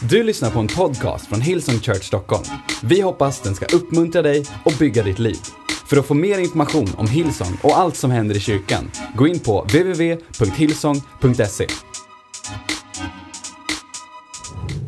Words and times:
Du 0.00 0.22
lyssnar 0.22 0.50
på 0.50 0.58
en 0.58 0.66
podcast 0.66 1.26
från 1.26 1.40
Hillsong 1.40 1.80
Church 1.80 2.04
Stockholm. 2.04 2.44
Vi 2.82 3.00
hoppas 3.00 3.40
den 3.40 3.54
ska 3.54 3.66
uppmuntra 3.66 4.22
dig 4.22 4.44
och 4.64 4.72
bygga 4.78 5.02
ditt 5.02 5.18
liv. 5.18 5.38
För 5.86 5.96
att 5.96 6.06
få 6.06 6.14
mer 6.14 6.38
information 6.38 6.88
om 6.96 7.08
Hillsong 7.08 7.58
och 7.62 7.78
allt 7.78 7.96
som 7.96 8.10
händer 8.10 8.36
i 8.36 8.40
kyrkan, 8.40 8.90
gå 9.16 9.26
in 9.26 9.40
på 9.40 9.62
www.hillsong.se. 9.62 11.66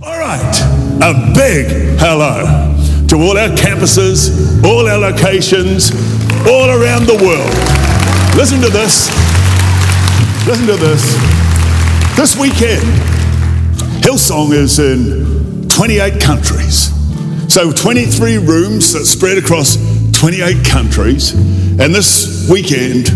Alright! 0.02 0.62
a 1.02 1.32
big 1.34 1.66
hello 1.98 2.46
to 3.08 3.16
all 3.16 3.36
our 3.36 3.48
campuses, 3.56 4.30
all 4.64 4.86
our 4.86 4.98
locations, 4.98 5.90
all 6.46 6.70
around 6.70 7.06
the 7.06 7.18
world. 7.18 7.52
Listen 8.36 8.60
to 8.60 8.70
this. 8.70 9.10
Listen 10.46 10.66
to 10.66 10.76
this. 10.76 11.18
This 12.16 12.36
weekend, 12.36 12.86
Hillsong 14.03 14.53
is 14.53 14.80
in 14.80 15.69
28 15.69 16.20
countries. 16.20 16.91
So 17.52 17.70
23 17.70 18.38
rooms 18.38 18.93
that 18.95 19.05
spread 19.05 19.38
across 19.38 19.77
28 20.12 20.66
countries. 20.66 21.33
And 21.79 21.95
this 21.95 22.48
weekend, 22.51 23.10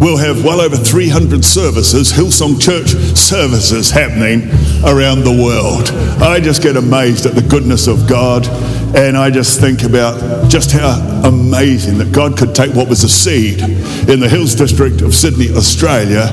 we'll 0.00 0.16
have 0.16 0.44
well 0.44 0.60
over 0.60 0.76
300 0.76 1.44
services, 1.44 2.12
Hillsong 2.12 2.60
Church 2.60 2.88
services 3.16 3.92
happening 3.92 4.50
around 4.84 5.22
the 5.22 5.30
world. 5.30 5.90
I 6.20 6.40
just 6.40 6.60
get 6.60 6.76
amazed 6.76 7.24
at 7.24 7.36
the 7.36 7.42
goodness 7.42 7.86
of 7.86 8.08
God. 8.08 8.48
And 8.96 9.16
I 9.16 9.30
just 9.30 9.60
think 9.60 9.84
about 9.84 10.50
just 10.50 10.72
how 10.72 11.22
amazing 11.24 11.98
that 11.98 12.12
God 12.12 12.36
could 12.36 12.52
take 12.52 12.74
what 12.74 12.88
was 12.88 13.04
a 13.04 13.08
seed 13.08 13.60
in 13.60 14.18
the 14.18 14.28
Hills 14.28 14.56
District 14.56 15.02
of 15.02 15.14
Sydney, 15.14 15.50
Australia, 15.50 16.28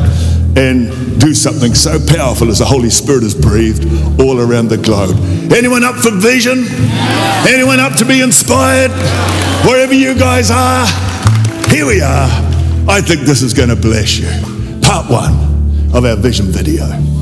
and 0.58 1.20
do 1.20 1.34
something 1.34 1.73
so 1.73 1.99
powerful 1.99 2.49
as 2.49 2.59
the 2.59 2.66
Holy 2.66 2.89
Spirit 2.89 3.23
has 3.23 3.35
breathed 3.35 3.85
all 4.20 4.39
around 4.39 4.70
the 4.70 4.77
globe. 4.77 5.16
Anyone 5.53 5.84
up 5.84 5.95
for 5.95 6.12
vision? 6.12 6.66
Anyone 7.48 7.80
up 7.80 7.98
to 7.98 8.05
be 8.05 8.22
inspired? 8.22 8.92
Wherever 9.66 9.94
you 9.94 10.17
guys 10.17 10.50
are, 10.52 10.88
here 11.70 11.86
we 11.86 12.02
are. 12.02 12.30
I 12.88 13.02
think 13.02 13.22
this 13.22 13.42
is 13.42 13.53
going 13.53 13.70
to 13.70 13.75
bless 13.75 14.17
you. 14.17 14.30
Part 14.81 15.09
one 15.09 15.33
of 15.94 16.05
our 16.05 16.16
vision 16.16 16.47
video. 16.47 17.19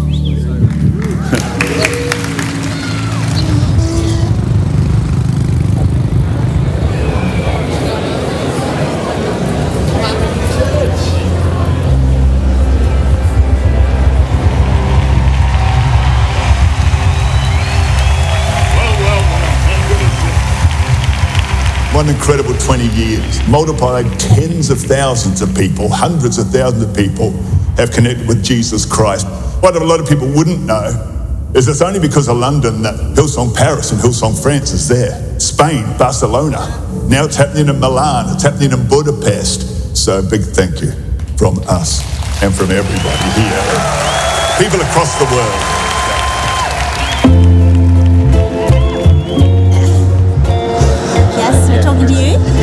One 21.98 22.10
incredible 22.10 22.54
20 22.54 22.90
years, 22.90 23.48
multiplied 23.48 24.06
tens 24.20 24.70
of 24.70 24.78
thousands 24.78 25.42
of 25.42 25.56
people, 25.56 25.90
hundreds 25.90 26.38
of 26.38 26.46
thousands 26.52 26.84
of 26.84 26.96
people 26.96 27.32
have 27.76 27.90
connected 27.90 28.28
with 28.28 28.44
Jesus 28.44 28.86
Christ. 28.86 29.26
What 29.64 29.76
a 29.76 29.84
lot 29.84 30.00
of 30.00 30.08
people 30.08 30.28
wouldn't 30.28 30.62
know 30.62 30.94
is 31.56 31.68
it's 31.68 31.82
only 31.82 32.00
because 32.00 32.30
of 32.30 32.38
London 32.38 32.84
that 32.84 32.94
Hillsong 33.16 33.56
Paris 33.56 33.92
and 33.92 34.00
Hillsong 34.00 34.40
France 34.44 34.74
is 34.74 34.88
there. 34.88 35.40
Spain, 35.40 35.86
Barcelona. 35.98 36.70
Now 37.10 37.26
it's 37.26 37.36
happening 37.36 37.68
in 37.68 37.80
Milan, 37.80 38.32
it's 38.36 38.44
happening 38.44 38.74
in 38.74 38.88
Budapest. 38.88 39.98
So 39.98 40.20
a 40.20 40.22
big 40.22 40.42
thank 40.42 40.84
you 40.84 40.92
from 41.36 41.58
us 41.68 42.06
and 42.44 42.54
from 42.54 42.70
everybody 42.70 43.28
here. 43.42 43.66
People 44.62 44.86
across 44.86 45.18
the 45.18 45.26
world. 45.34 45.97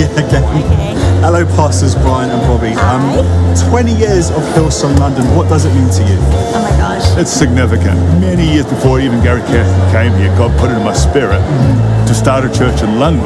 Yeah, 0.05 0.21
okay. 0.21 0.45
Okay. 0.45 0.95
Hello, 1.25 1.47
Pastors 1.57 1.95
Brian 1.95 2.29
and 2.31 2.41
Bobby. 2.43 2.73
Hi. 2.77 3.17
Um, 3.19 3.71
20 3.71 3.95
years 3.95 4.31
of 4.31 4.43
Hillsong 4.53 4.99
London, 4.99 5.25
what 5.35 5.49
does 5.49 5.65
it 5.65 5.73
mean 5.75 5.89
to 5.89 6.03
you? 6.05 6.19
Oh 6.53 6.61
my 6.61 6.77
gosh. 6.77 7.17
It's 7.17 7.31
significant. 7.31 7.97
Many 8.21 8.53
years 8.53 8.67
before 8.67 9.01
even 9.01 9.23
Gary 9.23 9.41
Cassidy 9.43 9.93
came 9.93 10.13
here, 10.21 10.29
God 10.37 10.53
put 10.61 10.71
it 10.71 10.77
in 10.77 10.85
my 10.85 10.93
spirit 10.93 11.41
to 12.07 12.15
start 12.15 12.45
a 12.45 12.53
church 12.53 12.83
in 12.83 12.99
London 12.99 13.25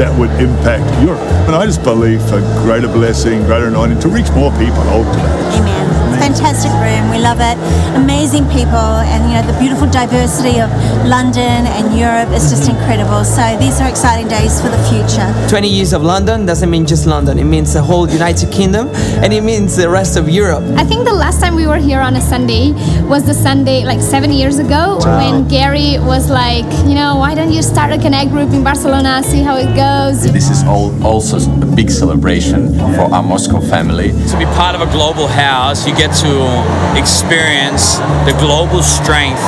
that 0.00 0.16
would 0.18 0.30
impact 0.40 0.84
Europe. 1.04 1.20
And 1.46 1.54
I 1.54 1.66
just 1.66 1.82
believe 1.82 2.22
for 2.22 2.40
greater 2.64 2.88
blessing, 2.88 3.42
greater 3.44 3.68
anointing, 3.68 4.00
to 4.00 4.08
reach 4.08 4.30
more 4.32 4.50
people 4.52 4.80
ultimately. 4.88 5.60
Amen. 5.60 5.95
Fantastic 6.36 6.72
room. 6.84 7.08
We 7.10 7.16
love 7.16 7.38
it. 7.40 7.56
Amazing 7.96 8.44
people, 8.50 8.76
and 8.76 9.24
you 9.24 9.40
know 9.40 9.50
the 9.50 9.58
beautiful 9.58 9.88
diversity 9.88 10.60
of 10.60 10.68
London 11.08 11.64
and 11.64 11.98
Europe 11.98 12.28
is 12.36 12.50
just 12.50 12.68
incredible. 12.68 13.24
So 13.24 13.56
these 13.58 13.80
are 13.80 13.88
exciting 13.88 14.28
days 14.28 14.60
for 14.60 14.68
the 14.68 14.76
future. 14.92 15.24
20 15.48 15.66
years 15.66 15.94
of 15.94 16.02
London 16.02 16.44
doesn't 16.44 16.68
mean 16.68 16.84
just 16.84 17.06
London. 17.06 17.38
It 17.38 17.44
means 17.44 17.72
the 17.72 17.80
whole 17.80 18.06
United 18.06 18.52
Kingdom 18.52 18.90
and 19.24 19.32
it 19.32 19.40
means 19.42 19.76
the 19.76 19.88
rest 19.88 20.18
of 20.18 20.28
Europe. 20.28 20.62
I 20.76 20.84
think 20.84 21.06
the 21.06 21.14
last 21.14 21.40
time 21.40 21.54
we 21.54 21.66
were 21.66 21.78
here 21.78 22.00
on 22.00 22.16
a 22.16 22.20
Sunday 22.20 22.72
was 23.08 23.24
the 23.24 23.32
Sunday 23.34 23.84
like 23.84 24.02
seven 24.02 24.30
years 24.30 24.58
ago 24.58 24.98
when 25.18 25.48
Gary 25.48 25.98
was 25.98 26.28
like, 26.28 26.66
you 26.86 26.94
know, 26.94 27.16
why 27.16 27.34
don't 27.34 27.52
you 27.52 27.62
start 27.62 27.92
a 27.92 27.98
Connect 27.98 28.30
group 28.30 28.50
in 28.50 28.62
Barcelona, 28.62 29.22
see 29.22 29.40
how 29.42 29.56
it 29.56 29.74
goes? 29.74 30.30
This 30.30 30.50
is 30.50 30.64
all 30.64 30.92
also 31.02 31.38
a 31.62 31.66
big 31.74 31.88
celebration 31.90 32.74
for 32.94 33.08
our 33.14 33.22
Moscow 33.22 33.60
family. 33.60 34.10
To 34.10 34.38
be 34.38 34.44
part 34.60 34.74
of 34.74 34.82
a 34.86 34.92
global 34.92 35.28
house, 35.28 35.86
you 35.88 35.96
get 35.96 36.12
to 36.16 36.25
experience 36.96 37.96
the 38.26 38.34
global 38.40 38.82
strength 38.82 39.42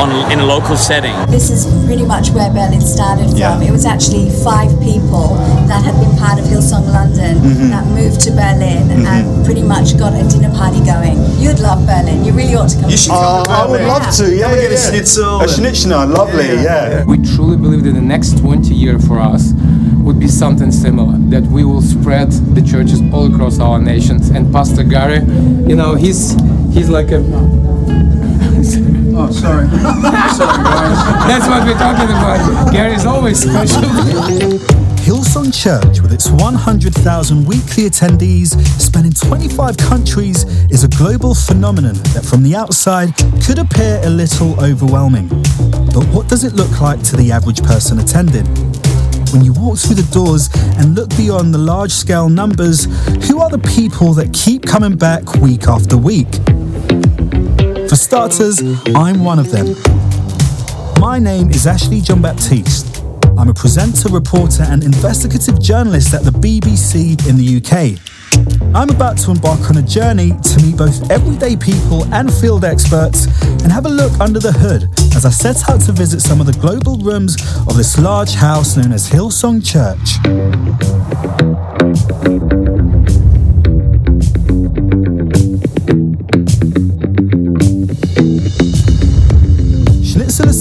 on, 0.00 0.32
in 0.32 0.40
a 0.40 0.44
local 0.46 0.76
setting. 0.76 1.14
This 1.26 1.50
is 1.50 1.66
pretty 1.86 2.04
much 2.04 2.30
where 2.30 2.50
Berlin 2.50 2.80
started 2.80 3.28
from. 3.30 3.38
Yeah. 3.38 3.60
It 3.60 3.70
was 3.70 3.84
actually 3.84 4.30
five 4.44 4.70
people 4.80 5.34
that 5.68 5.84
had 5.84 5.94
been 6.00 6.16
part 6.16 6.38
of 6.38 6.46
Hillsong 6.46 6.86
London 6.92 7.36
mm-hmm. 7.36 7.70
that 7.70 7.86
moved 7.86 8.20
to 8.22 8.30
Berlin 8.30 8.90
and 8.90 9.04
mm-hmm. 9.04 9.44
pretty 9.44 9.62
much 9.62 9.98
got 9.98 10.14
a 10.14 10.26
dinner 10.28 10.52
party 10.54 10.80
going. 10.84 11.18
You'd 11.38 11.60
love 11.60 11.84
Berlin. 11.86 12.24
You 12.24 12.32
really 12.32 12.54
ought 12.54 12.70
to 12.70 12.80
come. 12.80 12.90
You 12.90 12.96
should 12.96 13.10
come. 13.10 13.46
Oh, 13.48 13.50
I 13.50 13.66
would 13.70 13.82
love 13.82 14.08
to. 14.16 14.24
Yeah, 14.24 14.52
we 14.52 14.62
yeah, 14.62 14.68
get 14.68 14.72
a 14.72 14.78
schnitzel 14.78 15.40
A 15.42 15.48
schnitzel, 15.48 16.06
lovely. 16.06 16.46
Yeah. 16.62 17.04
We 17.04 17.18
truly 17.18 17.56
believe 17.56 17.84
that 17.84 17.92
the 17.92 18.00
next 18.00 18.38
20 18.38 18.74
years 18.74 19.06
for 19.06 19.18
us 19.18 19.52
would 20.10 20.18
be 20.18 20.28
something 20.28 20.72
similar, 20.72 21.16
that 21.30 21.44
we 21.44 21.64
will 21.64 21.82
spread 21.82 22.32
the 22.32 22.62
churches 22.62 23.00
all 23.12 23.32
across 23.32 23.60
our 23.60 23.78
nations. 23.78 24.30
And 24.30 24.52
Pastor 24.52 24.82
Gary, 24.82 25.20
you 25.68 25.76
know, 25.76 25.94
he's 26.10 26.32
he's 26.74 26.88
like 26.88 27.12
a 27.12 27.20
Oh, 29.12 29.30
sorry. 29.30 29.66
sorry, 29.70 30.56
guys. 30.64 30.98
that's 31.28 31.46
what 31.48 31.64
we're 31.66 31.74
talking 31.74 32.08
about. 32.08 32.72
Gary's 32.72 33.04
always 33.04 33.38
special. 33.40 33.82
Hillsong 35.02 35.52
Church, 35.52 36.00
with 36.00 36.12
its 36.12 36.30
100,000 36.30 37.44
weekly 37.44 37.84
attendees 37.84 38.56
spanning 38.80 39.12
25 39.12 39.76
countries, 39.76 40.44
is 40.70 40.84
a 40.84 40.88
global 40.88 41.34
phenomenon 41.34 41.94
that 42.14 42.24
from 42.24 42.42
the 42.42 42.54
outside 42.54 43.14
could 43.44 43.58
appear 43.58 44.00
a 44.04 44.10
little 44.10 44.58
overwhelming. 44.64 45.28
But 45.92 46.04
what 46.14 46.28
does 46.28 46.44
it 46.44 46.54
look 46.54 46.80
like 46.80 47.02
to 47.04 47.16
the 47.16 47.32
average 47.32 47.62
person 47.62 47.98
attending? 47.98 48.46
When 49.32 49.44
you 49.44 49.52
walk 49.52 49.78
through 49.78 49.94
the 49.94 50.08
doors 50.12 50.50
and 50.78 50.96
look 50.96 51.08
beyond 51.16 51.54
the 51.54 51.58
large 51.58 51.92
scale 51.92 52.28
numbers, 52.28 52.86
who 53.28 53.38
are 53.40 53.48
the 53.48 53.62
people 53.76 54.12
that 54.14 54.32
keep 54.32 54.66
coming 54.66 54.96
back 54.96 55.34
week 55.36 55.68
after 55.68 55.96
week? 55.96 56.28
For 57.88 57.94
starters, 57.94 58.60
I'm 58.94 59.22
one 59.22 59.38
of 59.38 59.52
them. 59.52 59.76
My 61.00 61.20
name 61.20 61.50
is 61.50 61.66
Ashley 61.66 62.00
John 62.00 62.20
Baptiste. 62.20 63.02
I'm 63.38 63.48
a 63.48 63.54
presenter, 63.54 64.08
reporter, 64.08 64.64
and 64.64 64.82
investigative 64.82 65.60
journalist 65.60 66.12
at 66.12 66.24
the 66.24 66.32
BBC 66.32 67.28
in 67.28 67.36
the 67.36 67.58
UK. 67.58 68.59
I'm 68.72 68.88
about 68.88 69.18
to 69.18 69.32
embark 69.32 69.68
on 69.68 69.78
a 69.78 69.82
journey 69.82 70.30
to 70.30 70.62
meet 70.62 70.76
both 70.76 71.10
everyday 71.10 71.56
people 71.56 72.04
and 72.14 72.32
field 72.32 72.64
experts 72.64 73.26
and 73.42 73.72
have 73.72 73.84
a 73.84 73.88
look 73.88 74.12
under 74.20 74.38
the 74.38 74.52
hood 74.52 74.88
as 75.16 75.26
I 75.26 75.30
set 75.30 75.68
out 75.68 75.80
to 75.82 75.92
visit 75.92 76.20
some 76.20 76.40
of 76.40 76.46
the 76.46 76.52
global 76.52 76.96
rooms 76.98 77.36
of 77.66 77.76
this 77.76 77.98
large 77.98 78.34
house 78.34 78.76
known 78.76 78.92
as 78.92 79.10
Hillsong 79.10 79.66
Church. 79.66 80.20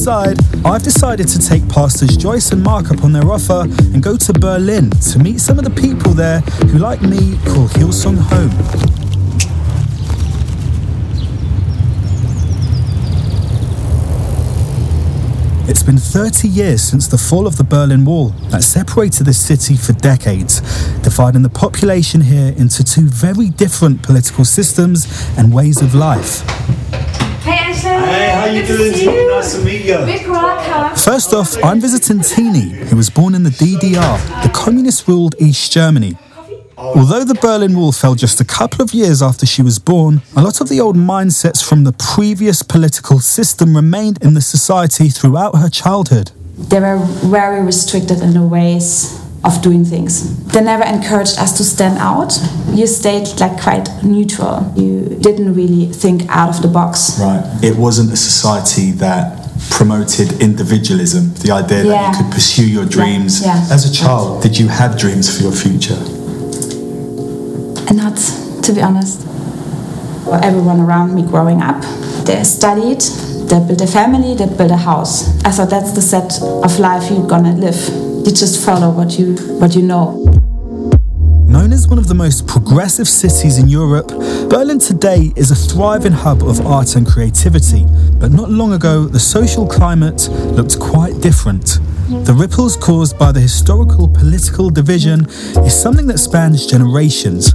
I've 0.10 0.82
decided 0.82 1.28
to 1.28 1.38
take 1.38 1.70
Pastors 1.70 2.18
Joyce 2.18 2.52
and 2.52 2.64
Mark 2.64 2.90
up 2.90 3.04
on 3.04 3.12
their 3.12 3.32
offer 3.32 3.68
and 3.94 4.02
go 4.02 4.18
to 4.18 4.34
Berlin 4.34 4.90
to 4.90 5.20
meet 5.20 5.40
some 5.40 5.60
of 5.60 5.66
the 5.66 5.70
people 5.70 6.14
there 6.14 6.40
who, 6.40 6.80
like 6.80 7.00
me, 7.04 7.38
call 7.46 7.68
Hillsong 7.68 8.18
home. 8.18 8.50
It's 15.70 15.84
been 15.84 16.00
30 16.00 16.48
years 16.48 16.82
since 16.82 17.08
the 17.08 17.20
fall 17.20 17.46
of 17.46 17.58
the 17.58 17.64
Berlin 17.64 18.04
Wall 18.04 18.30
that 18.50 18.64
separated 18.64 19.26
the 19.26 19.34
city 19.34 19.78
for 19.78 19.94
decades, 19.94 20.62
dividing 21.04 21.44
the 21.44 21.50
population 21.50 22.22
here 22.22 22.56
into 22.58 22.84
two 22.84 23.08
very 23.08 23.50
different 23.50 24.02
political 24.02 24.44
systems 24.44 25.06
and 25.38 25.54
ways 25.54 25.84
of 25.84 25.94
life. 25.94 26.44
Hey, 27.82 28.30
how 28.34 28.46
you 28.46 28.66
Good 28.66 28.78
doing? 28.78 28.94
see 28.94 29.06
you. 29.06 29.30
Nice 29.30 29.56
to 29.56 29.64
meet 29.64 31.00
First 31.00 31.34
off, 31.34 31.56
I'm 31.64 31.80
visiting 31.80 32.22
Tini, 32.22 32.70
who 32.88 32.96
was 32.98 33.10
born 33.10 33.36
in 33.36 33.44
the 33.44 33.50
DDR, 33.50 34.44
the 34.44 34.50
communist 34.50 35.08
ruled 35.08 35.36
East 35.40 35.72
Germany. 35.72 36.18
Although 36.78 37.24
the 37.24 37.36
Berlin 37.36 37.78
Wall 37.78 37.92
fell 37.92 38.16
just 38.16 38.40
a 38.42 38.46
couple 38.46 38.82
of 38.82 38.94
years 38.94 39.22
after 39.22 39.46
she 39.46 39.62
was 39.62 39.80
born, 39.80 40.22
a 40.36 40.42
lot 40.42 40.62
of 40.62 40.70
the 40.70 40.80
old 40.80 40.96
mindsets 40.96 41.64
from 41.64 41.84
the 41.84 41.94
previous 41.94 42.64
political 42.64 43.20
system 43.20 43.76
remained 43.76 44.22
in 44.24 44.34
the 44.34 44.42
society 44.42 45.10
throughout 45.10 45.56
her 45.58 45.70
childhood. 45.70 46.32
They 46.58 46.80
were 46.80 46.98
very 46.98 47.62
restricted 47.62 48.20
in 48.22 48.34
the 48.34 48.44
ways 48.44 49.22
of 49.44 49.62
doing 49.62 49.86
things. 49.86 50.36
They 50.48 50.62
never 50.62 50.84
encouraged 50.84 51.40
us 51.40 51.58
to 51.58 51.64
stand 51.64 51.98
out. 51.98 52.38
You 52.74 52.88
stayed 52.88 53.40
like 53.40 53.62
quite 53.62 53.88
neutral. 54.04 54.72
You 54.76 55.18
didn't 55.22 55.54
really 55.54 55.86
think 55.92 56.28
out 56.30 56.56
of 56.56 56.62
the 56.62 56.68
box. 56.68 57.20
Right. 57.20 57.44
It 57.64 57.78
wasn't 57.78 58.12
a 58.12 58.18
society 58.18 58.92
that 58.92 59.50
promoted 59.72 60.42
individualism, 60.42 61.34
the 61.36 61.52
idea 61.52 61.84
that 61.84 62.18
you 62.18 62.24
could 62.24 62.32
pursue 62.34 62.70
your 62.70 62.86
dreams. 62.86 63.42
Yeah. 63.44 63.68
As 63.72 63.90
a 63.90 63.94
child, 63.94 64.42
did 64.42 64.58
you 64.58 64.68
have 64.68 64.98
dreams 64.98 65.36
for 65.36 65.44
your 65.44 65.52
future? 65.52 66.00
And 67.88 67.98
not, 67.98 68.18
to 68.64 68.74
be 68.74 68.82
honest. 68.82 69.26
Everyone 70.44 70.80
around 70.80 71.16
me 71.16 71.24
growing 71.24 71.62
up, 71.62 71.82
they 72.26 72.44
studied, 72.44 73.02
they 73.50 73.60
built 73.66 73.82
a 73.82 73.88
family, 73.88 74.36
they 74.36 74.46
built 74.46 74.70
a 74.70 74.78
house. 74.78 75.28
I 75.44 75.50
thought 75.50 75.72
that's 75.72 75.92
the 75.94 76.02
set 76.02 76.40
of 76.42 76.78
life 76.80 77.10
you're 77.10 77.26
gonna 77.28 77.54
live. 77.54 78.09
You 78.26 78.32
just 78.36 78.64
follow 78.66 78.92
what 78.92 79.18
you 79.18 79.36
what 79.60 79.76
you 79.76 79.82
know. 79.82 80.24
Known 81.48 81.74
as 81.74 81.88
one 81.88 81.98
of 81.98 82.08
the 82.08 82.14
most 82.14 82.48
progressive 82.48 83.08
cities 83.08 83.58
in 83.58 83.68
Europe, 83.70 84.10
Berlin 84.50 84.78
today 84.78 85.32
is 85.36 85.50
a 85.52 85.56
thriving 85.56 86.12
hub 86.12 86.44
of 86.44 86.66
art 86.68 86.96
and 86.96 87.08
creativity. 87.08 87.86
But 88.20 88.32
not 88.32 88.52
long 88.52 88.74
ago, 88.74 89.06
the 89.06 89.20
social 89.20 89.66
climate 89.66 90.30
looked 90.30 90.80
quite 90.80 91.22
different. 91.22 91.80
The 92.26 92.36
ripples 92.38 92.76
caused 92.76 93.18
by 93.18 93.32
the 93.32 93.40
historical 93.40 94.08
political 94.08 94.70
division 94.70 95.26
is 95.66 95.74
something 95.74 96.08
that 96.08 96.20
spans 96.20 96.68
generations. 96.68 97.54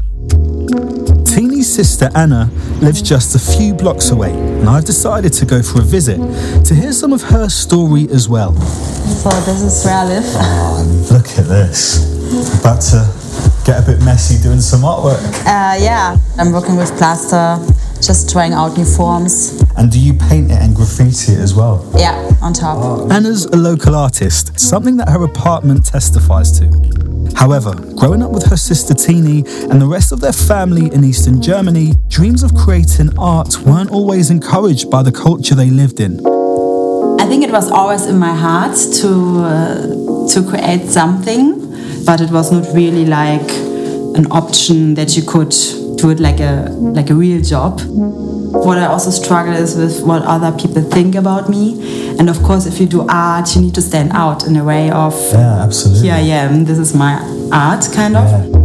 Sister 1.64 2.10
Anna 2.14 2.50
lives 2.80 3.02
just 3.02 3.34
a 3.34 3.38
few 3.38 3.74
blocks 3.74 4.10
away, 4.10 4.30
and 4.32 4.68
I've 4.68 4.84
decided 4.84 5.32
to 5.32 5.46
go 5.46 5.62
for 5.62 5.80
a 5.80 5.84
visit 5.84 6.18
to 6.64 6.74
hear 6.74 6.92
some 6.92 7.12
of 7.12 7.22
her 7.22 7.48
story 7.48 8.06
as 8.10 8.28
well. 8.28 8.52
So 8.54 9.30
this 9.40 9.62
is 9.62 9.84
where 9.84 9.96
I 9.96 10.04
live. 10.04 10.24
Oh, 10.26 11.08
look 11.12 11.26
at 11.38 11.46
this. 11.48 12.60
About 12.60 12.80
to 12.82 13.10
get 13.64 13.82
a 13.82 13.86
bit 13.86 14.04
messy 14.04 14.42
doing 14.42 14.60
some 14.60 14.82
artwork. 14.82 15.20
Uh, 15.40 15.76
yeah, 15.82 16.16
I'm 16.38 16.52
working 16.52 16.76
with 16.76 16.96
plaster, 16.98 17.58
just 18.00 18.30
trying 18.30 18.52
out 18.52 18.76
new 18.76 18.84
forms. 18.84 19.62
And 19.76 19.90
do 19.90 19.98
you 19.98 20.14
paint 20.14 20.50
it 20.50 20.58
and 20.60 20.76
graffiti 20.76 21.32
it 21.32 21.40
as 21.40 21.54
well? 21.54 21.90
Yeah, 21.96 22.30
on 22.42 22.52
top. 22.52 23.10
Anna's 23.10 23.46
a 23.46 23.56
local 23.56 23.94
artist, 23.94 24.58
something 24.60 24.96
that 24.98 25.08
her 25.08 25.24
apartment 25.24 25.86
testifies 25.86 26.58
to. 26.60 26.66
However, 27.34 27.74
growing 27.96 28.22
up 28.22 28.30
with 28.30 28.46
her 28.46 28.56
sister 28.56 28.94
Tini 28.94 29.44
and 29.70 29.80
the 29.80 29.86
rest 29.86 30.12
of 30.12 30.20
their 30.20 30.32
family 30.32 30.92
in 30.92 31.04
Eastern 31.04 31.42
Germany, 31.42 31.92
dreams 32.08 32.42
of 32.42 32.54
creating 32.54 33.18
art 33.18 33.58
weren't 33.66 33.90
always 33.90 34.30
encouraged 34.30 34.90
by 34.90 35.02
the 35.02 35.12
culture 35.12 35.54
they 35.54 35.70
lived 35.70 36.00
in. 36.00 36.20
I 37.20 37.26
think 37.26 37.44
it 37.44 37.50
was 37.50 37.70
always 37.70 38.06
in 38.06 38.18
my 38.18 38.34
heart 38.34 38.76
to 39.00 39.10
uh, 39.44 40.28
to 40.32 40.42
create 40.48 40.88
something, 40.88 42.04
but 42.04 42.20
it 42.20 42.30
was 42.30 42.50
not 42.52 42.66
really 42.74 43.04
like 43.06 43.50
an 44.16 44.26
option 44.30 44.94
that 44.94 45.16
you 45.16 45.22
could 45.22 45.54
do 45.96 46.10
it 46.10 46.20
like 46.20 46.40
a 46.40 46.68
like 46.70 47.10
a 47.10 47.14
real 47.14 47.42
job. 47.42 47.80
What 48.54 48.78
I 48.78 48.86
also 48.86 49.10
struggle 49.10 49.52
is 49.52 49.76
with 49.76 50.02
what 50.06 50.22
other 50.22 50.52
people 50.56 50.82
think 50.82 51.14
about 51.16 51.48
me, 51.50 52.16
and 52.18 52.30
of 52.30 52.42
course, 52.42 52.66
if 52.66 52.80
you 52.80 52.86
do 52.86 53.06
art, 53.08 53.54
you 53.54 53.60
need 53.62 53.74
to 53.74 53.82
stand 53.82 54.12
out 54.12 54.46
in 54.46 54.56
a 54.56 54.64
way 54.64 54.90
of 54.90 55.14
Yeah, 55.32 55.62
absolutely. 55.62 56.02
here 56.04 56.14
I 56.14 56.20
am, 56.20 56.64
this 56.64 56.78
is 56.78 56.94
my 56.94 57.14
art, 57.52 57.86
kind 57.92 58.16
of. 58.16 58.30
Hearing 58.30 58.63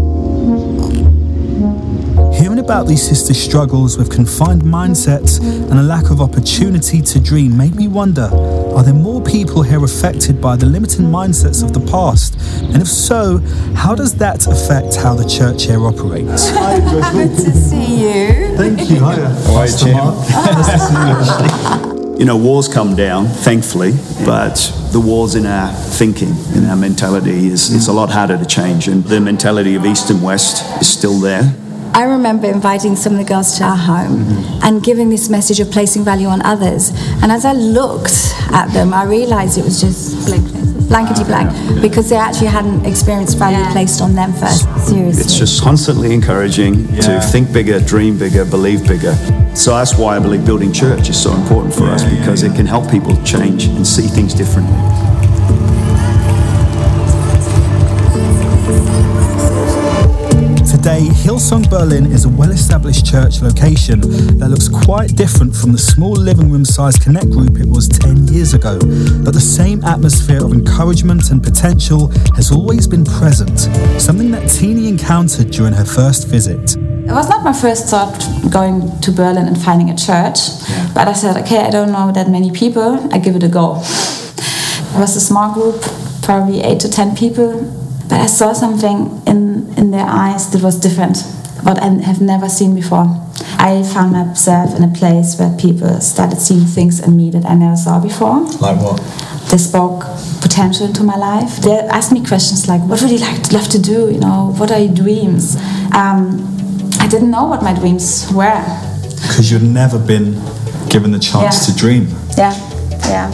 about 2.70 2.86
these 2.86 3.02
sisters' 3.02 3.42
struggles 3.42 3.98
with 3.98 4.12
confined 4.12 4.62
mindsets 4.62 5.40
and 5.40 5.80
a 5.80 5.82
lack 5.82 6.12
of 6.12 6.22
opportunity 6.22 7.02
to 7.02 7.20
dream 7.20 7.58
made 7.58 7.74
me 7.74 7.88
wonder 7.88 8.30
are 8.76 8.84
there 8.84 8.94
more 8.94 9.24
people 9.24 9.64
here 9.64 9.84
affected 9.84 10.40
by 10.40 10.56
the 10.56 10.68
limiting 10.68 11.06
mindsets 11.06 11.64
of 11.64 11.74
the 11.74 11.80
past? 11.92 12.36
And 12.62 12.80
if 12.80 12.88
so, 12.88 13.40
how 13.74 13.96
does 13.96 14.14
that 14.18 14.46
affect 14.46 14.98
how 14.98 15.16
the 15.16 15.28
church 15.28 15.64
here 15.64 15.84
operates? 15.84 16.52
Good 17.12 17.36
to 17.38 17.52
see 17.52 18.04
you. 18.04 18.56
Thank 18.56 18.88
you. 18.88 18.98
Hiya. 18.98 19.26
Uh, 19.26 19.46
Pastor 19.48 19.92
Mark. 19.92 20.16
Nice 20.30 20.70
to 20.70 21.90
see 21.90 21.90
you. 21.90 22.20
You 22.20 22.26
know, 22.26 22.38
walls 22.38 22.68
come 22.68 22.96
down, 22.96 23.26
thankfully, 23.26 23.94
but 24.24 24.54
the 24.92 25.00
walls 25.00 25.34
in 25.34 25.48
our 25.48 25.74
thinking, 25.74 26.36
in 26.54 26.66
our 26.66 26.76
mentality, 26.76 27.48
is, 27.48 27.72
is 27.72 27.88
a 27.88 27.94
lot 27.94 28.12
harder 28.12 28.38
to 28.38 28.46
change. 28.46 28.88
And 28.88 29.04
the 29.04 29.20
mentality 29.20 29.74
of 29.74 29.88
East 29.88 30.12
and 30.12 30.22
West 30.22 30.64
is 30.80 30.88
still 30.88 31.20
there. 31.20 31.52
I 31.94 32.04
remember 32.04 32.48
inviting 32.48 32.96
some 32.96 33.14
of 33.14 33.20
the 33.20 33.26
girls 33.26 33.58
to 33.58 33.64
our 33.64 33.76
home 33.76 34.20
mm-hmm. 34.20 34.64
and 34.64 34.84
giving 34.84 35.10
this 35.10 35.30
message 35.30 35.60
of 35.60 35.72
placing 35.72 36.04
value 36.04 36.28
on 36.28 36.42
others. 36.42 36.92
And 37.22 37.32
as 37.32 37.46
I 37.46 37.54
looked 37.54 38.34
at 38.52 38.72
them, 38.74 38.94
I 38.94 39.04
realized 39.04 39.58
it 39.58 39.64
was 39.64 39.82
just 39.82 40.28
blankety 40.90 41.24
blank 41.24 41.82
because 41.82 42.10
they 42.10 42.16
actually 42.16 42.48
hadn't 42.48 42.86
experienced 42.86 43.38
value 43.38 43.64
placed 43.72 44.02
on 44.02 44.16
them 44.16 44.34
first. 44.34 44.66
Seriously. 44.88 45.22
It's 45.22 45.38
just 45.38 45.62
constantly 45.62 46.14
encouraging 46.14 46.88
to 47.02 47.22
think 47.22 47.54
bigger, 47.54 47.80
dream 47.80 48.18
bigger, 48.18 48.46
believe 48.46 48.88
bigger. 48.88 49.16
So 49.56 49.72
that's 49.72 49.98
why 49.98 50.16
I 50.16 50.20
believe 50.20 50.46
building 50.46 50.74
church 50.74 51.10
is 51.10 51.22
so 51.22 51.34
important 51.34 51.74
for 51.74 51.86
us 51.86 52.04
because 52.04 52.44
it 52.44 52.56
can 52.56 52.66
help 52.66 52.90
people 52.90 53.16
change 53.24 53.66
and 53.66 53.86
see 53.86 54.08
things 54.08 54.34
differently. 54.34 55.09
Hillsong 61.40 61.70
Berlin 61.70 62.12
is 62.12 62.26
a 62.26 62.30
well 62.30 62.52
established 62.52 63.06
church 63.06 63.42
location 63.42 64.02
that 64.40 64.50
looks 64.50 64.68
quite 64.68 65.16
different 65.16 65.56
from 65.56 65.72
the 65.72 65.78
small 65.78 66.12
living 66.12 66.52
room 66.52 66.66
sized 66.66 67.02
connect 67.02 67.30
group 67.30 67.58
it 67.62 67.66
was 67.66 67.88
10 67.88 68.28
years 68.28 68.54
ago. 68.54 68.78
But 69.24 69.34
the 69.34 69.40
same 69.40 69.82
atmosphere 69.86 70.44
of 70.44 70.52
encouragement 70.52 71.32
and 71.32 71.42
potential 71.42 72.10
has 72.36 72.52
always 72.52 72.88
been 72.88 73.06
present, 73.06 73.58
something 74.02 74.32
that 74.32 74.50
Tini 74.50 74.90
encountered 74.90 75.50
during 75.50 75.72
her 75.72 75.86
first 75.86 76.28
visit. 76.28 76.76
It 76.76 77.14
was 77.14 77.30
not 77.30 77.42
my 77.46 77.54
first 77.54 77.88
thought 77.88 78.20
going 78.52 79.00
to 79.00 79.10
Berlin 79.10 79.48
and 79.48 79.58
finding 79.58 79.90
a 79.90 79.96
church, 79.96 80.40
but 80.94 81.08
I 81.08 81.14
said, 81.14 81.38
okay, 81.44 81.60
I 81.60 81.70
don't 81.70 81.94
know 81.94 82.12
that 82.12 82.28
many 82.28 82.52
people, 82.52 83.14
I 83.14 83.18
give 83.18 83.38
it 83.38 83.44
a 83.44 83.48
go. 83.48 83.78
It 83.78 85.00
was 85.00 85.16
a 85.16 85.22
small 85.22 85.54
group, 85.54 85.82
probably 86.22 86.60
eight 86.60 86.82
to 86.82 86.90
ten 86.90 87.16
people, 87.16 87.64
but 88.10 88.20
I 88.20 88.26
saw 88.26 88.52
something 88.52 89.22
in, 89.26 89.49
in 89.80 89.92
their 89.92 90.06
eyes 90.06 90.52
that 90.52 90.62
was 90.62 90.76
different, 90.80 91.18
what 91.64 91.82
I 91.82 91.88
have 92.10 92.22
never 92.22 92.50
seen 92.50 92.76
before. 92.76 93.08
I 93.58 93.82
found 93.94 94.12
myself 94.12 94.76
in 94.76 94.84
a 94.84 94.94
place 94.94 95.38
where 95.40 95.50
people 95.58 95.90
started 96.02 96.40
seeing 96.40 96.66
things 96.66 97.00
in 97.00 97.16
me 97.16 97.30
that 97.32 97.46
I 97.46 97.56
never 97.56 97.76
saw 97.78 98.00
before. 98.00 98.42
Like 98.60 98.78
what? 98.86 99.00
They 99.50 99.58
spoke 99.58 100.04
potential 100.42 100.86
into 100.88 101.04
my 101.04 101.16
life. 101.16 101.58
They 101.62 101.78
asked 101.98 102.12
me 102.12 102.22
questions 102.26 102.68
like, 102.68 102.82
"What 102.90 103.02
would 103.02 103.10
you 103.12 103.18
like 103.30 103.42
to 103.48 103.56
love 103.58 103.68
to 103.70 103.80
do? 103.80 104.12
You 104.14 104.20
know, 104.20 104.54
what 104.60 104.70
are 104.72 104.80
your 104.80 104.94
dreams?" 104.94 105.56
Um, 106.02 106.22
I 107.00 107.08
didn't 107.08 107.32
know 107.32 107.46
what 107.46 107.64
my 107.64 107.74
dreams 107.74 108.28
were. 108.34 108.64
Because 109.28 109.50
you've 109.52 109.64
never 109.82 109.98
been 109.98 110.34
given 110.90 111.12
the 111.12 111.20
chance 111.20 111.56
Yeah. 111.58 111.66
to 111.68 111.80
dream. 111.80 112.04
Yeah, 112.38 112.54
yeah. 113.14 113.28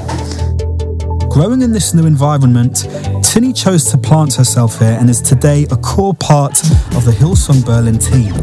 Growing 1.30 1.62
in 1.62 1.72
this 1.74 1.94
new 1.94 2.06
environment, 2.06 2.88
Tinny 3.36 3.52
chose 3.52 3.84
to 3.92 3.98
plant 3.98 4.34
herself 4.36 4.80
here 4.80 4.96
and 4.98 5.10
is 5.10 5.22
today 5.22 5.68
a 5.70 5.76
core 5.76 6.14
part 6.14 6.58
of 6.96 7.04
the 7.04 7.12
Hillsong 7.12 7.66
Berlin 7.66 7.98
team. 7.98 8.34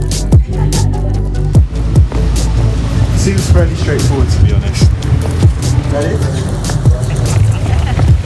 Seems 3.17 3.51
fairly 3.53 3.75
straightforward 3.75 4.29
to 4.29 4.43
be 4.45 4.53
honest. 4.53 4.91
Ready? 5.95 6.19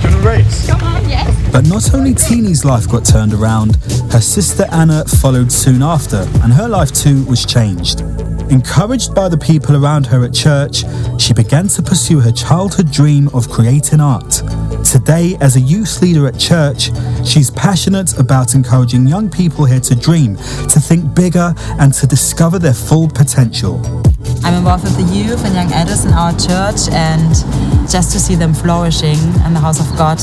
Do 0.02 0.08
you 0.08 0.10
want 0.10 0.22
to 0.24 0.28
race? 0.28 0.66
Come 0.66 0.82
on, 0.82 1.08
yes. 1.08 1.52
But 1.52 1.68
not 1.68 1.94
only 1.94 2.14
Tini's 2.14 2.64
life 2.64 2.88
got 2.88 3.04
turned 3.04 3.32
around, 3.32 3.76
her 4.10 4.20
sister 4.20 4.66
Anna 4.72 5.04
followed 5.04 5.52
soon 5.52 5.84
after, 5.84 6.26
and 6.42 6.52
her 6.52 6.66
life 6.66 6.90
too 6.92 7.24
was 7.26 7.46
changed. 7.46 8.00
Encouraged 8.50 9.14
by 9.14 9.28
the 9.28 9.38
people 9.38 9.76
around 9.76 10.06
her 10.06 10.24
at 10.24 10.34
church, 10.34 10.82
she 11.20 11.32
began 11.32 11.68
to 11.68 11.82
pursue 11.82 12.18
her 12.18 12.32
childhood 12.32 12.90
dream 12.90 13.28
of 13.34 13.48
creating 13.48 14.00
art. 14.00 14.42
Today, 15.06 15.36
as 15.40 15.54
a 15.54 15.60
youth 15.60 16.02
leader 16.02 16.26
at 16.26 16.36
church, 16.36 16.90
she's 17.24 17.48
passionate 17.52 18.18
about 18.18 18.56
encouraging 18.56 19.06
young 19.06 19.30
people 19.30 19.64
here 19.64 19.78
to 19.78 19.94
dream, 19.94 20.34
to 20.34 20.80
think 20.80 21.14
bigger, 21.14 21.54
and 21.78 21.94
to 21.94 22.08
discover 22.08 22.58
their 22.58 22.74
full 22.74 23.08
potential. 23.08 23.80
I'm 24.42 24.54
involved 24.54 24.82
with 24.82 24.96
the 24.96 25.14
youth 25.14 25.44
and 25.44 25.54
young 25.54 25.72
adults 25.72 26.04
in 26.04 26.12
our 26.12 26.32
church, 26.32 26.92
and 26.92 27.30
just 27.88 28.10
to 28.14 28.18
see 28.18 28.34
them 28.34 28.52
flourishing 28.52 29.18
in 29.46 29.54
the 29.54 29.60
house 29.60 29.78
of 29.78 29.86
God, 29.96 30.18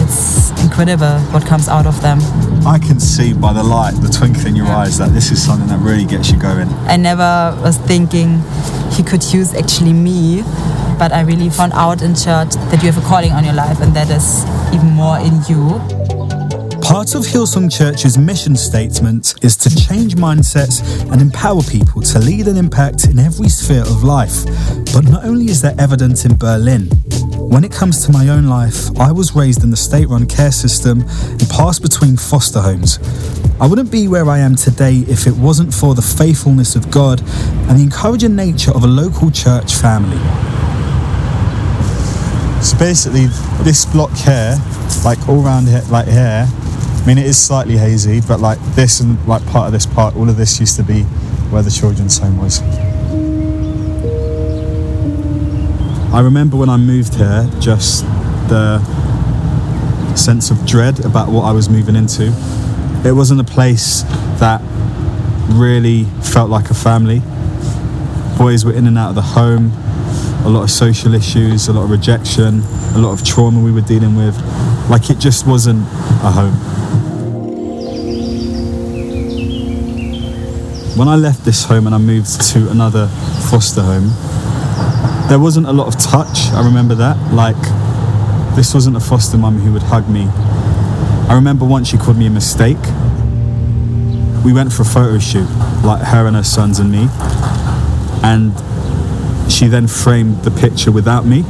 it's 0.00 0.58
incredible 0.62 1.18
what 1.30 1.44
comes 1.44 1.68
out 1.68 1.86
of 1.86 2.00
them. 2.00 2.18
I 2.66 2.78
can 2.78 2.98
see 2.98 3.34
by 3.34 3.52
the 3.52 3.62
light, 3.62 3.92
the 4.00 4.08
twinkle 4.08 4.46
in 4.46 4.56
your 4.56 4.66
eyes, 4.66 4.96
that 4.96 5.12
this 5.12 5.30
is 5.30 5.44
something 5.44 5.68
that 5.68 5.80
really 5.80 6.06
gets 6.06 6.30
you 6.30 6.38
going. 6.38 6.68
I 6.88 6.96
never 6.96 7.54
was 7.62 7.76
thinking 7.76 8.42
He 8.92 9.02
could 9.02 9.22
use 9.34 9.52
actually 9.54 9.92
me, 9.92 10.42
but 10.98 11.12
I 11.12 11.20
really 11.26 11.50
found 11.50 11.74
out 11.74 12.00
in 12.00 12.14
church 12.14 12.54
that 12.70 12.82
you 12.82 12.90
have 12.90 12.96
a 12.96 13.06
calling 13.06 13.32
on 13.32 13.44
your 13.44 13.52
life 13.52 13.80
and 13.82 13.94
that 13.94 14.08
is 14.08 14.44
even 14.74 14.90
more 14.90 15.18
in 15.18 15.42
you. 15.46 15.78
Part 16.80 17.14
of 17.14 17.24
Hillsong 17.24 17.74
Church's 17.74 18.16
mission 18.16 18.56
statement 18.56 19.34
is 19.42 19.56
to 19.58 19.68
change 19.74 20.16
mindsets 20.16 20.80
and 21.10 21.20
empower 21.20 21.62
people 21.62 22.00
to 22.02 22.18
lead 22.18 22.46
and 22.46 22.56
impact 22.56 23.06
in 23.06 23.18
every 23.18 23.48
sphere 23.48 23.82
of 23.82 24.04
life. 24.04 24.44
But 24.94 25.04
not 25.04 25.24
only 25.24 25.46
is 25.46 25.60
that 25.62 25.80
evident 25.80 26.24
in 26.24 26.36
Berlin, 26.36 26.88
when 27.36 27.64
it 27.64 27.72
comes 27.72 28.04
to 28.04 28.12
my 28.12 28.28
own 28.28 28.46
life, 28.46 28.96
I 28.98 29.12
was 29.12 29.34
raised 29.34 29.62
in 29.64 29.70
the 29.70 29.76
state 29.76 30.08
run 30.08 30.26
care 30.26 30.52
system 30.52 31.02
and 31.02 31.48
passed 31.50 31.82
between 31.82 32.16
foster 32.16 32.60
homes. 32.60 32.98
I 33.60 33.66
wouldn't 33.66 33.90
be 33.90 34.08
where 34.08 34.28
I 34.28 34.38
am 34.38 34.56
today 34.56 35.04
if 35.08 35.26
it 35.26 35.34
wasn't 35.34 35.72
for 35.72 35.94
the 35.94 36.02
faithfulness 36.02 36.76
of 36.76 36.90
God 36.90 37.20
and 37.20 37.78
the 37.78 37.82
encouraging 37.82 38.36
nature 38.36 38.72
of 38.72 38.84
a 38.84 38.86
local 38.86 39.30
church 39.30 39.74
family. 39.74 40.18
So 42.62 42.78
basically, 42.78 43.26
this 43.62 43.84
block 43.84 44.10
here, 44.12 44.56
like 45.04 45.28
all 45.28 45.44
around 45.44 45.68
here, 45.68 45.82
like 45.90 46.06
here, 46.06 46.46
I 46.48 47.04
mean, 47.06 47.18
it 47.18 47.26
is 47.26 47.38
slightly 47.38 47.76
hazy, 47.76 48.20
but 48.26 48.40
like 48.40 48.58
this 48.74 49.00
and 49.00 49.22
like 49.28 49.44
part 49.46 49.66
of 49.66 49.72
this 49.72 49.86
part, 49.86 50.16
all 50.16 50.28
of 50.28 50.36
this 50.36 50.58
used 50.58 50.76
to 50.76 50.82
be 50.82 51.02
where 51.52 51.62
the 51.62 51.70
children's 51.70 52.18
home 52.18 52.38
was. 52.38 52.60
I 56.14 56.20
remember 56.20 56.56
when 56.56 56.68
I 56.68 56.76
moved 56.76 57.16
here, 57.16 57.50
just 57.58 58.04
the 58.48 58.78
sense 60.14 60.52
of 60.52 60.64
dread 60.64 61.04
about 61.04 61.28
what 61.28 61.42
I 61.42 61.50
was 61.50 61.68
moving 61.68 61.96
into. 61.96 62.32
It 63.04 63.10
wasn't 63.10 63.40
a 63.40 63.44
place 63.44 64.02
that 64.38 64.62
really 65.48 66.04
felt 66.22 66.50
like 66.50 66.70
a 66.70 66.74
family. 66.74 67.20
Boys 68.38 68.64
were 68.64 68.72
in 68.72 68.86
and 68.86 68.96
out 68.96 69.08
of 69.08 69.16
the 69.16 69.22
home, 69.22 69.72
a 70.44 70.48
lot 70.48 70.62
of 70.62 70.70
social 70.70 71.14
issues, 71.14 71.66
a 71.66 71.72
lot 71.72 71.82
of 71.82 71.90
rejection, 71.90 72.60
a 72.94 72.98
lot 72.98 73.10
of 73.10 73.26
trauma 73.26 73.60
we 73.60 73.72
were 73.72 73.80
dealing 73.80 74.14
with. 74.14 74.36
Like 74.88 75.10
it 75.10 75.18
just 75.18 75.48
wasn't 75.48 75.80
a 76.22 76.30
home. 76.30 76.54
When 80.96 81.08
I 81.08 81.16
left 81.16 81.44
this 81.44 81.64
home 81.64 81.86
and 81.86 81.94
I 81.94 81.98
moved 81.98 82.40
to 82.52 82.70
another 82.70 83.08
foster 83.50 83.82
home, 83.82 84.12
there 85.28 85.38
wasn't 85.38 85.66
a 85.66 85.72
lot 85.72 85.86
of 85.86 86.00
touch. 86.00 86.52
I 86.52 86.64
remember 86.64 86.94
that. 86.96 87.16
Like, 87.32 87.56
this 88.56 88.74
wasn't 88.74 88.96
a 88.96 89.00
foster 89.00 89.38
mum 89.38 89.58
who 89.58 89.72
would 89.72 89.82
hug 89.82 90.08
me. 90.08 90.28
I 91.28 91.34
remember 91.34 91.64
once 91.64 91.88
she 91.88 91.96
called 91.96 92.18
me 92.18 92.26
a 92.26 92.30
mistake. 92.30 92.78
We 94.44 94.52
went 94.52 94.72
for 94.72 94.82
a 94.82 94.84
photo 94.84 95.18
shoot, 95.18 95.48
like 95.82 96.02
her 96.02 96.26
and 96.26 96.36
her 96.36 96.44
sons 96.44 96.78
and 96.78 96.92
me. 96.92 97.08
And 98.22 98.52
she 99.50 99.66
then 99.66 99.86
framed 99.86 100.44
the 100.44 100.50
picture 100.50 100.92
without 100.92 101.24
me 101.24 101.44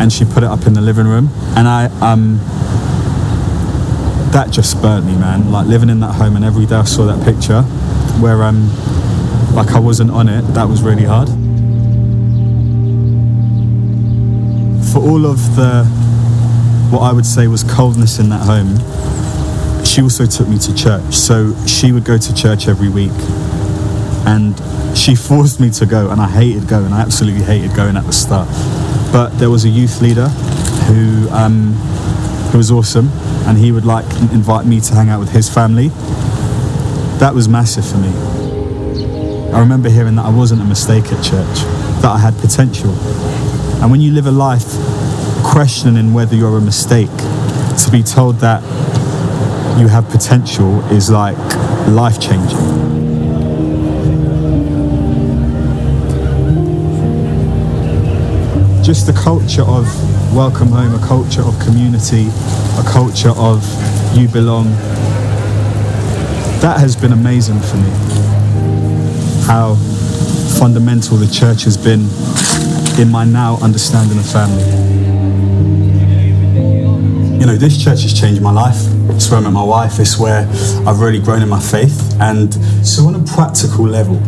and 0.00 0.12
she 0.12 0.24
put 0.24 0.42
it 0.42 0.48
up 0.48 0.66
in 0.66 0.72
the 0.72 0.80
living 0.80 1.06
room. 1.06 1.28
And 1.56 1.68
I, 1.68 1.84
um, 2.00 2.38
that 4.32 4.48
just 4.50 4.80
burnt 4.82 5.06
me, 5.06 5.14
man. 5.14 5.52
Like 5.52 5.66
living 5.66 5.90
in 5.90 6.00
that 6.00 6.14
home 6.14 6.36
and 6.36 6.44
every 6.44 6.66
day 6.66 6.76
I 6.76 6.84
saw 6.84 7.04
that 7.06 7.24
picture 7.24 7.62
where, 8.20 8.42
um, 8.42 8.68
like 9.54 9.72
I 9.72 9.78
wasn't 9.78 10.10
on 10.10 10.28
it, 10.28 10.42
that 10.54 10.68
was 10.68 10.82
really 10.82 11.04
hard. 11.04 11.28
For 14.92 14.98
all 14.98 15.24
of 15.24 15.56
the, 15.56 15.84
what 16.90 17.00
I 17.00 17.14
would 17.14 17.24
say 17.24 17.46
was 17.46 17.62
coldness 17.62 18.18
in 18.18 18.28
that 18.28 18.44
home, 18.44 18.76
she 19.86 20.02
also 20.02 20.26
took 20.26 20.48
me 20.48 20.58
to 20.58 20.74
church. 20.74 21.14
So 21.14 21.56
she 21.64 21.92
would 21.92 22.04
go 22.04 22.18
to 22.18 22.34
church 22.34 22.68
every 22.68 22.90
week 22.90 23.10
and 24.26 24.54
she 24.94 25.14
forced 25.14 25.60
me 25.60 25.70
to 25.70 25.86
go 25.86 26.10
and 26.10 26.20
I 26.20 26.28
hated 26.28 26.68
going. 26.68 26.92
I 26.92 27.00
absolutely 27.00 27.42
hated 27.42 27.74
going 27.74 27.96
at 27.96 28.04
the 28.04 28.12
start. 28.12 28.48
But 29.10 29.30
there 29.38 29.48
was 29.48 29.64
a 29.64 29.70
youth 29.70 30.02
leader 30.02 30.28
who, 30.88 31.26
um, 31.30 31.72
who 32.52 32.58
was 32.58 32.70
awesome 32.70 33.08
and 33.46 33.56
he 33.56 33.72
would 33.72 33.86
like 33.86 34.04
invite 34.30 34.66
me 34.66 34.78
to 34.80 34.94
hang 34.94 35.08
out 35.08 35.20
with 35.20 35.30
his 35.30 35.48
family. 35.48 35.88
That 37.18 37.32
was 37.34 37.48
massive 37.48 37.88
for 37.88 37.96
me. 37.96 38.12
I 39.52 39.60
remember 39.60 39.88
hearing 39.88 40.16
that 40.16 40.26
I 40.26 40.30
wasn't 40.30 40.60
a 40.60 40.66
mistake 40.66 41.06
at 41.06 41.24
church, 41.24 41.58
that 42.02 42.10
I 42.10 42.18
had 42.18 42.36
potential. 42.36 42.92
And 43.82 43.90
when 43.90 44.00
you 44.00 44.12
live 44.12 44.26
a 44.26 44.30
life 44.30 44.64
questioning 45.42 46.14
whether 46.14 46.36
you're 46.36 46.56
a 46.56 46.60
mistake, 46.60 47.10
to 47.10 47.88
be 47.90 48.04
told 48.04 48.36
that 48.36 48.62
you 49.76 49.88
have 49.88 50.08
potential 50.08 50.78
is 50.92 51.10
like 51.10 51.36
life 51.88 52.20
changing. 52.20 52.58
Just 58.84 59.08
the 59.08 59.12
culture 59.12 59.62
of 59.62 59.84
welcome 60.32 60.68
home, 60.68 60.94
a 60.94 61.04
culture 61.04 61.42
of 61.42 61.58
community, 61.58 62.28
a 62.78 62.84
culture 62.86 63.34
of 63.36 63.64
you 64.16 64.28
belong. 64.28 64.66
That 66.60 66.78
has 66.78 66.94
been 66.94 67.12
amazing 67.12 67.58
for 67.58 67.78
me. 67.78 67.90
How 69.44 69.74
fundamental 70.56 71.16
the 71.16 71.26
church 71.26 71.64
has 71.64 71.76
been 71.76 72.06
in 72.98 73.10
my 73.10 73.24
now 73.24 73.58
understanding 73.62 74.18
of 74.18 74.26
family. 74.26 74.62
You 77.38 77.46
know, 77.46 77.56
this 77.56 77.82
church 77.82 78.02
has 78.02 78.18
changed 78.18 78.40
my 78.40 78.52
life. 78.52 78.76
It's 79.10 79.30
where 79.30 79.40
I 79.40 79.42
met 79.42 79.52
my 79.52 79.64
wife. 79.64 79.98
It's 79.98 80.18
where 80.18 80.46
I've 80.86 81.00
really 81.00 81.18
grown 81.18 81.42
in 81.42 81.48
my 81.48 81.60
faith. 81.60 82.14
And 82.20 82.54
so, 82.86 83.06
on 83.06 83.14
a 83.14 83.24
practical 83.24 83.84
level, 83.84 84.20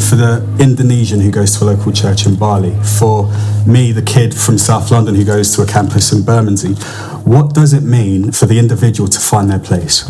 for 0.00 0.16
the 0.16 0.46
Indonesian 0.60 1.20
who 1.20 1.30
goes 1.30 1.58
to 1.58 1.64
a 1.64 1.66
local 1.66 1.92
church 1.92 2.26
in 2.26 2.36
Bali, 2.36 2.74
for 2.98 3.32
me, 3.66 3.92
the 3.92 4.02
kid 4.02 4.34
from 4.34 4.58
South 4.58 4.90
London 4.90 5.14
who 5.14 5.24
goes 5.24 5.54
to 5.56 5.62
a 5.62 5.66
campus 5.66 6.12
in 6.12 6.22
Bermondsey, 6.24 6.74
what 7.24 7.54
does 7.54 7.72
it 7.72 7.82
mean 7.82 8.32
for 8.32 8.46
the 8.46 8.58
individual 8.58 9.08
to 9.08 9.18
find 9.20 9.50
their 9.50 9.58
place? 9.58 10.08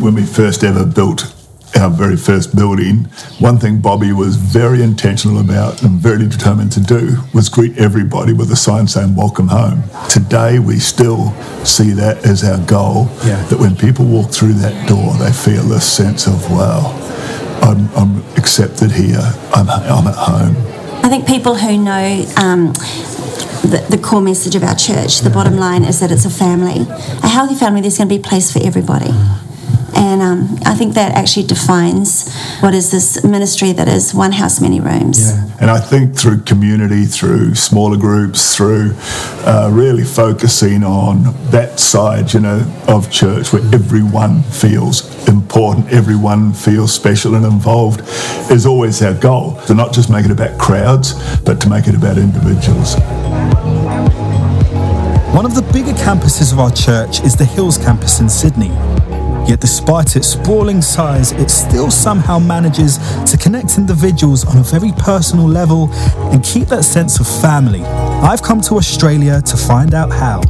when 0.00 0.14
we 0.14 0.24
first 0.24 0.64
ever 0.64 0.86
built 0.86 1.35
our 1.74 1.90
very 1.90 2.16
first 2.16 2.54
building, 2.56 3.04
one 3.38 3.58
thing 3.58 3.80
Bobby 3.80 4.12
was 4.12 4.36
very 4.36 4.82
intentional 4.82 5.40
about 5.40 5.82
and 5.82 5.98
very 6.00 6.26
determined 6.26 6.72
to 6.72 6.80
do 6.80 7.16
was 7.34 7.48
greet 7.48 7.76
everybody 7.76 8.32
with 8.32 8.50
a 8.50 8.56
sign 8.56 8.86
saying 8.86 9.14
welcome 9.14 9.48
home. 9.48 9.82
Today 10.08 10.58
we 10.58 10.78
still 10.78 11.32
see 11.64 11.90
that 11.92 12.24
as 12.24 12.44
our 12.44 12.58
goal, 12.66 13.08
Yeah. 13.24 13.42
that 13.48 13.58
when 13.58 13.76
people 13.76 14.06
walk 14.06 14.30
through 14.30 14.54
that 14.54 14.88
door 14.88 15.14
they 15.18 15.32
feel 15.32 15.62
this 15.64 15.90
sense 15.90 16.26
of 16.26 16.50
wow, 16.50 16.92
I'm, 17.62 17.88
I'm 17.96 18.22
accepted 18.36 18.90
here, 18.92 19.20
I'm, 19.54 19.68
I'm 19.68 20.06
at 20.06 20.14
home. 20.14 20.56
I 21.04 21.08
think 21.08 21.26
people 21.26 21.56
who 21.56 21.76
know 21.78 22.24
um, 22.36 22.72
the, 23.62 23.84
the 23.90 23.98
core 23.98 24.20
message 24.22 24.54
of 24.54 24.62
our 24.62 24.74
church, 24.74 25.20
the 25.20 25.30
bottom 25.30 25.56
line 25.56 25.84
is 25.84 26.00
that 26.00 26.10
it's 26.10 26.24
a 26.24 26.30
family. 26.30 26.86
A 27.22 27.28
healthy 27.28 27.54
family, 27.54 27.80
there's 27.80 27.98
going 27.98 28.08
to 28.08 28.14
be 28.14 28.20
a 28.20 28.24
place 28.24 28.52
for 28.52 28.60
everybody. 28.64 29.10
And 29.96 30.20
um, 30.20 30.58
I 30.66 30.74
think 30.74 30.94
that 30.94 31.12
actually 31.12 31.46
defines 31.46 32.30
what 32.60 32.74
is 32.74 32.90
this 32.90 33.24
ministry 33.24 33.72
that 33.72 33.88
is 33.88 34.14
one 34.14 34.32
house, 34.32 34.60
many 34.60 34.78
rooms. 34.78 35.32
Yeah. 35.32 35.48
And 35.60 35.70
I 35.70 35.80
think 35.80 36.14
through 36.14 36.42
community, 36.42 37.06
through 37.06 37.54
smaller 37.54 37.96
groups, 37.96 38.54
through 38.54 38.92
uh, 39.46 39.70
really 39.72 40.04
focusing 40.04 40.84
on 40.84 41.22
that 41.50 41.80
side, 41.80 42.34
you 42.34 42.40
know, 42.40 42.60
of 42.88 43.10
church 43.10 43.54
where 43.54 43.62
everyone 43.72 44.42
feels 44.42 45.26
important, 45.28 45.90
everyone 45.90 46.52
feels 46.52 46.92
special 46.92 47.34
and 47.34 47.46
involved, 47.46 48.02
is 48.50 48.66
always 48.66 49.02
our 49.02 49.14
goal. 49.14 49.56
To 49.66 49.74
not 49.74 49.94
just 49.94 50.10
make 50.10 50.26
it 50.26 50.30
about 50.30 50.58
crowds, 50.60 51.14
but 51.40 51.58
to 51.62 51.70
make 51.70 51.88
it 51.88 51.94
about 51.94 52.18
individuals. 52.18 52.96
One 55.34 55.44
of 55.46 55.54
the 55.54 55.62
bigger 55.72 55.92
campuses 55.92 56.52
of 56.52 56.60
our 56.60 56.70
church 56.70 57.20
is 57.20 57.34
the 57.34 57.44
Hills 57.44 57.78
campus 57.78 58.20
in 58.20 58.28
Sydney. 58.28 58.70
Yet, 59.46 59.60
despite 59.60 60.16
its 60.16 60.26
sprawling 60.26 60.82
size, 60.82 61.30
it 61.32 61.50
still 61.50 61.90
somehow 61.90 62.40
manages 62.40 62.98
to 63.30 63.38
connect 63.40 63.78
individuals 63.78 64.44
on 64.44 64.56
a 64.56 64.62
very 64.62 64.90
personal 64.98 65.46
level 65.46 65.88
and 66.32 66.42
keep 66.42 66.66
that 66.68 66.84
sense 66.84 67.20
of 67.20 67.28
family. 67.28 67.82
I've 67.82 68.42
come 68.42 68.60
to 68.62 68.74
Australia 68.74 69.40
to 69.42 69.56
find 69.56 69.94
out 69.94 70.10
how. 70.10 70.40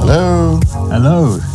Hello. 0.00 0.60
Hello. 0.90 1.45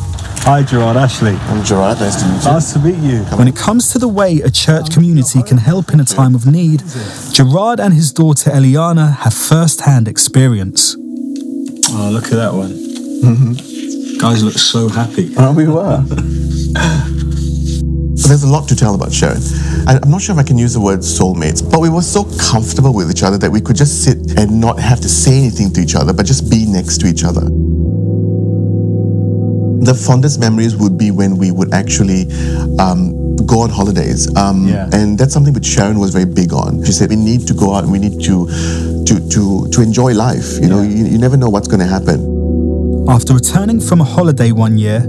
Hi, 0.51 0.63
Gerard 0.63 0.97
Ashley. 0.97 1.31
I'm 1.31 1.63
Gerard. 1.63 2.01
Nice 2.01 2.21
to 2.21 2.27
meet 2.27 2.43
you. 2.43 2.51
Nice 2.51 2.73
to 2.73 2.79
meet 2.79 2.97
you. 2.97 3.19
When 3.37 3.47
it 3.47 3.55
comes 3.55 3.93
to 3.93 3.99
the 3.99 4.09
way 4.09 4.41
a 4.41 4.51
church 4.51 4.91
community 4.91 5.41
can 5.43 5.57
help 5.57 5.93
in 5.93 6.01
a 6.01 6.03
time 6.03 6.35
of 6.35 6.45
need, 6.45 6.83
Gerard 7.31 7.79
and 7.79 7.93
his 7.93 8.11
daughter 8.11 8.49
Eliana 8.49 9.15
have 9.19 9.33
first 9.33 9.79
hand 9.79 10.09
experience. 10.09 10.97
Oh, 10.99 12.09
look 12.11 12.25
at 12.25 12.31
that 12.31 12.51
one. 12.53 12.71
Guys 14.19 14.43
look 14.43 14.55
so 14.55 14.89
happy. 14.89 15.33
Oh, 15.37 15.53
we 15.53 15.69
were. 15.69 16.03
There's 18.27 18.43
a 18.43 18.49
lot 18.49 18.67
to 18.67 18.75
tell 18.75 18.93
about 18.93 19.13
Sharon. 19.13 19.41
I, 19.87 20.01
I'm 20.03 20.11
not 20.11 20.21
sure 20.21 20.35
if 20.35 20.39
I 20.39 20.43
can 20.43 20.57
use 20.57 20.73
the 20.73 20.81
word 20.81 20.99
soulmates, 20.99 21.63
but 21.63 21.79
we 21.79 21.89
were 21.89 22.01
so 22.01 22.25
comfortable 22.51 22.93
with 22.93 23.09
each 23.09 23.23
other 23.23 23.37
that 23.37 23.49
we 23.49 23.61
could 23.61 23.77
just 23.77 24.03
sit 24.03 24.37
and 24.37 24.59
not 24.59 24.81
have 24.81 24.99
to 24.99 25.07
say 25.07 25.31
anything 25.31 25.71
to 25.71 25.79
each 25.79 25.95
other, 25.95 26.11
but 26.11 26.25
just 26.25 26.51
be 26.51 26.65
next 26.65 26.97
to 26.99 27.07
each 27.07 27.23
other. 27.23 27.47
The 29.81 29.93
fondest 29.93 30.39
memories 30.39 30.75
would 30.75 30.97
be 30.97 31.11
when 31.11 31.37
we 31.37 31.51
would 31.51 31.73
actually 31.73 32.27
um, 32.79 33.35
go 33.45 33.61
on 33.61 33.69
holidays, 33.69 34.33
um, 34.35 34.67
and 34.93 35.17
that's 35.17 35.33
something 35.33 35.53
which 35.53 35.65
Sharon 35.65 35.99
was 35.99 36.11
very 36.11 36.25
big 36.25 36.53
on. 36.53 36.83
She 36.85 36.91
said 36.91 37.09
we 37.09 37.15
need 37.15 37.47
to 37.47 37.53
go 37.53 37.73
out 37.73 37.83
and 37.83 37.91
we 37.91 37.99
need 37.99 38.21
to 38.23 38.45
to 39.05 39.29
to, 39.29 39.67
to 39.71 39.81
enjoy 39.81 40.13
life. 40.13 40.59
You 40.61 40.69
know, 40.69 40.81
you, 40.81 41.05
you 41.05 41.17
never 41.17 41.37
know 41.37 41.49
what's 41.49 41.67
going 41.67 41.79
to 41.79 41.87
happen. 41.87 42.41
After 43.09 43.33
returning 43.33 43.79
from 43.81 43.99
a 43.99 44.03
holiday 44.03 44.51
one 44.51 44.77
year, 44.77 45.01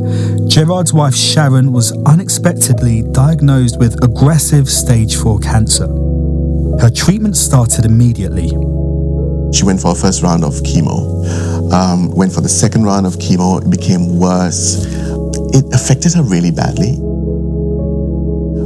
Gerard's 0.48 0.92
wife 0.94 1.14
Sharon 1.14 1.72
was 1.72 1.92
unexpectedly 2.06 3.02
diagnosed 3.12 3.78
with 3.78 4.02
aggressive 4.02 4.68
stage 4.68 5.16
4 5.16 5.38
cancer. 5.38 5.86
Her 6.80 6.90
treatment 6.90 7.36
started 7.36 7.84
immediately. 7.84 8.48
She 9.52 9.64
went 9.64 9.80
for 9.80 9.92
a 9.92 9.94
first 9.94 10.22
round 10.22 10.42
of 10.42 10.54
chemo, 10.62 11.51
um, 11.72 12.10
went 12.10 12.32
for 12.32 12.40
the 12.40 12.48
second 12.48 12.84
round 12.84 13.06
of 13.06 13.14
chemo, 13.14 13.64
it 13.64 13.70
became 13.70 14.18
worse. 14.18 14.84
It 15.54 15.64
affected 15.74 16.14
her 16.14 16.22
really 16.22 16.50
badly. 16.50 16.96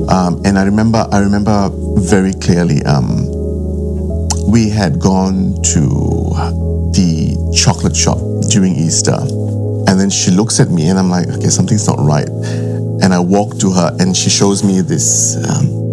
Um, 0.08 0.40
and 0.44 0.58
I 0.58 0.64
remember, 0.64 1.06
I 1.10 1.18
remember 1.18 1.70
very 1.98 2.32
clearly, 2.32 2.82
um, 2.84 3.26
we 4.50 4.68
had 4.68 5.00
gone 5.00 5.60
to 5.74 5.82
the 6.94 7.52
chocolate 7.54 7.96
shop 7.96 8.18
during 8.50 8.74
Easter. 8.74 9.16
And 9.88 10.00
then 10.00 10.10
she 10.10 10.30
looks 10.30 10.60
at 10.60 10.70
me 10.70 10.88
and 10.88 10.98
I'm 10.98 11.10
like, 11.10 11.28
okay, 11.28 11.48
something's 11.48 11.86
not 11.86 11.98
right. 12.00 12.28
And 12.28 13.12
I 13.12 13.18
walk 13.18 13.58
to 13.58 13.70
her 13.72 13.96
and 14.00 14.16
she 14.16 14.30
shows 14.30 14.64
me 14.64 14.80
this 14.80 15.36
um, 15.48 15.86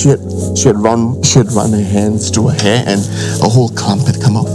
she 0.00 0.08
had 0.08 0.29
she 0.56 0.68
had 0.68 0.76
run 0.76 1.22
she 1.22 1.38
had 1.38 1.52
run 1.52 1.72
her 1.72 1.82
hands 1.82 2.30
through 2.30 2.48
her 2.48 2.62
hair 2.62 2.84
and 2.86 3.00
a 3.42 3.48
whole 3.48 3.68
clump 3.70 4.06
had 4.06 4.20
come 4.20 4.36
off. 4.36 4.48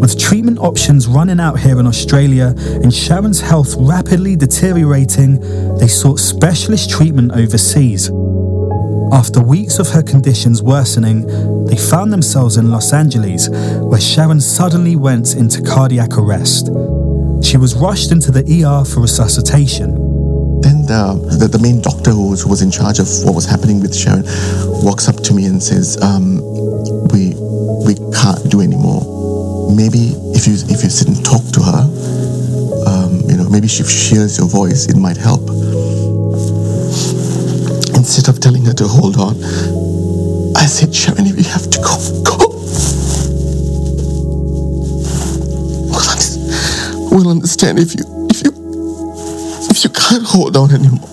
With 0.00 0.18
treatment 0.18 0.58
options 0.58 1.06
running 1.06 1.40
out 1.40 1.60
here 1.60 1.78
in 1.78 1.86
Australia 1.86 2.54
and 2.56 2.92
Sharon's 2.92 3.40
health 3.40 3.74
rapidly 3.78 4.34
deteriorating, 4.34 5.40
they 5.76 5.88
sought 5.88 6.18
specialist 6.18 6.90
treatment 6.90 7.32
overseas. 7.32 8.10
After 9.12 9.42
weeks 9.42 9.78
of 9.78 9.88
her 9.90 10.02
conditions 10.02 10.62
worsening, 10.62 11.26
they 11.66 11.76
found 11.76 12.12
themselves 12.12 12.56
in 12.56 12.70
Los 12.70 12.92
Angeles, 12.94 13.48
where 13.50 14.00
Sharon 14.00 14.40
suddenly 14.40 14.96
went 14.96 15.34
into 15.34 15.60
cardiac 15.60 16.16
arrest. 16.16 16.70
She 17.42 17.56
was 17.56 17.74
rushed 17.74 18.10
into 18.10 18.30
the 18.30 18.64
ER 18.64 18.84
for 18.84 19.00
resuscitation. 19.00 20.09
Then 20.60 20.84
the, 20.86 21.16
the, 21.40 21.48
the 21.48 21.58
main 21.58 21.80
doctor 21.80 22.10
who 22.10 22.30
was, 22.30 22.42
who 22.42 22.50
was 22.50 22.62
in 22.62 22.70
charge 22.70 22.98
of 22.98 23.08
what 23.24 23.34
was 23.34 23.46
happening 23.46 23.80
with 23.80 23.94
Sharon 23.94 24.24
walks 24.84 25.08
up 25.08 25.16
to 25.24 25.34
me 25.34 25.46
and 25.46 25.62
says, 25.62 25.96
um, 26.02 26.40
"We 27.12 27.34
we 27.86 27.94
can't 28.12 28.44
do 28.50 28.60
anymore. 28.60 29.02
Maybe 29.74 30.12
if 30.36 30.46
you 30.46 30.54
if 30.68 30.82
you 30.84 30.90
sit 30.90 31.08
and 31.08 31.18
talk 31.24 31.44
to 31.56 31.60
her, 31.62 31.82
um, 32.86 33.20
you 33.28 33.36
know, 33.36 33.48
maybe 33.48 33.68
she 33.68 33.82
hears 33.84 34.38
your 34.38 34.48
voice, 34.48 34.86
it 34.86 34.96
might 34.96 35.16
help." 35.16 35.48
Instead 37.96 38.28
of 38.28 38.40
telling 38.40 38.64
her 38.64 38.74
to 38.74 38.88
hold 38.88 39.16
on, 39.16 39.36
I 40.56 40.66
said, 40.66 40.94
"Sharon, 40.94 41.26
if 41.26 41.36
you 41.36 41.44
have 41.44 41.70
to 41.70 41.78
go, 41.80 41.94
go." 42.24 42.36
We'll, 47.10 47.24
we'll 47.24 47.30
understand 47.30 47.78
if 47.78 47.94
you 47.94 48.04
if 48.30 48.42
you 48.44 48.59
you 49.84 49.90
can't 49.90 50.24
hold 50.24 50.56
on 50.56 50.70
anymore. 50.72 51.08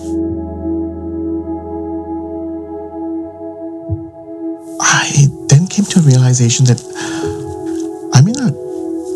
I 4.80 5.26
then 5.48 5.66
came 5.66 5.84
to 5.86 6.00
a 6.00 6.02
realization 6.02 6.66
that 6.66 6.80
I'm 8.12 8.28
in 8.28 8.36
a 8.36 8.52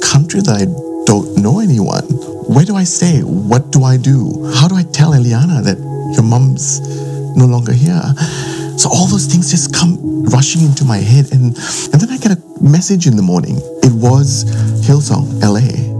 country 0.00 0.40
that 0.40 0.56
I 0.56 0.64
don't 1.04 1.36
know 1.36 1.60
anyone. 1.60 2.04
Where 2.48 2.64
do 2.64 2.76
I 2.76 2.84
stay? 2.84 3.20
What 3.20 3.70
do 3.70 3.84
I 3.84 3.96
do? 3.96 4.50
How 4.54 4.68
do 4.68 4.74
I 4.74 4.84
tell 4.84 5.12
Eliana 5.12 5.62
that 5.64 5.78
your 6.14 6.22
mom's 6.22 6.80
no 7.36 7.44
longer 7.46 7.72
here? 7.72 8.00
So 8.78 8.88
all 8.88 9.06
those 9.06 9.26
things 9.26 9.50
just 9.50 9.74
come 9.74 10.24
rushing 10.24 10.62
into 10.62 10.84
my 10.84 10.96
head, 10.98 11.30
and 11.32 11.56
and 11.92 12.00
then 12.00 12.10
I 12.10 12.16
get 12.16 12.32
a 12.32 12.40
message 12.62 13.06
in 13.06 13.16
the 13.16 13.22
morning. 13.22 13.56
It 13.82 13.92
was 13.92 14.44
Hillsong, 14.86 15.42
LA. 15.42 15.92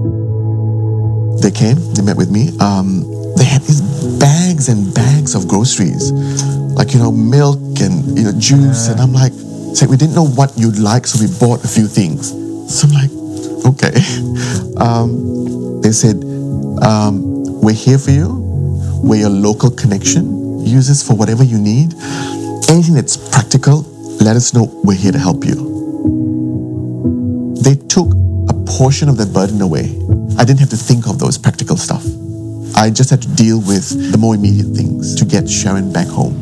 They 1.42 1.50
came, 1.50 1.76
they 1.94 2.02
met 2.02 2.16
with 2.16 2.30
me. 2.30 2.56
Um, 2.58 3.21
they 3.42 3.48
had 3.48 3.62
these 3.62 3.80
bags 4.20 4.68
and 4.68 4.94
bags 4.94 5.34
of 5.34 5.48
groceries, 5.48 6.12
like 6.78 6.92
you 6.94 7.00
know, 7.00 7.10
milk 7.10 7.58
and 7.80 8.16
you 8.16 8.22
know, 8.22 8.32
juice, 8.38 8.86
and 8.86 9.00
I'm 9.00 9.12
like, 9.12 9.32
say 9.74 9.86
we 9.86 9.96
didn't 9.96 10.14
know 10.14 10.28
what 10.28 10.52
you'd 10.56 10.78
like, 10.78 11.08
so 11.08 11.18
we 11.18 11.26
bought 11.40 11.64
a 11.64 11.66
few 11.66 11.88
things. 11.88 12.30
So 12.72 12.86
I'm 12.86 12.94
like, 12.94 13.10
okay. 13.66 13.98
Um, 14.78 15.80
they 15.82 15.92
said, 15.92 16.24
um, 16.82 17.60
we're 17.60 17.74
here 17.74 17.98
for 17.98 18.10
you. 18.10 18.26
We're 19.02 19.20
your 19.20 19.30
local 19.30 19.70
connection. 19.70 20.64
Use 20.64 21.06
for 21.06 21.14
whatever 21.14 21.44
you 21.44 21.58
need. 21.58 21.94
Anything 22.68 22.94
that's 22.94 23.16
practical, 23.16 23.82
let 24.18 24.34
us 24.34 24.54
know. 24.54 24.64
We're 24.82 24.96
here 24.96 25.12
to 25.12 25.18
help 25.18 25.44
you. 25.44 25.54
They 27.62 27.74
took 27.74 28.08
a 28.48 28.54
portion 28.78 29.08
of 29.08 29.18
that 29.18 29.32
burden 29.32 29.60
away. 29.60 29.94
I 30.38 30.44
didn't 30.44 30.60
have 30.60 30.70
to 30.70 30.76
think 30.76 31.06
of 31.06 31.18
those 31.18 31.38
practical 31.38 31.76
stuff. 31.76 32.04
I 32.74 32.90
just 32.90 33.10
had 33.10 33.22
to 33.22 33.28
deal 33.28 33.60
with 33.60 34.12
the 34.12 34.18
more 34.18 34.34
immediate 34.34 34.74
things 34.74 35.14
to 35.16 35.24
get 35.24 35.48
Sharon 35.48 35.92
back 35.92 36.06
home. 36.06 36.34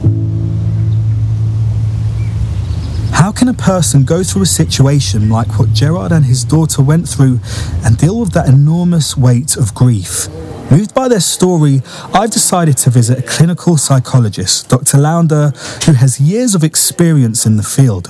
How 3.13 3.33
can 3.33 3.49
a 3.49 3.55
person 3.55 4.05
go 4.05 4.23
through 4.23 4.43
a 4.43 4.47
situation 4.47 5.29
like 5.29 5.59
what 5.59 5.73
Gerard 5.73 6.13
and 6.13 6.25
his 6.25 6.45
daughter 6.45 6.83
went 6.83 7.09
through 7.09 7.41
and 7.85 7.99
deal 7.99 8.19
with 8.19 8.33
that 8.33 8.49
enormous 8.49 9.17
weight 9.17 9.57
of 9.57 9.75
grief? 9.75 10.29
Moved 10.71 10.95
by 10.95 11.09
their 11.09 11.21
story, 11.21 11.83
I've 12.15 12.31
decided 12.31 12.77
to 12.79 12.91
visit 12.91 13.19
a 13.19 13.23
clinical 13.23 13.77
psychologist, 13.77 14.69
Dr. 14.69 14.99
Launder, 14.99 15.51
who 15.85 15.93
has 15.93 16.21
years 16.21 16.55
of 16.55 16.63
experience 16.63 17.45
in 17.45 17.57
the 17.57 17.63
field. 17.63 18.09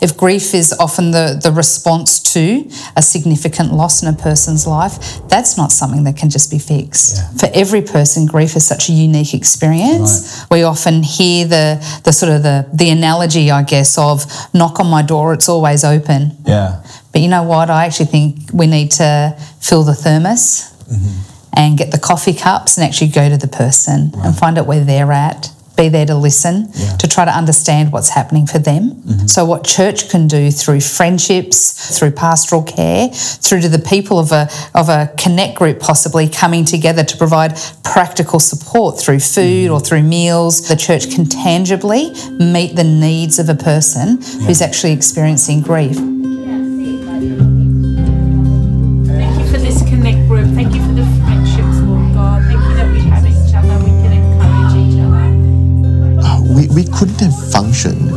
If 0.00 0.16
grief 0.16 0.54
is 0.54 0.72
often 0.72 1.10
the, 1.10 1.38
the 1.42 1.52
response 1.52 2.18
to 2.32 2.68
a 2.96 3.02
significant 3.02 3.72
loss 3.72 4.02
in 4.02 4.08
a 4.08 4.16
person's 4.16 4.66
life, 4.66 5.20
that's 5.28 5.58
not 5.58 5.72
something 5.72 6.04
that 6.04 6.16
can 6.16 6.30
just 6.30 6.50
be 6.50 6.58
fixed. 6.58 7.38
For 7.38 7.50
every 7.54 7.82
person, 7.82 8.26
grief 8.26 8.56
is 8.56 8.66
such 8.66 8.88
a 8.88 8.92
unique 8.92 9.34
experience. 9.34 10.44
We 10.50 10.62
often 10.62 11.02
hear 11.02 11.46
the, 11.46 12.00
the 12.04 12.12
sort 12.12 12.32
of 12.32 12.42
the, 12.42 12.66
the 12.72 12.90
analogy, 12.90 13.50
I 13.50 13.62
guess, 13.62 13.98
of 13.98 14.24
knock 14.54 14.80
on 14.80 14.86
my 14.86 15.02
door, 15.02 15.34
it's 15.34 15.48
always 15.48 15.84
open. 15.84 16.36
Yeah. 16.46 16.82
But 17.12 17.20
you 17.20 17.28
know 17.28 17.44
what? 17.44 17.68
I 17.70 17.84
actually 17.84 18.06
think 18.06 18.36
we 18.52 18.66
need 18.66 18.90
to 18.92 19.36
fill 19.60 19.84
the 19.84 19.94
thermos 19.94 20.72
mm-hmm. 20.90 21.50
and 21.56 21.78
get 21.78 21.92
the 21.92 21.98
coffee 21.98 22.34
cups 22.34 22.76
and 22.76 22.86
actually 22.86 23.10
go 23.10 23.28
to 23.28 23.36
the 23.36 23.48
person 23.48 24.12
and 24.16 24.36
find 24.36 24.58
out 24.58 24.66
where 24.66 24.82
they're 24.82 25.12
at. 25.12 25.53
Be 25.76 25.88
there 25.88 26.06
to 26.06 26.14
listen, 26.14 26.70
to 26.98 27.08
try 27.08 27.24
to 27.24 27.30
understand 27.30 27.92
what's 27.92 28.10
happening 28.10 28.46
for 28.46 28.58
them. 28.58 28.90
Mm-hmm. 28.90 29.26
So, 29.26 29.44
what 29.44 29.64
church 29.64 30.08
can 30.08 30.28
do 30.28 30.50
through 30.50 30.80
friendships, 30.80 31.98
through 31.98 32.12
pastoral 32.12 32.62
care, 32.62 33.08
through 33.08 33.60
to 33.62 33.68
the 33.68 33.78
people 33.78 34.18
of 34.18 34.32
a 34.32 34.48
of 34.74 34.88
a 34.88 35.12
connect 35.18 35.56
group 35.56 35.80
possibly 35.80 36.28
coming 36.28 36.64
together 36.64 37.02
to 37.02 37.16
provide 37.16 37.58
practical 37.82 38.40
support 38.40 38.98
through 38.98 39.20
food 39.20 39.70
or 39.70 39.78
mm-hmm. 39.78 39.84
through 39.84 40.02
meals, 40.02 40.68
the 40.68 40.76
church 40.76 41.10
can 41.10 41.26
tangibly 41.26 42.12
meet 42.38 42.76
the 42.76 42.84
needs 42.84 43.38
of 43.38 43.48
a 43.48 43.54
person 43.54 44.20
who's 44.46 44.60
actually 44.60 44.92
experiencing 44.92 45.60
grief. 45.60 45.96
We, 56.74 56.84
couldn't 56.84 57.20
have 57.20 57.34
functioned 57.52 58.10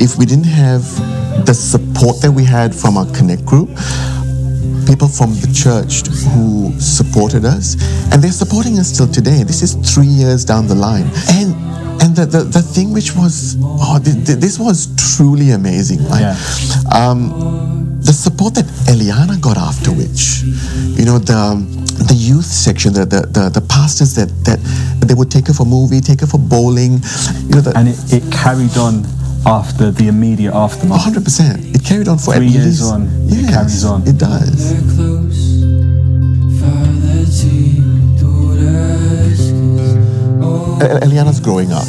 if 0.00 0.16
we 0.18 0.26
didn't 0.26 0.44
have 0.44 0.82
the 1.46 1.54
support 1.54 2.20
that 2.20 2.30
we 2.30 2.44
had 2.44 2.74
from 2.74 2.96
our 2.96 3.06
Connect 3.12 3.44
group. 3.44 3.68
People 4.86 5.08
from 5.08 5.30
the 5.40 5.50
church 5.54 6.06
who 6.34 6.72
supported 6.80 7.44
us, 7.44 7.74
and 8.12 8.22
they're 8.22 8.32
supporting 8.32 8.78
us 8.78 8.96
till 8.96 9.06
today. 9.06 9.42
This 9.44 9.62
is 9.62 9.74
three 9.94 10.06
years 10.06 10.44
down 10.44 10.66
the 10.66 10.74
line. 10.74 11.08
And 11.30 11.54
and 12.02 12.16
the, 12.16 12.26
the, 12.26 12.42
the 12.44 12.62
thing 12.62 12.92
which 12.92 13.14
was, 13.14 13.56
oh, 13.62 14.00
th- 14.02 14.26
th- 14.26 14.38
this 14.38 14.58
was 14.58 14.88
truly 15.16 15.50
amazing. 15.52 16.02
Like, 16.08 16.36
um, 16.92 17.30
the 18.04 18.12
support 18.12 18.54
that 18.54 18.64
Eliana 18.90 19.40
got 19.40 19.56
after 19.56 19.90
which, 19.92 20.42
you 20.98 21.04
know, 21.04 21.18
the 21.18 21.56
the 22.08 22.14
youth 22.14 22.44
section, 22.44 22.92
the 22.92 23.04
the, 23.04 23.20
the, 23.26 23.48
the 23.48 23.60
pastors 23.68 24.14
that, 24.14 24.28
that 24.44 24.58
they 25.06 25.14
would 25.14 25.30
take 25.30 25.46
her 25.46 25.54
for 25.54 25.64
movie, 25.64 26.00
take 26.00 26.20
her 26.20 26.26
for 26.26 26.38
bowling, 26.38 26.92
you 27.46 27.54
know, 27.54 27.60
the, 27.60 27.72
and 27.76 27.88
it, 27.88 27.98
it 28.12 28.32
carried 28.32 28.76
on 28.76 29.04
after 29.46 29.90
the 29.90 30.08
immediate 30.08 30.54
aftermath. 30.54 31.02
100%. 31.02 31.74
It 31.74 31.84
carried 31.84 32.08
on 32.08 32.18
for 32.18 32.34
Three 32.34 32.46
at 32.46 32.52
years 32.52 32.80
least, 32.80 32.92
on, 32.92 33.10
Yes, 33.28 33.42
it 33.42 33.50
carries 33.52 33.84
on. 33.84 34.06
It 34.06 34.18
does. 34.18 34.72
El- 40.82 41.00
Eliana's 41.00 41.40
growing 41.40 41.72
up. 41.72 41.86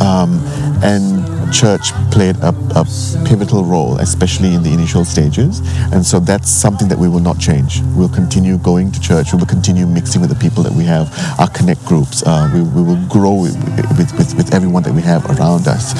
Um, 0.00 0.40
and 0.82 1.15
church 1.52 1.92
played 2.10 2.36
a, 2.36 2.48
a 2.74 2.84
pivotal 3.26 3.64
role, 3.64 3.98
especially 3.98 4.54
in 4.54 4.62
the 4.62 4.72
initial 4.72 5.04
stages. 5.04 5.60
And 5.92 6.04
so 6.04 6.20
that's 6.20 6.50
something 6.50 6.88
that 6.88 6.98
we 6.98 7.08
will 7.08 7.20
not 7.20 7.38
change. 7.38 7.80
We'll 7.94 8.08
continue 8.08 8.58
going 8.58 8.92
to 8.92 9.00
church. 9.00 9.32
We 9.32 9.38
will 9.38 9.46
continue 9.46 9.86
mixing 9.86 10.20
with 10.20 10.30
the 10.30 10.36
people 10.36 10.62
that 10.62 10.72
we 10.72 10.84
have, 10.84 11.12
our 11.38 11.48
connect 11.50 11.84
groups. 11.84 12.22
Uh, 12.24 12.50
we, 12.54 12.62
we 12.62 12.82
will 12.82 13.02
grow 13.08 13.34
with, 13.34 13.56
with, 13.98 14.34
with, 14.36 14.54
everyone 14.54 14.82
that 14.84 14.94
we 14.94 15.02
have 15.02 15.24
around 15.26 15.68
us. 15.68 15.92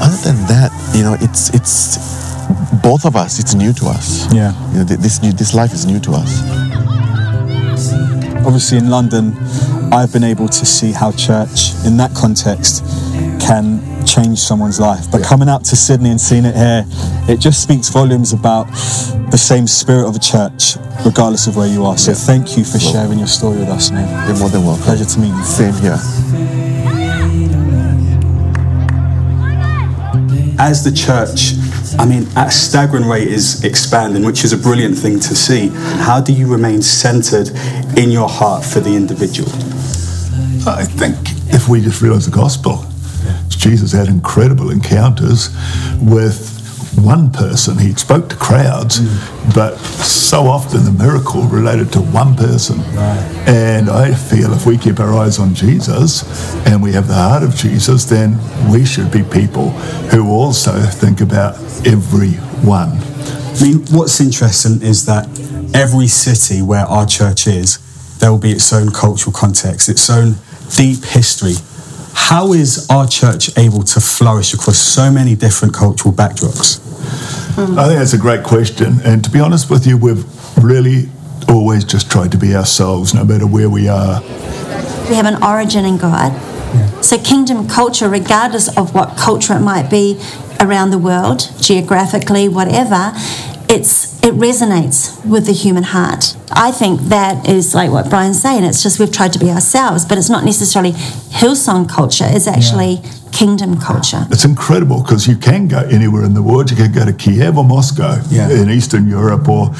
Other 0.00 0.16
than 0.24 0.36
that, 0.48 0.70
you 0.96 1.02
know, 1.02 1.16
it's 1.20 1.54
it's 1.54 1.98
both 2.82 3.04
of 3.04 3.14
us. 3.14 3.38
It's 3.38 3.54
new 3.54 3.72
to 3.74 3.86
us. 3.86 4.32
Yeah. 4.32 4.52
You 4.72 4.78
know, 4.78 4.84
this 4.84 5.22
new 5.22 5.32
this 5.32 5.54
life 5.54 5.72
is 5.72 5.86
new 5.86 6.00
to 6.00 6.12
us. 6.12 6.42
Obviously, 8.46 8.78
in 8.78 8.88
London, 8.88 9.36
I've 9.92 10.12
been 10.12 10.24
able 10.24 10.48
to 10.48 10.66
see 10.66 10.92
how 10.92 11.12
church, 11.12 11.74
in 11.84 11.96
that 11.98 12.14
context, 12.14 12.84
can 13.40 13.89
change 14.14 14.38
someone's 14.38 14.80
life. 14.80 15.10
But 15.10 15.22
coming 15.22 15.48
out 15.48 15.64
to 15.66 15.76
Sydney 15.76 16.10
and 16.10 16.20
seeing 16.20 16.44
it 16.44 16.56
here, 16.56 16.84
it 17.28 17.40
just 17.40 17.62
speaks 17.62 17.88
volumes 17.88 18.32
about 18.32 18.66
the 19.30 19.38
same 19.38 19.66
spirit 19.66 20.06
of 20.06 20.16
a 20.16 20.18
church, 20.18 20.76
regardless 21.04 21.46
of 21.46 21.56
where 21.56 21.68
you 21.68 21.84
are. 21.84 21.96
So 21.96 22.12
thank 22.12 22.56
you 22.56 22.64
for 22.64 22.78
sharing 22.78 23.18
your 23.18 23.28
story 23.28 23.58
with 23.58 23.68
us, 23.68 23.90
mate. 23.90 24.08
You're 24.26 24.38
more 24.38 24.48
than 24.48 24.64
welcome. 24.64 24.84
Pleasure 24.84 25.04
to 25.04 25.18
meet 25.20 25.28
you. 25.28 25.44
Same 25.44 25.74
here. 25.74 26.00
as 30.60 30.84
the 30.84 30.92
church, 30.92 31.54
I 31.98 32.04
mean, 32.04 32.28
at 32.36 32.48
a 32.48 32.50
staggering 32.50 33.06
rate 33.06 33.28
is 33.28 33.64
expanding, 33.64 34.26
which 34.26 34.44
is 34.44 34.52
a 34.52 34.58
brilliant 34.58 34.96
thing 34.96 35.18
to 35.20 35.34
see. 35.34 35.68
How 36.04 36.20
do 36.20 36.34
you 36.34 36.46
remain 36.46 36.82
centered 36.82 37.48
in 37.96 38.10
your 38.10 38.28
heart 38.28 38.62
for 38.62 38.80
the 38.80 38.94
individual? 38.94 39.48
I 40.68 40.84
think 40.84 41.16
if 41.54 41.66
we 41.66 41.80
just 41.80 42.02
realize 42.02 42.26
the 42.26 42.36
gospel, 42.36 42.84
Jesus 43.60 43.92
had 43.92 44.08
incredible 44.08 44.70
encounters 44.70 45.50
with 46.00 46.56
one 46.96 47.30
person. 47.30 47.78
He 47.78 47.94
spoke 47.94 48.28
to 48.30 48.36
crowds, 48.36 49.00
mm. 49.00 49.54
but 49.54 49.76
so 49.76 50.46
often 50.46 50.84
the 50.84 50.92
miracle 50.92 51.42
related 51.42 51.92
to 51.92 52.00
one 52.00 52.34
person. 52.34 52.80
And 53.46 53.88
I 53.88 54.14
feel 54.14 54.52
if 54.52 54.66
we 54.66 54.78
keep 54.78 54.98
our 54.98 55.12
eyes 55.14 55.38
on 55.38 55.54
Jesus 55.54 56.24
and 56.66 56.82
we 56.82 56.92
have 56.92 57.06
the 57.06 57.14
heart 57.14 57.42
of 57.42 57.54
Jesus, 57.54 58.04
then 58.04 58.38
we 58.72 58.84
should 58.84 59.10
be 59.10 59.22
people 59.22 59.70
who 60.10 60.30
also 60.30 60.72
think 60.72 61.20
about 61.20 61.54
everyone. 61.86 62.90
I 62.96 63.62
mean, 63.62 63.84
what's 63.90 64.20
interesting 64.20 64.82
is 64.82 65.06
that 65.06 65.26
every 65.74 66.08
city 66.08 66.62
where 66.62 66.86
our 66.86 67.06
church 67.06 67.46
is, 67.46 67.78
there 68.18 68.30
will 68.30 68.38
be 68.38 68.52
its 68.52 68.72
own 68.72 68.90
cultural 68.90 69.32
context, 69.32 69.88
its 69.88 70.08
own 70.10 70.34
deep 70.76 71.04
history. 71.04 71.54
How 72.14 72.52
is 72.52 72.88
our 72.90 73.06
church 73.06 73.56
able 73.58 73.82
to 73.82 74.00
flourish 74.00 74.54
across 74.54 74.78
so 74.78 75.10
many 75.10 75.34
different 75.34 75.74
cultural 75.74 76.14
backdrops? 76.14 76.80
I 77.58 77.86
think 77.88 77.98
that's 77.98 78.12
a 78.12 78.18
great 78.18 78.44
question. 78.44 79.00
And 79.04 79.22
to 79.24 79.30
be 79.30 79.40
honest 79.40 79.70
with 79.70 79.86
you, 79.86 79.96
we've 79.96 80.24
really 80.62 81.08
always 81.48 81.84
just 81.84 82.10
tried 82.10 82.32
to 82.32 82.38
be 82.38 82.54
ourselves, 82.54 83.14
no 83.14 83.24
matter 83.24 83.46
where 83.46 83.68
we 83.68 83.88
are. 83.88 84.20
We 85.08 85.16
have 85.16 85.26
an 85.26 85.42
origin 85.42 85.84
in 85.84 85.96
God. 85.98 86.30
So, 87.04 87.18
kingdom 87.18 87.66
culture, 87.68 88.08
regardless 88.08 88.74
of 88.76 88.94
what 88.94 89.16
culture 89.16 89.54
it 89.54 89.60
might 89.60 89.90
be 89.90 90.20
around 90.60 90.90
the 90.90 90.98
world, 90.98 91.50
geographically, 91.60 92.48
whatever, 92.48 93.12
it's 93.70 94.20
it 94.24 94.34
resonates 94.34 95.24
with 95.24 95.46
the 95.46 95.52
human 95.52 95.84
heart. 95.84 96.36
I 96.50 96.72
think 96.72 97.00
that 97.02 97.48
is 97.48 97.74
like 97.74 97.90
what 97.90 98.10
Brian's 98.10 98.42
saying. 98.42 98.64
It's 98.64 98.82
just 98.82 98.98
we've 98.98 99.12
tried 99.12 99.32
to 99.34 99.38
be 99.38 99.48
ourselves, 99.48 100.04
but 100.04 100.18
it's 100.18 100.28
not 100.28 100.44
necessarily 100.44 100.92
Hillsong 100.92 101.88
culture. 101.88 102.26
It's 102.26 102.48
actually 102.48 103.00
kingdom 103.30 103.80
culture. 103.80 104.26
It's 104.30 104.44
incredible 104.44 105.02
because 105.02 105.28
you 105.28 105.36
can 105.36 105.68
go 105.68 105.78
anywhere 105.78 106.24
in 106.24 106.34
the 106.34 106.42
world. 106.42 106.70
You 106.70 106.76
can 106.76 106.90
go 106.90 107.04
to 107.04 107.12
Kiev 107.12 107.56
or 107.56 107.64
Moscow 107.64 108.20
in 108.30 108.68
Eastern 108.68 109.08
Europe 109.08 109.48
or 109.48 109.70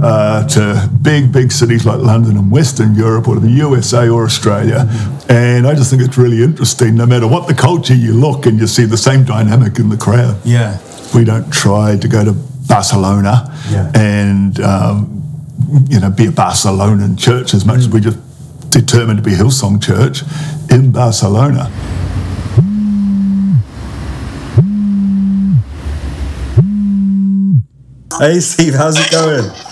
uh, 0.00 0.46
to 0.48 0.88
big, 1.02 1.32
big 1.32 1.50
cities 1.50 1.84
like 1.84 1.98
London 1.98 2.36
and 2.36 2.52
Western 2.52 2.94
Europe 2.94 3.26
or 3.26 3.34
to 3.34 3.40
the 3.40 3.50
USA 3.50 4.08
or 4.08 4.24
Australia. 4.24 4.88
And 5.28 5.66
I 5.66 5.74
just 5.74 5.90
think 5.90 6.02
it's 6.02 6.16
really 6.16 6.42
interesting. 6.42 6.94
No 6.94 7.04
matter 7.04 7.26
what 7.26 7.48
the 7.48 7.54
culture 7.54 7.94
you 7.94 8.14
look 8.14 8.46
and 8.46 8.60
you 8.60 8.68
see 8.68 8.84
the 8.84 8.96
same 8.96 9.24
dynamic 9.24 9.80
in 9.80 9.88
the 9.88 9.96
crowd. 9.96 10.36
Yeah. 10.44 10.78
We 11.12 11.24
don't 11.24 11.52
try 11.52 11.96
to 11.96 12.06
go 12.08 12.24
to 12.24 12.49
Barcelona 12.70 13.34
and 13.94 14.60
um, 14.60 15.22
you 15.90 15.98
know 16.00 16.10
be 16.10 16.26
a 16.26 16.30
Barcelonan 16.30 17.18
church 17.18 17.52
as 17.54 17.64
much 17.66 17.78
as 17.78 17.88
we 17.88 18.00
just 18.00 18.18
determined 18.70 19.18
to 19.18 19.24
be 19.30 19.32
Hillsong 19.36 19.82
Church 19.82 20.22
in 20.70 20.92
Barcelona. 20.92 21.68
Hey, 28.18 28.40
Steve, 28.40 28.74
how's 28.74 28.98
it 28.98 29.10
going? 29.10 29.69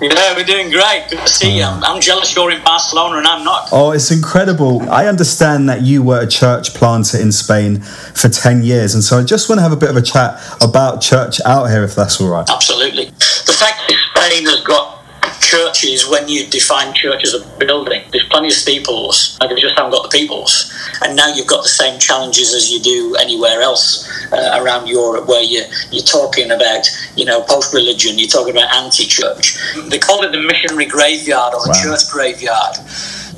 Yeah, 0.00 0.36
we're 0.36 0.44
doing 0.44 0.70
great. 0.70 1.06
Good 1.08 1.20
to 1.20 1.28
see 1.28 1.56
you. 1.56 1.62
I'm, 1.62 1.82
I'm 1.82 2.00
jealous 2.02 2.36
you're 2.36 2.50
in 2.50 2.62
Barcelona 2.62 3.18
and 3.18 3.26
I'm 3.26 3.44
not. 3.44 3.70
Oh, 3.72 3.92
it's 3.92 4.10
incredible. 4.10 4.82
I 4.90 5.06
understand 5.06 5.70
that 5.70 5.82
you 5.82 6.02
were 6.02 6.20
a 6.20 6.26
church 6.26 6.74
planter 6.74 7.18
in 7.18 7.32
Spain 7.32 7.80
for 7.80 8.28
10 8.28 8.62
years, 8.62 8.94
and 8.94 9.02
so 9.02 9.18
I 9.18 9.24
just 9.24 9.48
want 9.48 9.58
to 9.58 9.62
have 9.62 9.72
a 9.72 9.76
bit 9.76 9.88
of 9.88 9.96
a 9.96 10.02
chat 10.02 10.38
about 10.62 11.00
church 11.00 11.40
out 11.46 11.70
here, 11.70 11.82
if 11.82 11.94
that's 11.94 12.20
all 12.20 12.28
right. 12.28 12.48
Absolutely. 12.48 13.06
The 13.06 13.56
fact 13.58 13.88
that 13.88 13.96
Spain 14.14 14.44
has 14.44 14.60
got 14.60 15.05
churches, 15.46 16.08
when 16.08 16.28
you 16.28 16.46
define 16.48 16.92
church 16.92 17.22
as 17.24 17.34
a 17.34 17.40
building, 17.58 18.02
there's 18.10 18.28
plenty 18.28 18.48
of 18.48 18.54
steeples, 18.54 19.38
and 19.40 19.48
they 19.50 19.60
just 19.60 19.76
haven't 19.78 19.92
got 19.92 20.02
the 20.10 20.18
peoples. 20.18 20.72
And 21.02 21.14
now 21.14 21.28
you've 21.28 21.46
got 21.46 21.62
the 21.62 21.68
same 21.68 22.00
challenges 22.00 22.52
as 22.52 22.70
you 22.72 22.80
do 22.80 23.14
anywhere 23.20 23.62
else 23.62 24.10
uh, 24.32 24.58
around 24.60 24.88
Europe, 24.88 25.28
where 25.28 25.42
you, 25.42 25.62
you're 25.92 26.02
talking 26.02 26.50
about, 26.50 26.88
you 27.14 27.24
know, 27.24 27.42
post-religion, 27.42 28.18
you're 28.18 28.28
talking 28.28 28.56
about 28.56 28.74
anti-church. 28.74 29.56
They 29.88 29.98
call 29.98 30.24
it 30.24 30.32
the 30.32 30.40
missionary 30.40 30.86
graveyard 30.86 31.54
or 31.54 31.62
the 31.62 31.70
Wow. 31.70 31.82
church 31.82 32.10
graveyard. 32.10 32.76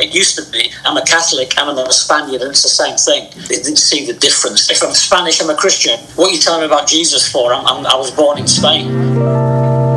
It 0.01 0.15
used 0.15 0.37
to 0.39 0.51
be, 0.51 0.71
I'm 0.87 0.97
a 0.97 1.05
Catholic, 1.05 1.55
I'm 1.59 1.77
a 1.77 1.93
Spaniard, 1.93 2.41
and 2.43 2.51
it's 2.51 2.63
the 2.63 2.69
same 2.69 2.97
thing. 2.97 3.29
They 3.49 3.57
didn't 3.57 3.77
see 3.91 4.07
the 4.07 4.15
difference. 4.15 4.71
If 4.71 4.83
I'm 4.83 4.95
Spanish, 4.95 5.43
I'm 5.43 5.51
a 5.51 5.57
Christian. 5.57 5.99
What 6.17 6.31
are 6.31 6.35
you 6.35 6.41
telling 6.41 6.61
me 6.61 6.67
about 6.67 6.87
Jesus 6.87 7.31
for? 7.31 7.53
I'm, 7.53 7.67
I'm, 7.67 7.85
I 7.85 7.97
was 7.97 8.11
born 8.13 8.39
in 8.39 8.47
Spain. 8.47 9.88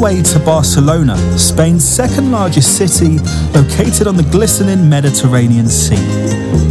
Way 0.00 0.22
to 0.22 0.38
Barcelona, 0.38 1.14
Spain's 1.38 1.86
second 1.86 2.32
largest 2.32 2.78
city, 2.78 3.18
located 3.52 4.06
on 4.06 4.16
the 4.16 4.26
glistening 4.32 4.88
Mediterranean 4.88 5.68
Sea. 5.68 6.00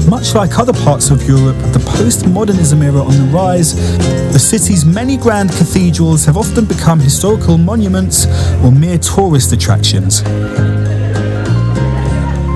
Much 0.09 0.33
like 0.33 0.57
other 0.57 0.73
parts 0.73 1.11
of 1.11 1.21
Europe, 1.27 1.55
the 1.71 1.79
postmodernism 1.79 2.83
era 2.83 3.01
on 3.03 3.11
the 3.11 3.31
rise, 3.31 3.75
the 4.33 4.39
city's 4.39 4.83
many 4.83 5.15
grand 5.15 5.51
cathedrals 5.51 6.25
have 6.25 6.37
often 6.37 6.65
become 6.65 6.99
historical 6.99 7.59
monuments 7.59 8.25
or 8.63 8.71
mere 8.71 8.97
tourist 8.97 9.53
attractions. 9.53 10.23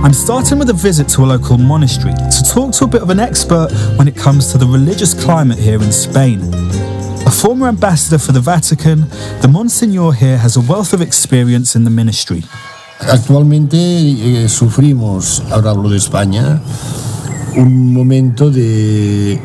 I'm 0.04 0.14
starting 0.14 0.58
with 0.58 0.72
a 0.72 0.74
visit 0.74 1.08
to 1.10 1.24
a 1.24 1.28
local 1.28 1.60
monastery 1.60 2.14
to 2.14 2.44
talk 2.52 2.74
to 2.74 2.86
a 2.86 2.88
bit 2.88 3.04
of 3.04 3.12
an 3.12 3.20
expert 3.20 3.72
when 3.98 4.08
it 4.08 4.16
comes 4.16 4.52
to 4.52 4.58
the 4.58 4.66
religious 4.66 5.14
climate 5.14 5.60
here 5.60 5.82
in 5.82 5.92
Spain. 5.92 6.42
A 7.26 7.32
former 7.32 7.68
ambassador 7.68 8.20
for 8.20 8.34
the 8.34 8.42
Vatican, 8.42 9.08
the 9.42 9.48
Monsignor 9.48 10.14
here 10.14 10.38
has 10.38 10.58
a 10.58 10.62
wealth 10.62 10.94
of 10.94 11.02
experience 11.02 11.76
in 11.76 11.84
the 11.84 11.90
ministry. 11.90 12.44
Actualmente 13.00 13.78
eh, 13.78 14.50
sufrimos, 14.50 15.42
ahora 15.50 15.72
hablo 15.72 15.90
de 15.90 15.98
España, 15.98 16.62
un 17.56 17.94
momento 17.94 18.50
de 18.50 19.40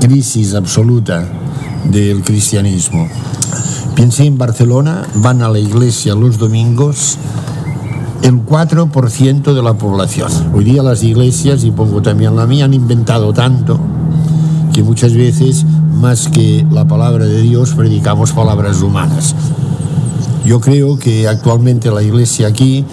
crisis 0.00 0.54
absoluta 0.54 1.26
del 1.84 2.22
cristianismo. 2.22 3.08
Piense 3.94 4.24
en 4.24 4.38
Barcelona, 4.38 5.06
van 5.14 5.42
a 5.42 5.48
la 5.48 5.58
iglesia 5.58 6.14
los 6.14 6.38
domingos 6.38 7.18
el 8.22 8.44
4% 8.44 9.54
de 9.54 9.62
la 9.62 9.74
población. 9.74 10.30
Hoy 10.52 10.64
día 10.64 10.82
las 10.82 11.02
iglesias, 11.02 11.64
y 11.64 11.70
pongo 11.70 12.02
también 12.02 12.36
la 12.36 12.46
mía, 12.46 12.64
han 12.66 12.74
inventado 12.74 13.32
tanto 13.32 13.78
que 14.74 14.82
muchas 14.82 15.14
veces, 15.14 15.64
más 15.98 16.28
que 16.28 16.64
la 16.70 16.86
palabra 16.86 17.24
de 17.24 17.42
Dios, 17.42 17.74
predicamos 17.74 18.32
palabras 18.32 18.80
humanas. 18.82 19.34
Yo 20.44 20.60
creo 20.60 20.98
que 20.98 21.28
actualmente 21.28 21.90
la 21.90 22.02
iglesia 22.02 22.48
aquí 22.48 22.84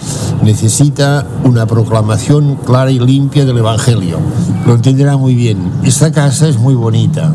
necesita 0.42 1.26
una 1.44 1.66
proclamación 1.66 2.56
clara 2.56 2.90
y 2.90 2.98
limpia 2.98 3.44
del 3.44 3.58
Evangelio. 3.58 4.18
Lo 4.66 4.74
entenderá 4.74 5.16
muy 5.16 5.34
bien. 5.34 5.58
Esta 5.84 6.12
casa 6.12 6.48
es 6.48 6.58
muy 6.58 6.74
bonita 6.74 7.32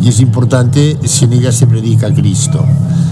y 0.00 0.08
es 0.08 0.20
importante 0.20 0.98
si 1.04 1.24
en 1.24 1.32
ella 1.32 1.52
se 1.52 1.66
predica 1.66 2.12
Cristo. 2.12 2.64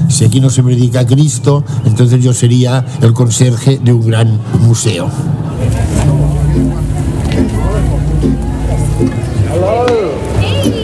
Si 0.08 0.24
aquí 0.24 0.40
no 0.40 0.50
se 0.50 0.62
predica 0.62 1.06
Cristo, 1.06 1.64
entonces 1.84 2.22
yo 2.22 2.32
sería 2.32 2.84
el 3.00 3.12
conserje 3.12 3.80
de 3.82 3.92
un 3.92 4.06
gran 4.06 4.38
museo. 4.60 5.08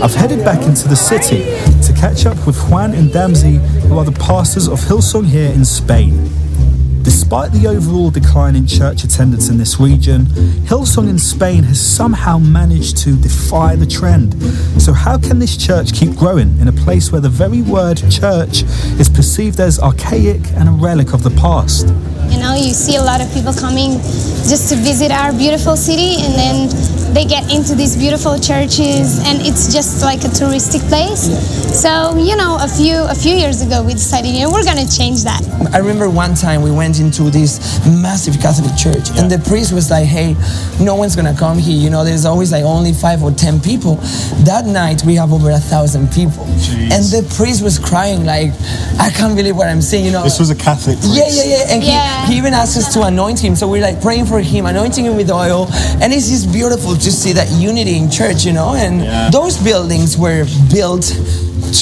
I've 0.02 0.14
headed 0.14 0.44
back 0.44 0.62
into 0.62 0.88
the 0.88 0.94
city 0.94 1.44
to 1.86 1.92
catch 1.98 2.26
up 2.26 2.46
with 2.46 2.56
Juan 2.68 2.92
and 2.92 3.08
Damsey 3.10 3.56
who 3.88 3.98
are 3.98 4.04
the 4.04 4.12
pastors 4.12 4.68
of 4.68 4.78
Hillsong 4.80 5.24
here 5.26 5.50
in 5.50 5.64
Spain. 5.64 6.30
Despite 7.02 7.52
the 7.52 7.66
overall 7.66 8.10
decline 8.10 8.56
in 8.56 8.66
church 8.66 9.04
attendance 9.04 9.48
in 9.48 9.56
this 9.56 9.80
region, 9.80 10.26
Hillsong 10.66 11.08
in 11.08 11.18
Spain 11.18 11.62
has 11.62 11.80
somehow 11.80 12.36
managed 12.36 12.98
to 12.98 13.16
defy 13.16 13.74
the 13.74 13.86
trend. 13.86 14.34
So, 14.82 14.92
how 14.92 15.16
can 15.16 15.38
this 15.38 15.56
church 15.56 15.94
keep 15.94 16.14
growing 16.14 16.58
in 16.58 16.68
a 16.68 16.72
place 16.72 17.10
where 17.10 17.20
the 17.20 17.30
very 17.30 17.62
word 17.62 17.96
church 18.10 18.64
is 19.00 19.08
perceived 19.08 19.60
as 19.60 19.78
archaic 19.78 20.42
and 20.56 20.68
a 20.68 20.72
relic 20.72 21.14
of 21.14 21.22
the 21.22 21.30
past? 21.30 21.86
You 22.28 22.38
know, 22.38 22.54
you 22.54 22.74
see 22.74 22.96
a 22.96 23.02
lot 23.02 23.20
of 23.20 23.32
people 23.32 23.54
coming 23.54 23.92
just 24.44 24.68
to 24.70 24.76
visit 24.76 25.10
our 25.10 25.32
beautiful 25.32 25.76
city 25.76 26.20
and 26.22 26.34
then 26.34 27.05
they 27.12 27.24
get 27.24 27.52
into 27.52 27.74
these 27.74 27.96
beautiful 27.96 28.38
churches 28.38 29.18
and 29.26 29.40
it's 29.40 29.72
just 29.72 30.02
like 30.02 30.20
a 30.24 30.28
touristic 30.28 30.86
place. 30.88 31.30
So, 31.80 32.16
you 32.16 32.36
know, 32.36 32.58
a 32.60 32.68
few 32.68 32.96
a 33.08 33.14
few 33.14 33.34
years 33.34 33.62
ago 33.62 33.82
we 33.82 33.92
decided, 33.92 34.28
you 34.34 34.42
know, 34.42 34.50
we're 34.52 34.64
gonna 34.64 34.88
change 34.88 35.24
that. 35.24 35.40
I 35.72 35.78
remember 35.78 36.08
one 36.10 36.34
time 36.34 36.62
we 36.62 36.70
went 36.70 37.00
into 37.00 37.30
this 37.30 37.80
massive 37.86 38.40
Catholic 38.40 38.76
church, 38.76 39.10
and 39.18 39.30
the 39.30 39.38
priest 39.48 39.72
was 39.72 39.90
like, 39.90 40.06
"Hey, 40.06 40.36
no 40.80 40.94
one's 40.94 41.16
gonna 41.16 41.34
come 41.34 41.58
here. 41.58 41.76
You 41.78 41.90
know, 41.90 42.04
there's 42.04 42.24
always 42.24 42.52
like 42.52 42.64
only 42.64 42.92
five 42.92 43.22
or 43.22 43.30
ten 43.32 43.60
people." 43.60 43.96
That 44.44 44.66
night 44.66 45.02
we 45.04 45.14
have 45.16 45.32
over 45.32 45.50
a 45.50 45.58
thousand 45.58 46.12
people, 46.12 46.44
and 46.92 47.02
the 47.12 47.22
priest 47.36 47.62
was 47.62 47.78
crying 47.78 48.24
like, 48.24 48.52
"I 48.98 49.10
can't 49.10 49.36
believe 49.36 49.56
what 49.56 49.68
I'm 49.68 49.82
seeing." 49.82 50.04
You 50.04 50.12
know, 50.12 50.22
This 50.24 50.38
was 50.38 50.50
a 50.50 50.54
Catholic 50.54 50.98
priest. 50.98 51.14
yeah, 51.16 51.28
yeah, 51.30 51.56
yeah. 51.56 51.72
And 51.74 51.82
Yeah. 51.84 52.26
He, 52.26 52.32
he 52.32 52.38
even 52.38 52.54
asked 52.54 52.76
us 52.76 52.92
to 52.94 53.02
anoint 53.02 53.38
him. 53.42 53.54
So 53.56 53.68
we're 53.68 53.82
like 53.82 54.00
praying 54.00 54.26
for 54.26 54.40
him, 54.40 54.66
anointing 54.66 55.04
him 55.04 55.16
with 55.16 55.30
oil. 55.30 55.68
And 56.00 56.12
it's 56.12 56.28
just 56.28 56.52
beautiful 56.52 56.95
to 57.00 57.12
see 57.12 57.32
that 57.32 57.50
unity 57.50 57.96
in 57.96 58.10
church, 58.10 58.44
you 58.44 58.52
know? 58.52 58.74
And 58.74 59.32
those 59.32 59.56
buildings 59.62 60.16
were 60.16 60.44
built 60.72 61.04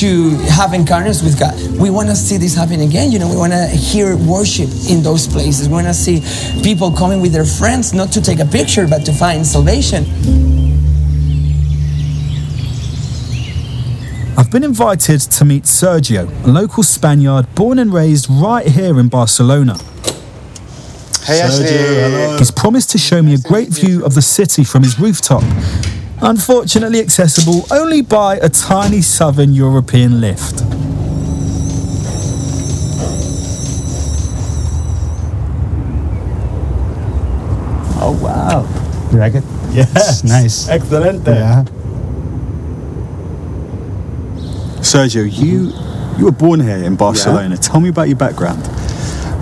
to 0.01 0.31
have 0.49 0.73
encounters 0.75 1.23
with 1.23 1.39
God. 1.39 1.55
We 1.79 1.91
want 1.91 2.09
to 2.09 2.17
see 2.17 2.37
this 2.37 2.55
happen 2.55 2.81
again. 2.81 3.13
You 3.13 3.19
know, 3.19 3.29
we 3.29 3.37
want 3.37 3.53
to 3.53 3.67
hear 3.67 4.17
worship 4.17 4.71
in 4.89 5.03
those 5.03 5.27
places. 5.27 5.69
We 5.69 5.75
want 5.75 5.87
to 5.87 5.95
see 5.95 6.23
people 6.63 6.91
coming 6.91 7.21
with 7.21 7.33
their 7.33 7.45
friends, 7.45 7.93
not 7.93 8.11
to 8.13 8.21
take 8.21 8.41
a 8.41 8.45
picture, 8.47 8.87
but 8.89 9.05
to 9.07 9.13
find 9.13 9.47
salvation. 9.47 10.05
I've 14.37 14.51
been 14.51 14.65
invited 14.65 15.21
to 15.21 15.45
meet 15.45 15.65
Sergio, 15.65 16.29
a 16.45 16.49
local 16.49 16.83
Spaniard 16.83 17.55
born 17.55 17.79
and 17.79 17.93
raised 17.93 18.27
right 18.29 18.67
here 18.67 18.99
in 18.99 19.09
Barcelona. 19.09 19.79
Hey, 21.25 21.41
Ashley. 21.41 21.67
Hello. 21.67 22.37
He's 22.37 22.51
promised 22.51 22.91
to 22.91 22.99
show 22.99 23.23
me 23.23 23.33
a 23.33 23.39
great 23.39 23.71
view 23.71 24.05
of 24.05 24.15
the 24.15 24.21
city 24.21 24.63
from 24.63 24.83
his 24.83 24.99
rooftop, 24.99 25.43
unfortunately 26.21 27.01
accessible 27.01 27.65
only 27.71 28.03
by 28.03 28.37
a 28.37 28.51
tiny 28.51 29.01
southern 29.01 29.55
European 29.55 30.21
lift. 30.21 30.61
Oh, 38.03 38.19
wow. 38.23 38.67
You 39.11 39.19
like 39.19 39.35
it? 39.35 39.45
Yes. 39.73 40.25
Nice. 40.25 40.69
Excelente. 40.69 41.27
Yeah. 41.27 41.65
Sergio, 44.83 45.25
you 45.25 45.73
you 46.19 46.27
were 46.27 46.33
born 46.33 46.61
here 46.61 46.85
in 46.85 46.97
Barcelona. 46.97 47.57
Tell 47.57 47.81
me 47.81 47.89
about 47.89 48.09
your 48.09 48.19
background. 48.19 48.63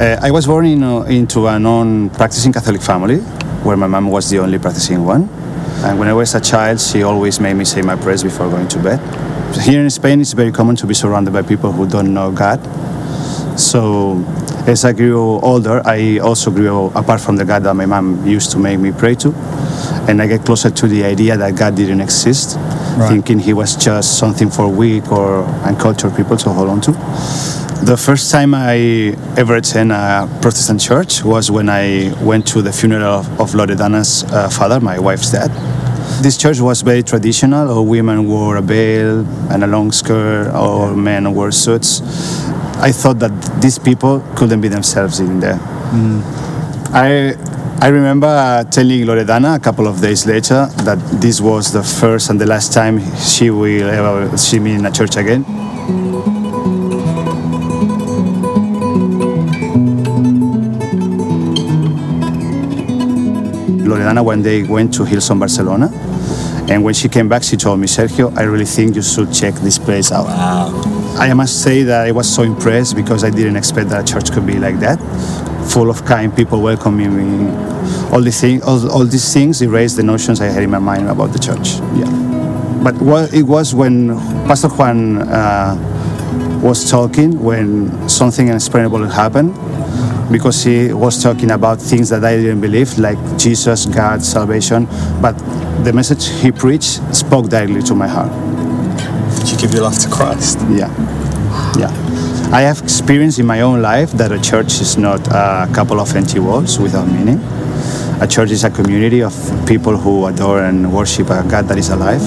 Uh, 0.00 0.18
I 0.20 0.30
was 0.30 0.46
born 0.46 0.66
in, 0.66 0.82
uh, 0.82 1.02
into 1.02 1.46
a 1.46 1.58
non-practicing 1.58 2.52
Catholic 2.52 2.82
family, 2.82 3.18
where 3.62 3.76
my 3.76 3.86
mom 3.86 4.08
was 4.10 4.28
the 4.30 4.38
only 4.40 4.58
practicing 4.58 5.04
one. 5.04 5.28
And 5.84 5.98
when 5.98 6.08
I 6.08 6.12
was 6.12 6.34
a 6.34 6.40
child, 6.40 6.80
she 6.80 7.02
always 7.02 7.38
made 7.40 7.54
me 7.54 7.64
say 7.64 7.82
my 7.82 7.96
prayers 7.96 8.22
before 8.22 8.48
going 8.48 8.68
to 8.68 8.78
bed. 8.82 9.00
Here 9.62 9.80
in 9.80 9.90
Spain, 9.90 10.20
it's 10.20 10.32
very 10.32 10.50
common 10.50 10.76
to 10.76 10.86
be 10.86 10.94
surrounded 10.94 11.32
by 11.32 11.42
people 11.42 11.70
who 11.72 11.86
don't 11.88 12.12
know 12.14 12.32
God. 12.32 12.58
So, 13.58 14.24
as 14.66 14.84
I 14.84 14.92
grew 14.92 15.38
older, 15.40 15.82
I 15.84 16.18
also 16.18 16.50
grew 16.50 16.86
apart 16.94 17.20
from 17.20 17.36
the 17.36 17.44
God 17.44 17.62
that 17.64 17.74
my 17.74 17.86
mom 17.86 18.26
used 18.26 18.50
to 18.52 18.58
make 18.58 18.80
me 18.80 18.90
pray 18.92 19.14
to, 19.16 19.32
and 20.08 20.20
I 20.22 20.26
get 20.26 20.44
closer 20.44 20.70
to 20.70 20.88
the 20.88 21.04
idea 21.04 21.36
that 21.36 21.54
God 21.56 21.76
didn't 21.76 22.00
exist, 22.00 22.56
Right. 22.96 23.08
thinking 23.08 23.38
He 23.38 23.52
was 23.54 23.76
just 23.76 24.18
something 24.18 24.50
for 24.50 24.68
weak 24.68 25.10
or 25.12 25.44
uncultured 25.64 26.16
people 26.16 26.36
to 26.38 26.50
hold 26.50 26.68
on 26.70 26.80
to. 26.82 26.92
The 27.82 27.96
first 27.96 28.30
time 28.30 28.54
I 28.54 29.16
ever 29.36 29.56
attended 29.56 29.96
a 29.96 30.28
Protestant 30.40 30.80
church 30.80 31.24
was 31.24 31.50
when 31.50 31.68
I 31.68 32.14
went 32.22 32.46
to 32.48 32.62
the 32.62 32.72
funeral 32.72 33.02
of, 33.02 33.40
of 33.40 33.50
Loredana's 33.54 34.22
uh, 34.32 34.48
father, 34.48 34.78
my 34.78 35.00
wife's 35.00 35.32
dad. 35.32 35.50
This 36.22 36.38
church 36.38 36.60
was 36.60 36.82
very 36.82 37.02
traditional. 37.02 37.68
All 37.68 37.84
women 37.84 38.28
wore 38.28 38.56
a 38.58 38.62
veil 38.62 39.26
and 39.50 39.64
a 39.64 39.66
long 39.66 39.90
skirt, 39.90 40.54
or 40.54 40.94
men 40.94 41.34
wore 41.34 41.50
suits. 41.50 42.00
I 42.78 42.92
thought 42.92 43.18
that 43.18 43.32
these 43.60 43.80
people 43.80 44.20
couldn't 44.36 44.60
be 44.60 44.68
themselves 44.68 45.18
in 45.18 45.40
there. 45.40 45.58
I 46.94 47.34
I 47.80 47.88
remember 47.88 48.28
uh, 48.28 48.62
telling 48.62 49.00
Loredana 49.06 49.56
a 49.56 49.58
couple 49.58 49.88
of 49.88 50.00
days 50.00 50.24
later 50.24 50.66
that 50.84 50.98
this 51.20 51.40
was 51.40 51.72
the 51.72 51.82
first 51.82 52.30
and 52.30 52.40
the 52.40 52.46
last 52.46 52.72
time 52.72 53.00
she 53.18 53.50
will 53.50 53.90
ever 53.90 54.38
see 54.38 54.60
me 54.60 54.74
in 54.74 54.86
a 54.86 54.90
church 54.92 55.16
again. 55.16 55.61
One 64.20 64.42
day 64.42 64.64
went 64.64 64.92
to 64.94 65.04
Hillsong 65.04 65.38
Barcelona, 65.38 65.88
and 66.68 66.84
when 66.84 66.92
she 66.92 67.08
came 67.08 67.28
back, 67.28 67.42
she 67.42 67.56
told 67.56 67.80
me, 67.80 67.86
Sergio, 67.86 68.36
I 68.36 68.42
really 68.42 68.64
think 68.64 68.96
you 68.96 69.02
should 69.02 69.32
check 69.32 69.54
this 69.54 69.78
place 69.78 70.12
out. 70.12 70.26
I 71.18 71.32
must 71.34 71.62
say 71.62 71.82
that 71.84 72.06
I 72.06 72.12
was 72.12 72.32
so 72.32 72.42
impressed 72.42 72.96
because 72.96 73.24
I 73.24 73.30
didn't 73.30 73.56
expect 73.56 73.88
that 73.90 74.08
a 74.08 74.12
church 74.12 74.32
could 74.32 74.46
be 74.46 74.58
like 74.58 74.78
that, 74.80 74.98
full 75.70 75.88
of 75.88 76.04
kind 76.04 76.34
people 76.34 76.60
welcoming 76.60 77.16
me. 77.16 77.50
All 78.10 78.20
these 78.20 78.40
things, 78.40 78.62
all, 78.62 78.90
all 78.90 79.04
these 79.04 79.32
things 79.32 79.62
erased 79.62 79.96
the 79.96 80.02
notions 80.02 80.40
I 80.40 80.46
had 80.46 80.62
in 80.62 80.70
my 80.70 80.78
mind 80.78 81.08
about 81.08 81.32
the 81.32 81.38
church. 81.38 81.76
Yeah, 81.94 82.10
but 82.82 82.94
what 83.00 83.32
it 83.32 83.44
was 83.44 83.74
when 83.74 84.16
Pastor 84.46 84.68
Juan 84.68 85.18
uh, 85.18 86.60
was 86.62 86.90
talking 86.90 87.42
when 87.42 88.08
something 88.08 88.50
unexplainable 88.50 89.06
happened 89.08 89.54
because 90.30 90.62
he 90.62 90.92
was 90.92 91.22
talking 91.22 91.50
about 91.50 91.80
things 91.80 92.08
that 92.10 92.24
I 92.24 92.36
didn't 92.36 92.60
believe, 92.60 92.98
like 92.98 93.18
Jesus, 93.38 93.86
God, 93.86 94.22
salvation. 94.22 94.86
But 95.20 95.32
the 95.84 95.92
message 95.92 96.28
he 96.28 96.52
preached 96.52 97.00
spoke 97.14 97.48
directly 97.48 97.82
to 97.82 97.94
my 97.94 98.08
heart. 98.08 98.32
Did 99.40 99.50
you 99.50 99.58
give 99.58 99.74
your 99.74 99.84
life 99.84 99.98
to 100.00 100.08
Christ? 100.08 100.58
Yeah. 100.70 100.90
Yeah. 101.78 101.90
I 102.52 102.62
have 102.62 102.82
experienced 102.82 103.38
in 103.38 103.46
my 103.46 103.62
own 103.62 103.80
life 103.82 104.12
that 104.12 104.30
a 104.30 104.40
church 104.40 104.80
is 104.80 104.98
not 104.98 105.26
a 105.28 105.68
couple 105.72 106.00
of 106.00 106.14
empty 106.14 106.38
walls 106.38 106.78
without 106.78 107.06
meaning. 107.08 107.40
A 108.20 108.26
church 108.28 108.50
is 108.50 108.62
a 108.64 108.70
community 108.70 109.22
of 109.22 109.34
people 109.66 109.96
who 109.96 110.26
adore 110.26 110.62
and 110.62 110.92
worship 110.92 111.30
a 111.30 111.42
God 111.48 111.66
that 111.68 111.78
is 111.78 111.88
alive. 111.88 112.22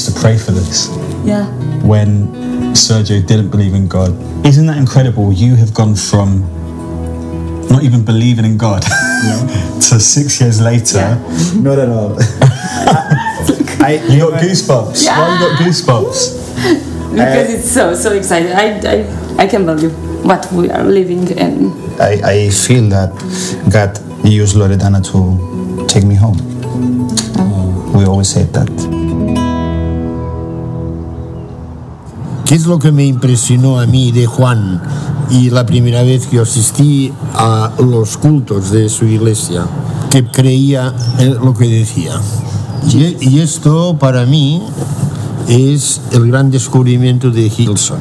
Used 0.00 0.14
to 0.14 0.20
pray 0.20 0.38
for 0.38 0.52
this 0.52 0.88
Yeah. 1.24 1.44
when 1.84 2.28
Sergio 2.72 3.20
didn't 3.26 3.50
believe 3.50 3.74
in 3.74 3.86
God. 3.86 4.10
Isn't 4.46 4.66
that 4.66 4.78
incredible? 4.78 5.30
You 5.32 5.56
have 5.56 5.74
gone 5.74 5.94
from 5.94 6.40
not 7.68 7.82
even 7.84 8.02
believing 8.04 8.46
in 8.46 8.56
God 8.56 8.82
to 9.88 10.00
six 10.00 10.40
years 10.40 10.60
later. 10.60 11.04
Not 11.56 11.78
at 11.78 11.88
all. 11.88 12.16
I, 13.88 14.00
you 14.08 14.18
got 14.20 14.42
goosebumps. 14.42 15.06
Why 15.06 15.26
you 15.32 15.38
got 15.44 15.60
goosebumps? 15.62 16.20
because 17.12 17.54
it's 17.54 17.70
so 17.70 17.94
so 17.94 18.12
exciting. 18.12 18.52
I, 18.52 18.66
I 18.94 19.44
I 19.44 19.46
can 19.46 19.66
believe 19.66 19.92
what 20.24 20.50
we 20.52 20.70
are 20.70 20.82
living 20.84 21.28
in. 21.28 21.70
I, 22.00 22.12
I 22.24 22.50
feel 22.50 22.88
that 22.90 23.10
God 23.70 23.98
used 24.26 24.56
Loredana 24.56 25.00
to 25.12 25.86
take 25.86 26.04
me 26.04 26.14
home. 26.16 26.38
Oh. 27.38 27.92
We 27.96 28.04
always 28.04 28.28
said 28.28 28.52
that. 28.54 28.99
¿Qué 32.50 32.56
es 32.56 32.66
lo 32.66 32.80
que 32.80 32.90
me 32.90 33.06
impresionó 33.06 33.78
a 33.78 33.86
mí 33.86 34.10
de 34.10 34.26
Juan 34.26 34.82
y 35.30 35.50
la 35.50 35.64
primera 35.66 36.02
vez 36.02 36.26
que 36.26 36.40
asistí 36.40 37.12
a 37.32 37.70
los 37.78 38.16
cultos 38.16 38.72
de 38.72 38.88
su 38.88 39.04
iglesia? 39.04 39.68
Que 40.10 40.26
creía 40.26 40.92
en 41.20 41.36
lo 41.36 41.54
que 41.54 41.68
decía. 41.68 42.20
Y, 42.92 43.16
y 43.20 43.38
esto 43.38 43.96
para 44.00 44.26
mí 44.26 44.64
es 45.46 46.00
el 46.10 46.26
gran 46.26 46.50
descubrimiento 46.50 47.30
de 47.30 47.52
Hilson. 47.56 48.00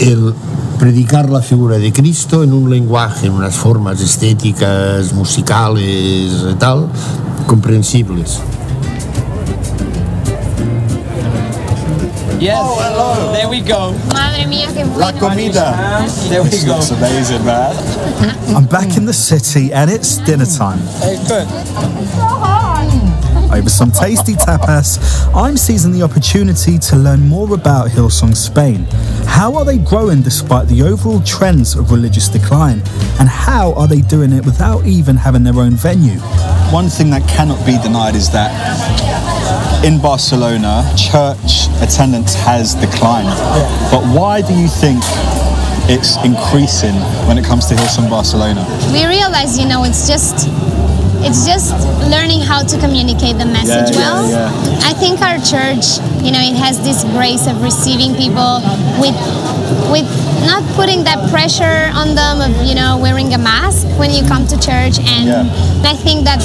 El 0.00 0.34
predicar 0.78 1.30
la 1.30 1.40
figura 1.40 1.78
de 1.78 1.94
Cristo 1.94 2.42
en 2.42 2.52
un 2.52 2.68
lenguaje, 2.68 3.28
en 3.28 3.32
unas 3.32 3.54
formas 3.54 4.02
estéticas, 4.02 5.14
musicales, 5.14 6.30
tal, 6.58 6.88
comprensibles. 7.46 8.38
Yes. 12.42 12.58
Oh, 12.60 12.74
hello. 12.82 13.32
There 13.32 13.48
we 13.48 13.60
go. 13.60 13.92
Madre 14.12 14.46
mía, 14.46 14.66
qué 14.74 14.82
bueno. 14.82 14.98
La 14.98 15.12
comida. 15.12 16.08
There 16.28 16.42
we 16.42 16.50
go. 16.66 16.78
It's 16.78 16.90
amazing, 16.90 17.44
man. 17.44 17.72
I'm 18.56 18.66
back 18.66 18.96
in 18.96 19.06
the 19.06 19.12
city 19.12 19.72
and 19.72 19.88
it's 19.88 20.16
dinner 20.16 20.44
time. 20.46 20.80
Hey, 20.98 21.22
good. 21.28 21.46
Over 23.52 23.68
some 23.68 23.90
tasty 23.90 24.34
tapas, 24.34 24.98
I'm 25.34 25.56
seizing 25.56 25.92
the 25.92 26.02
opportunity 26.02 26.78
to 26.78 26.96
learn 26.96 27.28
more 27.28 27.54
about 27.54 27.90
Hillsong 27.90 28.34
Spain. 28.34 28.86
How 29.26 29.54
are 29.56 29.64
they 29.64 29.78
growing 29.78 30.22
despite 30.22 30.68
the 30.68 30.82
overall 30.82 31.20
trends 31.20 31.76
of 31.76 31.90
religious 31.90 32.28
decline? 32.28 32.82
And 33.20 33.28
how 33.28 33.74
are 33.74 33.86
they 33.86 34.00
doing 34.00 34.32
it 34.32 34.44
without 34.44 34.86
even 34.86 35.16
having 35.16 35.42
their 35.42 35.56
own 35.56 35.72
venue? 35.72 36.18
One 36.72 36.88
thing 36.88 37.10
that 37.10 37.28
cannot 37.28 37.64
be 37.66 37.78
denied 37.78 38.14
is 38.14 38.30
that 38.30 38.50
in 39.84 40.00
Barcelona, 40.00 40.84
church 40.96 41.68
attendance 41.82 42.34
has 42.34 42.74
declined. 42.74 43.28
But 43.90 44.02
why 44.16 44.40
do 44.40 44.54
you 44.54 44.68
think 44.68 45.02
it's 45.90 46.16
increasing 46.24 46.94
when 47.26 47.36
it 47.36 47.44
comes 47.44 47.66
to 47.66 47.74
Hillsong 47.74 48.08
Barcelona? 48.08 48.64
We 48.92 49.06
realize, 49.06 49.58
you 49.58 49.66
know, 49.66 49.84
it's 49.84 50.06
just 50.08 50.48
it's 51.24 51.46
just 51.46 51.72
learning 52.10 52.40
how 52.40 52.62
to 52.62 52.78
communicate 52.78 53.38
the 53.38 53.46
message 53.46 53.94
Yeah, 53.94 54.00
yeah, 54.00 54.12
well. 54.12 54.30
yeah. 54.30 54.88
I 54.90 54.92
think 54.94 55.20
our 55.22 55.38
church, 55.38 55.98
you 56.22 56.30
know, 56.34 56.42
it 56.42 56.56
has 56.58 56.82
this 56.82 57.04
grace 57.16 57.46
of 57.46 57.62
receiving 57.62 58.14
people 58.14 58.60
with 59.00 59.16
with 59.90 60.06
not 60.46 60.62
putting 60.74 61.04
that 61.04 61.30
pressure 61.30 61.90
on 61.94 62.14
them 62.14 62.40
of, 62.42 62.50
you 62.66 62.74
know, 62.74 62.98
wearing 63.00 63.32
a 63.34 63.38
mask 63.38 63.86
when 63.98 64.10
you 64.10 64.22
come 64.26 64.46
to 64.48 64.56
church 64.58 64.98
and 65.00 65.26
Yeah. 65.28 65.46
I 65.86 65.94
think 65.94 66.24
that 66.24 66.40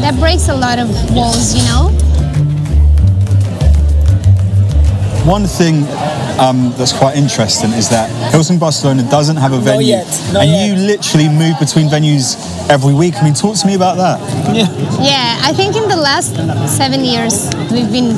that 0.00 0.18
breaks 0.18 0.48
a 0.48 0.54
lot 0.56 0.78
of 0.78 0.88
walls, 1.14 1.54
you 1.54 1.62
know. 1.64 1.93
One 5.24 5.46
thing 5.46 5.84
um, 6.38 6.74
that's 6.76 6.92
quite 6.92 7.16
interesting 7.16 7.70
is 7.70 7.88
that 7.88 8.10
Hillsong 8.30 8.60
Barcelona 8.60 9.08
doesn't 9.08 9.36
have 9.36 9.54
a 9.54 9.58
venue, 9.58 9.86
yet, 9.86 10.06
not 10.32 10.44
and 10.44 10.50
you 10.52 10.86
literally 10.86 11.28
move 11.30 11.58
between 11.58 11.88
venues 11.88 12.36
every 12.68 12.92
week. 12.92 13.14
I 13.16 13.24
mean, 13.24 13.32
talk 13.32 13.56
to 13.56 13.66
me 13.66 13.74
about 13.74 13.96
that. 13.96 14.20
Yeah. 14.54 14.68
Yeah, 15.00 15.38
I 15.42 15.52
think 15.54 15.76
in 15.76 15.88
the 15.88 15.96
last 15.96 16.36
seven 16.76 17.04
years 17.04 17.50
we've 17.72 17.90
been 17.90 18.12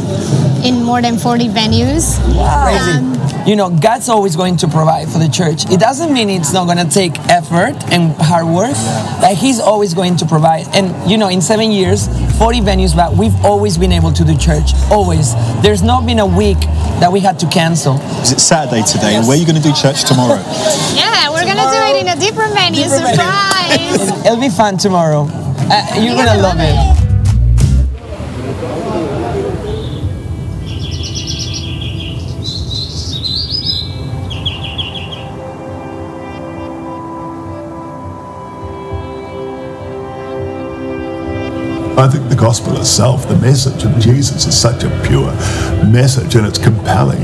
in 0.64 0.82
more 0.82 1.00
than 1.00 1.16
40 1.16 1.48
venues. 1.48 2.18
Crazy. 2.34 3.50
You 3.50 3.54
know, 3.54 3.70
God's 3.70 4.08
always 4.08 4.34
going 4.34 4.56
to 4.58 4.66
provide 4.66 5.08
for 5.08 5.18
the 5.18 5.28
church. 5.28 5.70
It 5.70 5.78
doesn't 5.78 6.12
mean 6.12 6.28
it's 6.28 6.52
not 6.52 6.64
going 6.64 6.84
to 6.84 6.92
take 6.92 7.16
effort 7.30 7.76
and 7.92 8.12
hard 8.18 8.46
work, 8.46 8.74
but 9.20 9.36
He's 9.36 9.60
always 9.60 9.94
going 9.94 10.16
to 10.16 10.26
provide. 10.26 10.66
And, 10.74 11.08
you 11.08 11.16
know, 11.16 11.28
in 11.28 11.40
seven 11.40 11.70
years, 11.70 12.08
40 12.38 12.60
venues, 12.60 12.94
but 12.94 13.16
we've 13.16 13.34
always 13.44 13.78
been 13.78 13.92
able 13.92 14.12
to 14.12 14.24
do 14.24 14.36
church. 14.36 14.72
Always. 14.90 15.34
There's 15.62 15.82
not 15.82 16.04
been 16.04 16.18
a 16.18 16.26
week 16.26 16.60
that 17.00 17.10
we 17.10 17.20
had 17.20 17.38
to 17.40 17.46
cancel. 17.48 17.96
Is 18.20 18.32
it 18.32 18.40
Saturday 18.40 18.82
today? 18.82 19.18
Where 19.20 19.30
are 19.30 19.36
you 19.36 19.46
going 19.46 19.56
to 19.56 19.62
do 19.62 19.72
church 19.74 20.04
tomorrow? 20.04 20.42
Yeah, 20.96 21.30
we're 21.30 21.44
gonna 21.44 21.70
do 21.70 21.96
it 21.96 22.00
in 22.00 22.08
a 22.08 22.18
different 22.18 22.54
venue. 22.54 22.84
Surprise! 22.84 24.08
It'll 24.26 24.40
be 24.40 24.48
fun 24.48 24.76
tomorrow. 24.78 25.26
Uh, 25.30 26.00
you're 26.00 26.14
going 26.14 26.26
to 26.26 26.40
love 26.40 26.56
it. 26.58 27.05
I 41.98 42.08
think 42.08 42.28
the 42.28 42.36
gospel 42.36 42.76
itself, 42.78 43.26
the 43.26 43.36
message 43.36 43.84
of 43.84 43.98
Jesus, 43.98 44.46
is 44.46 44.60
such 44.60 44.84
a 44.84 44.90
pure 45.06 45.32
message 45.90 46.34
and 46.34 46.46
it's 46.46 46.58
compelling. 46.58 47.22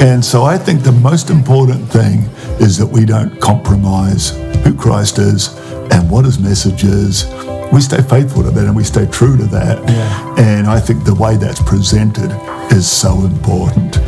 And 0.00 0.24
so 0.24 0.44
I 0.44 0.56
think 0.56 0.82
the 0.82 0.92
most 0.92 1.28
important 1.28 1.88
thing 1.90 2.20
is 2.60 2.78
that 2.78 2.86
we 2.86 3.04
don't 3.04 3.40
compromise 3.40 4.30
who 4.62 4.74
Christ 4.76 5.18
is 5.18 5.56
and 5.90 6.08
what 6.08 6.24
his 6.24 6.38
message 6.38 6.84
is. 6.84 7.26
We 7.72 7.80
stay 7.80 8.00
faithful 8.00 8.44
to 8.44 8.50
that 8.50 8.66
and 8.66 8.76
we 8.76 8.84
stay 8.84 9.06
true 9.06 9.36
to 9.36 9.44
that. 9.46 9.78
And 10.38 10.68
I 10.68 10.78
think 10.78 11.04
the 11.04 11.14
way 11.14 11.36
that's 11.36 11.60
presented 11.62 12.30
is 12.70 12.88
so 12.88 13.22
important. 13.22 13.98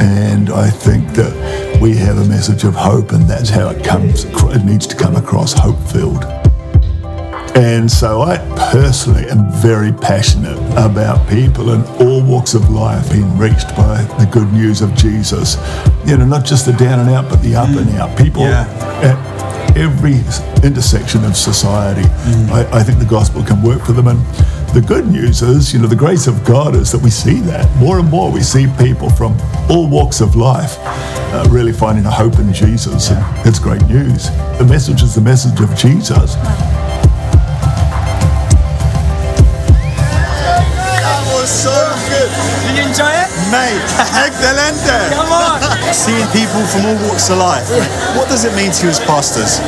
And 0.00 0.50
I 0.50 0.70
think 0.70 1.08
that 1.14 1.80
we 1.80 1.96
have 1.96 2.18
a 2.18 2.24
message 2.24 2.64
of 2.64 2.74
hope, 2.74 3.12
and 3.12 3.28
that's 3.28 3.50
how 3.50 3.70
it 3.70 3.84
comes. 3.84 4.24
It 4.24 4.64
needs 4.64 4.86
to 4.86 4.96
come 4.96 5.16
across 5.16 5.52
hope 5.52 5.78
filled. 5.88 6.39
And 7.54 7.90
so 7.90 8.22
I 8.22 8.38
personally 8.72 9.28
am 9.28 9.50
very 9.60 9.92
passionate 9.92 10.58
about 10.72 11.28
people 11.28 11.72
in 11.72 11.82
all 12.00 12.22
walks 12.22 12.54
of 12.54 12.70
life 12.70 13.10
being 13.12 13.36
reached 13.36 13.74
by 13.76 14.02
the 14.18 14.28
good 14.30 14.52
news 14.52 14.82
of 14.82 14.94
Jesus. 14.94 15.56
You 16.06 16.16
know, 16.16 16.24
not 16.24 16.44
just 16.44 16.66
the 16.66 16.72
down 16.72 17.00
and 17.00 17.10
out, 17.10 17.28
but 17.28 17.42
the 17.42 17.56
up 17.56 17.68
and 17.68 17.90
out. 17.96 18.16
People 18.16 18.44
at 18.44 19.76
every 19.76 20.14
intersection 20.64 21.24
of 21.24 21.36
society. 21.36 22.08
I, 22.52 22.68
I 22.72 22.82
think 22.82 22.98
the 22.98 23.04
gospel 23.08 23.42
can 23.42 23.62
work 23.62 23.84
for 23.84 23.92
them. 23.92 24.08
And 24.08 24.18
the 24.74 24.84
good 24.86 25.06
news 25.06 25.42
is, 25.42 25.72
you 25.72 25.80
know, 25.80 25.86
the 25.86 25.96
grace 25.96 26.26
of 26.26 26.44
God 26.44 26.74
is 26.74 26.92
that 26.92 27.02
we 27.02 27.10
see 27.10 27.40
that 27.40 27.68
more 27.76 27.98
and 27.98 28.08
more. 28.08 28.30
We 28.30 28.42
see 28.42 28.66
people 28.78 29.10
from 29.10 29.36
all 29.68 29.88
walks 29.88 30.20
of 30.20 30.36
life 30.36 30.76
uh, 30.78 31.46
really 31.50 31.72
finding 31.72 32.04
a 32.06 32.10
hope 32.10 32.38
in 32.38 32.52
Jesus. 32.52 33.10
And 33.10 33.46
it's 33.46 33.58
great 33.58 33.82
news. 33.86 34.30
The 34.58 34.66
message 34.68 35.02
is 35.02 35.14
the 35.14 35.20
message 35.20 35.60
of 35.60 35.74
Jesus. 35.76 36.36
So 41.50 41.74
good. 42.06 42.30
Did 42.70 42.78
you 42.78 42.84
enjoy 42.86 43.10
it? 43.10 43.28
Mate, 43.50 43.82
excelente. 44.22 44.98
Come 45.10 45.32
on. 45.34 45.58
Seeing 45.92 46.26
people 46.30 46.62
from 46.70 46.86
all 46.86 46.98
walks 47.10 47.28
of 47.30 47.38
life. 47.38 47.66
What 48.14 48.28
does 48.28 48.44
it 48.44 48.54
mean 48.54 48.70
to 48.70 48.84
you 48.86 48.90
as 48.90 49.00
pastors? 49.00 49.58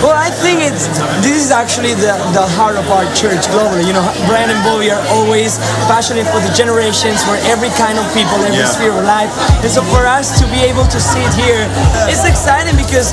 Well, 0.00 0.16
I 0.16 0.32
think 0.32 0.64
it's 0.64 0.88
this 1.20 1.36
is 1.44 1.50
actually 1.52 1.92
the, 1.92 2.16
the 2.32 2.40
heart 2.56 2.80
of 2.80 2.88
our 2.88 3.04
church 3.12 3.44
globally. 3.52 3.84
You 3.84 3.92
know, 3.92 4.00
Brian 4.24 4.48
and 4.48 4.56
Bobbie 4.64 4.88
are 4.88 5.04
always 5.12 5.60
passionate 5.92 6.24
for 6.32 6.40
the 6.40 6.48
generations, 6.56 7.20
for 7.20 7.36
every 7.44 7.68
kind 7.76 8.00
of 8.00 8.08
people, 8.16 8.40
every 8.40 8.64
Yeah. 8.64 8.72
sphere 8.72 8.96
of 8.96 9.04
life. 9.04 9.28
And 9.60 9.68
so 9.68 9.84
for 9.92 10.08
us 10.08 10.40
to 10.40 10.48
be 10.48 10.64
able 10.64 10.88
to 10.88 10.96
see 10.98 11.20
it 11.20 11.34
here, 11.36 11.68
it's 12.08 12.24
exciting 12.24 12.80
because 12.80 13.12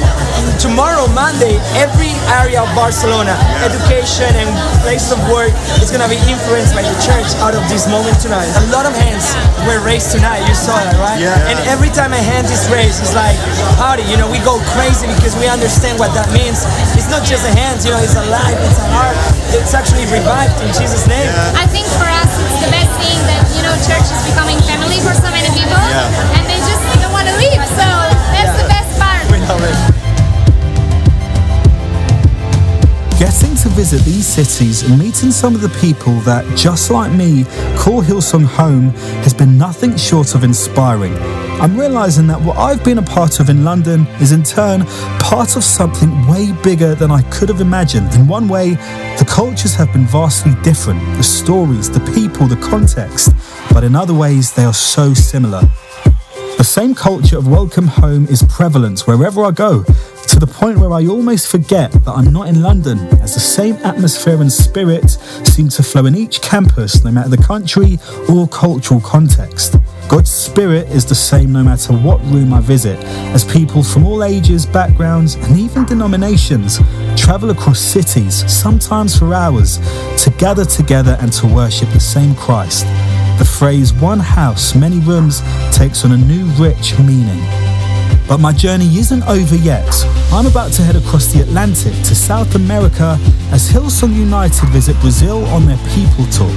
tomorrow, 0.64 1.12
Monday, 1.12 1.60
every 1.76 2.16
area 2.40 2.64
of 2.64 2.70
Barcelona, 2.72 3.36
education 3.68 4.32
and 4.40 4.48
place 4.80 5.12
of 5.12 5.20
work 5.28 5.52
is 5.84 5.92
going 5.92 6.04
to 6.04 6.08
be 6.08 6.20
influenced 6.32 6.72
by 6.72 6.88
the 6.88 6.96
church 7.04 7.28
out 7.44 7.52
of 7.52 7.68
this 7.68 7.84
moment 7.92 8.16
tonight. 8.24 8.48
A 8.64 8.68
lot 8.72 8.88
of 8.88 8.96
hands 8.96 9.36
were 9.68 9.84
raised 9.84 10.16
tonight. 10.16 10.40
You 10.48 10.56
saw 10.56 10.80
that, 10.80 10.96
right? 11.04 11.20
Yeah. 11.20 11.36
And 11.52 11.60
every 11.68 11.92
time 11.92 12.16
a 12.16 12.24
hand 12.24 12.48
is 12.48 12.64
raised, 12.72 13.04
it's 13.04 13.12
like, 13.12 13.36
howdy, 13.76 14.08
you 14.08 14.16
know, 14.16 14.32
we 14.32 14.40
go 14.48 14.56
crazy 14.72 15.04
because 15.20 15.36
we 15.36 15.52
understand 15.52 16.00
what 16.00 16.16
that 16.16 16.32
means. 16.32 16.64
It's 16.98 17.10
not 17.10 17.24
just 17.26 17.46
a 17.48 17.54
hand, 17.54 17.82
you 17.86 17.92
know, 17.92 18.02
it's 18.02 18.16
a 18.18 18.26
life, 18.30 18.58
it's 18.62 18.80
a 18.80 18.88
heart. 18.94 19.18
It's 19.56 19.74
actually 19.74 20.06
revived 20.12 20.60
in 20.62 20.70
Jesus' 20.76 21.08
name. 21.08 21.30
I 21.56 21.66
think 21.70 21.88
for 21.98 22.06
us 22.08 22.32
it's 22.42 22.60
the 22.62 22.72
best 22.74 22.92
thing 23.00 23.18
that 23.32 23.44
you 23.56 23.62
know 23.64 23.74
church 23.86 24.06
is 24.08 24.22
becoming 24.28 24.60
family 24.68 25.00
for 25.02 25.14
so 25.16 25.30
many 25.32 25.48
people, 25.56 25.78
Yeah. 25.88 26.36
and 26.38 26.44
they 26.50 26.60
just 26.62 26.84
don't 27.00 27.14
want 27.16 27.28
to 27.32 27.36
leave. 27.40 27.62
So 27.80 27.88
that's 28.36 28.54
the 28.60 28.68
best 28.68 28.92
part. 29.00 29.87
Getting 33.18 33.56
to 33.56 33.70
visit 33.70 34.04
these 34.04 34.28
cities 34.28 34.84
and 34.84 35.00
meeting 35.00 35.32
some 35.32 35.56
of 35.56 35.62
the 35.62 35.76
people 35.80 36.14
that, 36.20 36.46
just 36.56 36.92
like 36.92 37.12
me, 37.12 37.46
call 37.76 38.04
Hillsong 38.04 38.46
home 38.46 38.92
has 39.24 39.34
been 39.34 39.58
nothing 39.58 39.98
short 39.98 40.36
of 40.36 40.44
inspiring. 40.44 41.18
I'm 41.60 41.76
realizing 41.76 42.28
that 42.28 42.40
what 42.40 42.58
I've 42.58 42.84
been 42.84 43.00
a 43.00 43.02
part 43.02 43.40
of 43.40 43.50
in 43.50 43.64
London 43.64 44.06
is 44.22 44.34
in 44.34 44.44
turn 44.44 44.86
part 45.18 45.56
of 45.56 45.64
something 45.64 46.28
way 46.28 46.52
bigger 46.62 46.94
than 46.94 47.10
I 47.10 47.24
could 47.32 47.50
have 47.50 47.60
imagined. 47.60 48.14
In 48.14 48.28
one 48.28 48.48
way, 48.48 48.76
the 49.18 49.26
cultures 49.28 49.74
have 49.74 49.92
been 49.92 50.06
vastly 50.06 50.54
different 50.62 51.00
the 51.18 51.24
stories, 51.24 51.90
the 51.90 52.12
people, 52.14 52.46
the 52.46 52.56
context, 52.58 53.32
but 53.74 53.84
in 53.84 53.96
other 53.96 54.14
ways, 54.14 54.54
they 54.54 54.64
are 54.64 54.76
so 54.76 55.16
similar. 55.16 55.62
The 56.58 56.64
same 56.64 56.96
culture 56.96 57.38
of 57.38 57.48
welcome 57.48 57.88
home 57.88 58.26
is 58.28 58.44
prevalent 58.50 59.02
wherever 59.02 59.44
I 59.44 59.52
go, 59.52 59.84
to 60.40 60.46
the 60.46 60.54
point 60.54 60.78
where 60.78 60.92
I 60.92 61.08
almost 61.08 61.48
forget 61.48 61.92
that 61.92 62.12
I'm 62.12 62.32
not 62.32 62.48
in 62.48 62.62
London, 62.62 63.00
as 63.24 63.34
the 63.34 63.40
same 63.40 63.76
atmosphere 63.78 64.40
and 64.40 64.52
spirit 64.52 65.10
seem 65.10 65.70
to 65.70 65.82
flow 65.82 66.06
in 66.06 66.16
each 66.16 66.44
campus, 66.44 67.04
no 67.04 67.12
matter 67.12 67.30
the 67.30 67.38
country 67.38 67.98
or 68.30 68.48
cultural 68.48 69.02
context. 69.02 69.78
God's 70.08 70.30
spirit 70.30 70.90
is 70.90 71.06
the 71.06 71.16
same 71.16 71.52
no 71.52 71.64
matter 71.64 71.92
what 71.92 72.24
room 72.26 72.54
I 72.54 72.60
visit, 72.60 73.00
as 73.34 73.46
people 73.46 73.82
from 73.82 74.06
all 74.06 74.24
ages, 74.24 74.66
backgrounds, 74.66 75.36
and 75.36 75.58
even 75.58 75.86
denominations 75.86 76.78
travel 77.16 77.50
across 77.50 77.80
cities, 77.80 78.36
sometimes 78.52 79.18
for 79.18 79.34
hours, 79.34 79.80
to 80.24 80.30
gather 80.38 80.66
together 80.66 81.18
and 81.20 81.34
to 81.34 81.48
worship 81.48 81.90
the 81.90 82.00
same 82.00 82.36
Christ. 82.36 82.86
The 83.40 83.50
phrase 83.58 83.92
one 83.92 84.20
house, 84.20 84.76
many 84.76 85.00
rooms 85.00 85.42
takes 85.76 86.06
on 86.06 86.12
a 86.12 86.18
new 86.18 86.46
rich 86.62 86.98
meaning. 87.00 87.67
But 88.28 88.40
my 88.42 88.52
journey 88.52 88.98
isn't 88.98 89.24
over 89.24 89.56
yet. 89.56 89.88
I'm 90.34 90.46
about 90.48 90.74
to 90.74 90.82
head 90.82 90.98
across 90.98 91.28
the 91.32 91.42
Atlantic 91.42 91.94
to 91.94 92.14
South 92.14 92.56
America 92.56 93.18
as 93.52 93.72
Hillsong 93.72 94.14
United 94.14 94.68
visit 94.70 95.00
Brazil 95.00 95.46
on 95.46 95.66
their 95.66 95.78
People 95.96 96.26
Tour. 96.26 96.52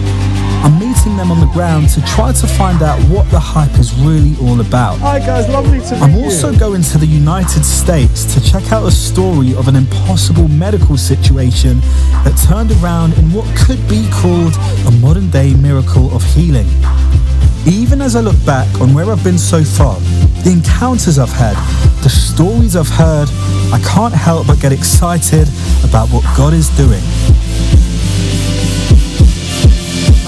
I'm 0.63 0.79
meeting 0.81 1.17
them 1.17 1.31
on 1.31 1.39
the 1.39 1.47
ground 1.55 1.89
to 1.91 2.03
try 2.03 2.33
to 2.33 2.47
find 2.47 2.83
out 2.83 3.01
what 3.09 3.31
the 3.31 3.39
hype 3.39 3.79
is 3.79 3.95
really 4.01 4.35
all 4.43 4.61
about. 4.61 4.99
Hi 4.99 5.21
guys, 5.21 5.49
lovely 5.49 5.79
to 5.79 5.95
meet 5.95 6.03
I'm 6.03 6.15
you. 6.15 6.25
also 6.25 6.53
going 6.59 6.83
to 6.83 6.99
the 6.99 7.07
United 7.07 7.65
States 7.65 8.35
to 8.35 8.41
check 8.43 8.73
out 8.73 8.85
a 8.85 8.91
story 8.91 9.55
of 9.55 9.69
an 9.69 9.77
impossible 9.77 10.49
medical 10.49 10.97
situation 10.99 11.81
that 12.25 12.35
turned 12.49 12.73
around 12.83 13.15
in 13.15 13.33
what 13.33 13.47
could 13.57 13.81
be 13.89 14.09
called 14.13 14.55
a 14.87 14.91
modern 15.01 15.31
day 15.31 15.55
miracle 15.55 16.15
of 16.15 16.25
healing. 16.35 16.69
Even 17.67 18.01
as 18.01 18.17
I 18.17 18.21
look 18.21 18.43
back 18.47 18.69
on 18.81 18.95
where 18.95 19.11
I've 19.11 19.23
been 19.23 19.39
so 19.39 19.63
far, 19.63 19.99
the 20.43 20.51
encounters 20.51 21.19
I've 21.19 21.33
had, 21.33 21.55
the 22.03 22.09
stories 22.09 22.75
I've 22.75 22.89
heard, 22.89 23.29
I 23.73 23.79
can't 23.85 24.15
help 24.15 24.47
but 24.47 24.61
get 24.61 24.73
excited 24.73 25.47
about 25.85 26.09
what 26.09 26.25
God 26.37 26.55
is 26.55 26.69
doing. 26.77 27.03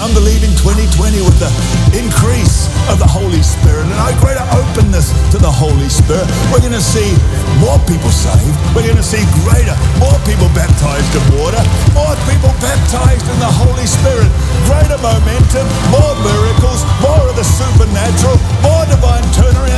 I'm 0.03 0.11
believing 0.11 0.51
2020 0.59 1.23
with 1.23 1.39
the 1.39 1.47
increase 1.95 2.67
of 2.91 2.99
the 2.99 3.07
Holy 3.07 3.39
Spirit 3.39 3.87
and 3.87 3.95
a 3.95 4.11
greater 4.19 4.43
openness 4.51 5.15
to 5.31 5.39
the 5.39 5.47
Holy 5.47 5.87
Spirit. 5.87 6.27
We're 6.51 6.59
going 6.59 6.75
to 6.75 6.83
see 6.83 7.15
more 7.63 7.79
people 7.87 8.11
saved. 8.11 8.51
We're 8.75 8.83
going 8.83 8.99
to 8.99 9.05
see 9.15 9.23
greater, 9.47 9.71
more 10.03 10.19
people 10.27 10.51
baptized 10.51 11.07
in 11.15 11.23
water, 11.39 11.63
more 11.95 12.19
people 12.27 12.51
baptized 12.59 13.23
in 13.31 13.39
the 13.39 13.47
Holy 13.47 13.87
Spirit, 13.87 14.27
greater 14.67 14.99
momentum, 14.99 15.63
more 15.87 16.15
miracles, 16.19 16.83
more 16.99 17.23
of 17.23 17.39
the 17.39 17.47
supernatural, 17.47 18.35
more 18.59 18.83
divine 18.91 19.23
turnarounds, 19.31 19.72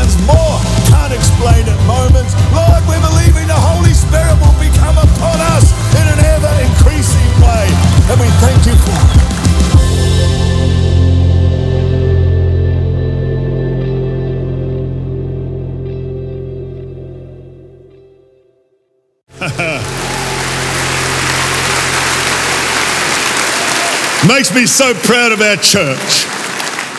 me 24.56 24.66
so 24.66 24.94
proud 24.94 25.34
of 25.34 25.42
our 25.42 25.58
church. 25.58 26.26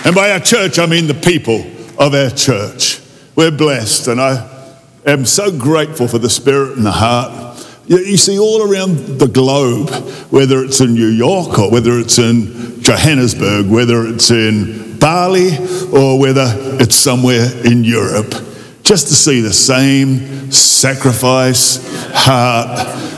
And 0.04 0.14
by 0.14 0.30
our 0.32 0.40
church, 0.40 0.78
I 0.78 0.84
mean 0.84 1.06
the 1.06 1.14
people 1.14 1.64
of 1.98 2.14
our 2.14 2.28
church. 2.28 3.00
We're 3.34 3.50
blessed, 3.50 4.08
and 4.08 4.20
I 4.20 4.78
am 5.06 5.24
so 5.24 5.50
grateful 5.50 6.06
for 6.06 6.18
the 6.18 6.28
spirit 6.28 6.76
and 6.76 6.84
the 6.84 6.92
heart. 6.92 7.66
You, 7.86 7.98
you 7.98 8.16
see, 8.18 8.38
all 8.38 8.62
around 8.62 9.18
the 9.18 9.26
globe, 9.26 9.90
whether 10.30 10.62
it's 10.62 10.80
in 10.80 10.92
New 10.94 11.08
York 11.08 11.58
or 11.58 11.70
whether 11.70 11.98
it's 11.98 12.18
in 12.18 12.82
Johannesburg, 12.82 13.68
whether 13.68 14.06
it's 14.06 14.30
in 14.30 14.98
Bali 14.98 15.56
or 15.92 16.18
whether 16.18 16.46
it's 16.78 16.96
somewhere 16.96 17.48
in 17.64 17.84
Europe, 17.84 18.34
just 18.82 19.08
to 19.08 19.14
see 19.14 19.40
the 19.40 19.52
same 19.52 20.50
sacrifice, 20.50 21.80
heart, 22.12 23.14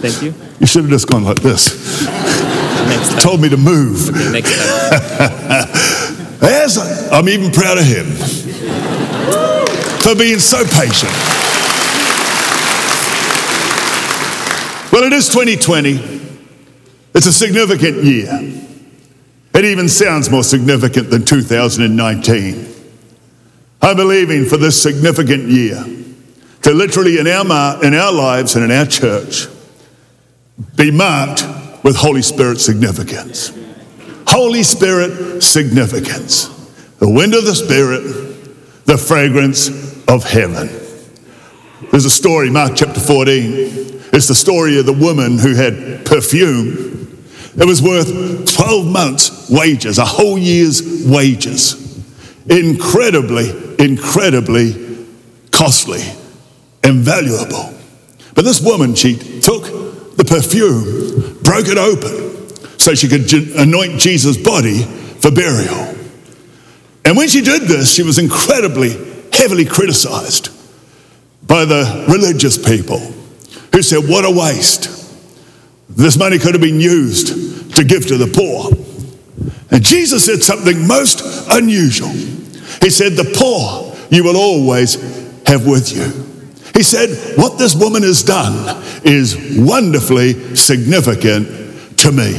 Thank 0.00 0.22
you. 0.22 0.47
You 0.60 0.66
should 0.66 0.82
have 0.82 0.90
just 0.90 1.08
gone 1.08 1.24
like 1.24 1.40
this. 1.40 2.06
Told 3.22 3.40
me 3.40 3.48
to 3.48 3.56
move. 3.56 4.10
As 6.42 6.78
I'm 7.12 7.28
even 7.28 7.50
proud 7.50 7.78
of 7.78 7.84
him 7.84 8.06
for 10.02 10.14
being 10.14 10.38
so 10.38 10.64
patient. 10.64 11.12
Well, 14.92 15.02
it 15.04 15.12
is 15.12 15.28
2020. 15.28 15.96
It's 17.14 17.26
a 17.26 17.32
significant 17.32 18.04
year. 18.04 18.28
It 19.54 19.64
even 19.64 19.88
sounds 19.88 20.30
more 20.30 20.44
significant 20.44 21.10
than 21.10 21.24
2019. 21.24 22.74
I'm 23.82 23.96
believing 23.96 24.44
for 24.44 24.56
this 24.56 24.80
significant 24.80 25.44
year 25.48 25.84
to 26.62 26.72
literally 26.72 27.18
in 27.18 27.26
our, 27.26 27.84
in 27.84 27.94
our 27.94 28.12
lives 28.12 28.56
and 28.56 28.64
in 28.64 28.70
our 28.70 28.86
church 28.86 29.46
be 30.76 30.90
marked 30.90 31.46
with 31.84 31.96
Holy 31.96 32.22
Spirit 32.22 32.60
significance. 32.60 33.52
Holy 34.26 34.62
Spirit 34.62 35.42
significance. 35.42 36.48
The 36.98 37.08
wind 37.08 37.34
of 37.34 37.44
the 37.44 37.54
Spirit, 37.54 38.02
the 38.84 38.98
fragrance 38.98 39.68
of 40.08 40.24
heaven. 40.24 40.68
There's 41.90 42.04
a 42.04 42.10
story, 42.10 42.50
Mark 42.50 42.72
chapter 42.74 43.00
14. 43.00 43.98
It's 44.12 44.28
the 44.28 44.34
story 44.34 44.78
of 44.78 44.86
the 44.86 44.92
woman 44.92 45.38
who 45.38 45.54
had 45.54 46.04
perfume. 46.04 47.24
It 47.56 47.66
was 47.66 47.82
worth 47.82 48.54
12 48.54 48.86
months' 48.86 49.50
wages, 49.50 49.98
a 49.98 50.04
whole 50.04 50.38
year's 50.38 51.06
wages. 51.06 51.84
Incredibly, 52.48 53.50
incredibly 53.78 55.06
costly 55.50 56.02
and 56.82 56.98
valuable. 57.00 57.74
But 58.34 58.44
this 58.44 58.60
woman, 58.60 58.94
she 58.94 59.16
took 59.40 59.87
perfume, 60.28 61.38
broke 61.42 61.66
it 61.68 61.78
open 61.78 62.48
so 62.78 62.94
she 62.94 63.08
could 63.08 63.30
anoint 63.56 63.98
Jesus' 63.98 64.36
body 64.36 64.82
for 64.82 65.30
burial. 65.30 65.94
And 67.04 67.16
when 67.16 67.28
she 67.28 67.40
did 67.40 67.62
this, 67.62 67.92
she 67.92 68.02
was 68.02 68.18
incredibly 68.18 68.90
heavily 69.32 69.64
criticized 69.64 70.50
by 71.46 71.64
the 71.64 72.04
religious 72.08 72.58
people 72.58 72.98
who 73.72 73.82
said, 73.82 74.08
What 74.08 74.24
a 74.24 74.30
waste. 74.30 74.94
This 75.88 76.18
money 76.18 76.38
could 76.38 76.54
have 76.54 76.60
been 76.60 76.80
used 76.80 77.74
to 77.76 77.84
give 77.84 78.06
to 78.08 78.16
the 78.16 78.26
poor. 78.26 78.70
And 79.70 79.82
Jesus 79.82 80.26
said 80.26 80.42
something 80.42 80.86
most 80.86 81.22
unusual. 81.50 82.08
He 82.08 82.90
said, 82.90 83.12
The 83.12 83.34
poor 83.36 83.96
you 84.10 84.24
will 84.24 84.36
always 84.36 84.94
have 85.46 85.66
with 85.66 85.92
you. 85.92 86.27
He 86.78 86.84
said, 86.84 87.36
What 87.36 87.58
this 87.58 87.74
woman 87.74 88.04
has 88.04 88.22
done 88.22 88.80
is 89.02 89.58
wonderfully 89.58 90.54
significant 90.54 91.48
to 91.98 92.12
me. 92.12 92.30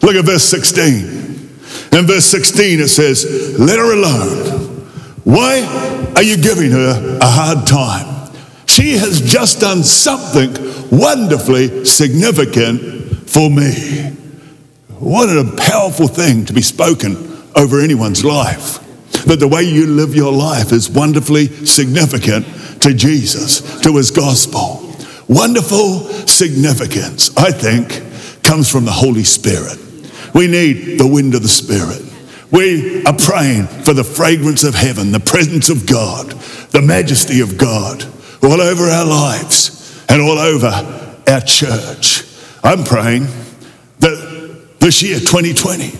Look 0.00 0.16
at 0.16 0.24
verse 0.24 0.44
16. 0.44 1.04
In 1.92 2.06
verse 2.06 2.24
16, 2.24 2.80
it 2.80 2.88
says, 2.88 3.58
Let 3.58 3.78
her 3.78 3.92
alone. 3.92 4.86
Why 5.24 5.60
are 6.16 6.22
you 6.22 6.38
giving 6.38 6.70
her 6.70 7.18
a 7.20 7.26
hard 7.26 7.66
time? 7.66 8.32
She 8.64 8.96
has 8.96 9.20
just 9.20 9.60
done 9.60 9.82
something 9.82 10.56
wonderfully 10.90 11.84
significant 11.84 13.28
for 13.28 13.50
me. 13.50 14.16
What 14.98 15.28
a 15.28 15.54
powerful 15.58 16.08
thing 16.08 16.46
to 16.46 16.54
be 16.54 16.62
spoken 16.62 17.14
over 17.54 17.78
anyone's 17.78 18.24
life. 18.24 18.78
That 19.26 19.38
the 19.38 19.48
way 19.48 19.64
you 19.64 19.84
live 19.84 20.14
your 20.14 20.32
life 20.32 20.72
is 20.72 20.88
wonderfully 20.88 21.48
significant 21.66 22.46
to 22.80 22.94
Jesus, 22.94 23.80
to 23.82 23.96
his 23.96 24.10
gospel. 24.10 24.86
Wonderful 25.28 26.00
significance, 26.26 27.36
I 27.36 27.52
think, 27.52 28.02
comes 28.42 28.70
from 28.70 28.84
the 28.84 28.92
Holy 28.92 29.24
Spirit. 29.24 29.78
We 30.34 30.46
need 30.46 30.98
the 30.98 31.06
wind 31.06 31.34
of 31.34 31.42
the 31.42 31.48
Spirit. 31.48 32.02
We 32.50 33.04
are 33.04 33.16
praying 33.16 33.66
for 33.66 33.94
the 33.94 34.04
fragrance 34.04 34.64
of 34.64 34.74
heaven, 34.74 35.12
the 35.12 35.20
presence 35.20 35.68
of 35.68 35.86
God, 35.86 36.30
the 36.72 36.82
majesty 36.82 37.40
of 37.40 37.56
God 37.56 38.04
all 38.42 38.60
over 38.60 38.84
our 38.84 39.04
lives 39.04 40.04
and 40.08 40.20
all 40.20 40.38
over 40.38 40.66
our 41.28 41.40
church. 41.42 42.24
I'm 42.62 42.84
praying 42.84 43.26
that 44.00 44.78
this 44.80 45.02
year, 45.02 45.18
2020, 45.18 45.90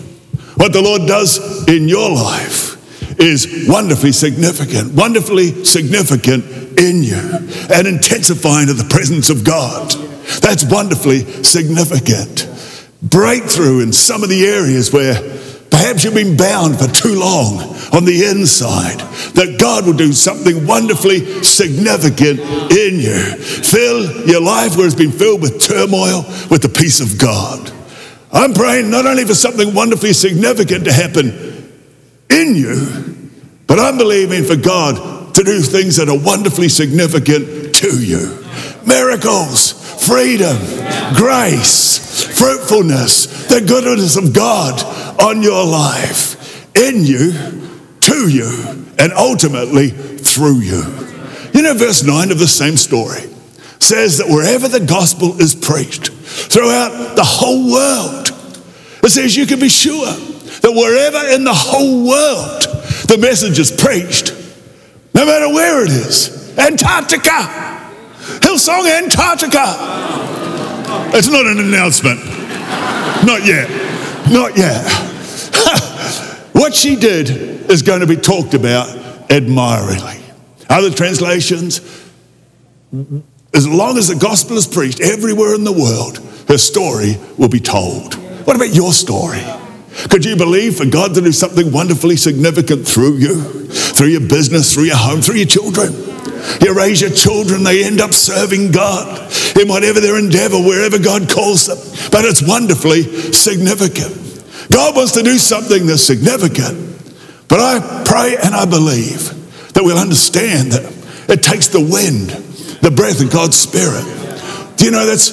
what 0.55 0.73
the 0.73 0.81
Lord 0.81 1.07
does 1.07 1.67
in 1.67 1.87
your 1.87 2.09
life 2.09 2.80
is 3.19 3.65
wonderfully 3.67 4.11
significant, 4.11 4.93
wonderfully 4.93 5.63
significant 5.65 6.45
in 6.79 7.03
you, 7.03 7.17
and 7.71 7.87
intensifying 7.87 8.69
of 8.69 8.77
the 8.77 8.87
presence 8.89 9.29
of 9.29 9.43
God. 9.43 9.91
That's 10.41 10.63
wonderfully 10.65 11.21
significant. 11.43 12.47
Breakthrough 13.01 13.81
in 13.81 13.93
some 13.93 14.23
of 14.23 14.29
the 14.29 14.45
areas 14.45 14.93
where 14.93 15.15
perhaps 15.69 16.03
you've 16.03 16.13
been 16.13 16.37
bound 16.37 16.77
for 16.77 16.87
too 16.87 17.19
long 17.19 17.59
on 17.93 18.05
the 18.05 18.25
inside, 18.29 18.99
that 19.35 19.57
God 19.59 19.85
will 19.85 19.93
do 19.93 20.13
something 20.13 20.65
wonderfully 20.65 21.43
significant 21.43 22.39
in 22.71 22.99
you. 22.99 23.35
Fill 23.35 24.27
your 24.27 24.41
life 24.41 24.77
where 24.77 24.85
it's 24.85 24.95
been 24.95 25.11
filled 25.11 25.41
with 25.41 25.61
turmoil 25.61 26.23
with 26.49 26.61
the 26.61 26.69
peace 26.69 26.99
of 26.99 27.19
God. 27.19 27.71
I'm 28.31 28.53
praying 28.53 28.89
not 28.89 29.05
only 29.05 29.25
for 29.25 29.35
something 29.35 29.73
wonderfully 29.73 30.13
significant 30.13 30.85
to 30.85 30.93
happen 30.93 31.60
in 32.51 32.57
you, 32.57 33.31
but 33.67 33.79
I'm 33.79 33.97
believing 33.97 34.43
for 34.43 34.55
God 34.55 35.33
to 35.35 35.43
do 35.43 35.61
things 35.61 35.95
that 35.97 36.09
are 36.09 36.17
wonderfully 36.17 36.69
significant 36.69 37.75
to 37.75 38.03
you. 38.03 38.43
Miracles, 38.85 39.71
freedom, 40.05 40.57
grace, 41.15 42.27
fruitfulness, 42.37 43.47
the 43.47 43.61
goodness 43.61 44.17
of 44.17 44.33
God 44.33 44.81
on 45.21 45.41
your 45.41 45.65
life, 45.65 46.75
in 46.75 47.03
you, 47.03 47.31
to 48.01 48.29
you, 48.29 48.85
and 48.97 49.13
ultimately 49.13 49.89
through 49.89 50.59
you. 50.59 50.83
You 51.53 51.61
know, 51.61 51.73
verse 51.73 52.03
9 52.03 52.31
of 52.31 52.39
the 52.39 52.47
same 52.47 52.77
story 52.77 53.21
says 53.79 54.19
that 54.19 54.27
wherever 54.27 54.67
the 54.67 54.79
gospel 54.79 55.39
is 55.41 55.55
preached, 55.55 56.09
throughout 56.09 57.15
the 57.15 57.23
whole 57.23 57.71
world. 57.71 58.27
It 59.03 59.09
says 59.09 59.35
you 59.35 59.47
can 59.47 59.59
be 59.59 59.69
sure 59.69 60.13
that 60.61 60.71
wherever 60.71 61.33
in 61.33 61.43
the 61.43 61.53
whole 61.53 62.07
world 62.07 62.61
the 63.07 63.17
message 63.19 63.59
is 63.59 63.71
preached, 63.71 64.33
no 65.13 65.25
matter 65.25 65.47
where 65.49 65.83
it 65.83 65.91
is, 65.91 66.57
Antarctica, 66.57 67.81
Hillsong 68.41 68.89
Antarctica. 69.03 69.63
It's 71.13 71.27
not 71.27 71.45
an 71.45 71.59
announcement. 71.59 72.19
Not 73.25 73.45
yet. 73.45 73.69
Not 74.29 74.57
yet. 74.57 74.85
what 76.53 76.73
she 76.73 76.95
did 76.95 77.29
is 77.69 77.81
going 77.81 77.99
to 78.01 78.07
be 78.07 78.15
talked 78.15 78.53
about 78.53 78.89
admiringly. 79.29 80.21
Other 80.69 80.89
translations, 80.89 81.79
as 83.53 83.67
long 83.67 83.97
as 83.97 84.07
the 84.07 84.15
gospel 84.15 84.57
is 84.57 84.67
preached 84.67 85.01
everywhere 85.01 85.53
in 85.55 85.63
the 85.63 85.71
world, 85.71 86.17
her 86.47 86.57
story 86.57 87.17
will 87.37 87.49
be 87.49 87.59
told. 87.59 88.15
What 88.45 88.55
about 88.55 88.73
your 88.73 88.93
story? 88.93 89.41
Could 90.09 90.25
you 90.25 90.35
believe 90.35 90.77
for 90.77 90.85
God 90.85 91.13
to 91.15 91.21
do 91.21 91.31
something 91.31 91.71
wonderfully 91.71 92.15
significant 92.15 92.87
through 92.87 93.17
you, 93.17 93.41
through 93.41 94.07
your 94.07 94.21
business, 94.21 94.73
through 94.73 94.85
your 94.85 94.97
home, 94.97 95.21
through 95.21 95.35
your 95.35 95.47
children? 95.47 95.93
You 96.61 96.73
raise 96.73 97.01
your 97.01 97.11
children, 97.11 97.63
they 97.63 97.83
end 97.83 98.01
up 98.01 98.13
serving 98.13 98.71
God 98.71 99.31
in 99.59 99.67
whatever 99.67 99.99
their 99.99 100.17
endeavor, 100.17 100.57
wherever 100.57 100.97
God 100.97 101.29
calls 101.29 101.67
them. 101.67 101.77
But 102.11 102.25
it's 102.25 102.41
wonderfully 102.45 103.03
significant. 103.31 104.17
God 104.71 104.95
wants 104.95 105.11
to 105.13 105.23
do 105.23 105.37
something 105.37 105.85
that's 105.85 106.01
significant. 106.01 106.87
But 107.47 107.59
I 107.59 108.03
pray 108.05 108.37
and 108.41 108.55
I 108.55 108.65
believe 108.65 109.73
that 109.73 109.83
we'll 109.83 109.97
understand 109.97 110.71
that 110.71 110.93
it 111.29 111.43
takes 111.43 111.67
the 111.67 111.81
wind, 111.81 112.29
the 112.81 112.91
breath 112.91 113.21
of 113.21 113.31
God's 113.31 113.57
Spirit. 113.57 114.03
Do 114.77 114.85
you 114.85 114.91
know 114.91 115.05
that's 115.05 115.29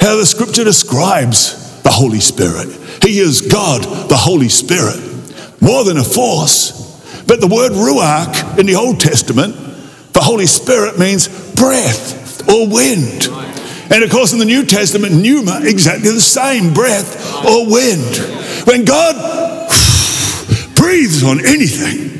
how 0.00 0.16
the 0.16 0.24
scripture 0.24 0.64
describes 0.64 1.82
the 1.82 1.90
Holy 1.90 2.20
Spirit? 2.20 2.68
He 3.02 3.18
is 3.18 3.40
God, 3.40 3.82
the 4.08 4.16
Holy 4.16 4.48
Spirit, 4.48 5.00
more 5.60 5.84
than 5.84 5.96
a 5.96 6.04
force. 6.04 6.78
But 7.26 7.40
the 7.40 7.46
word 7.46 7.72
ruach 7.72 8.58
in 8.58 8.66
the 8.66 8.74
Old 8.74 9.00
Testament 9.00 9.54
for 10.12 10.22
Holy 10.22 10.46
Spirit 10.46 10.98
means 10.98 11.28
breath 11.54 12.48
or 12.48 12.68
wind. 12.68 13.28
And 13.92 14.04
of 14.04 14.10
course, 14.10 14.32
in 14.32 14.38
the 14.38 14.44
New 14.44 14.64
Testament, 14.64 15.14
pneuma, 15.14 15.60
exactly 15.62 16.10
the 16.10 16.20
same 16.20 16.72
breath 16.72 17.44
or 17.44 17.66
wind. 17.66 18.16
When 18.66 18.84
God 18.84 19.14
breathes 20.74 21.22
on 21.24 21.44
anything, 21.46 22.10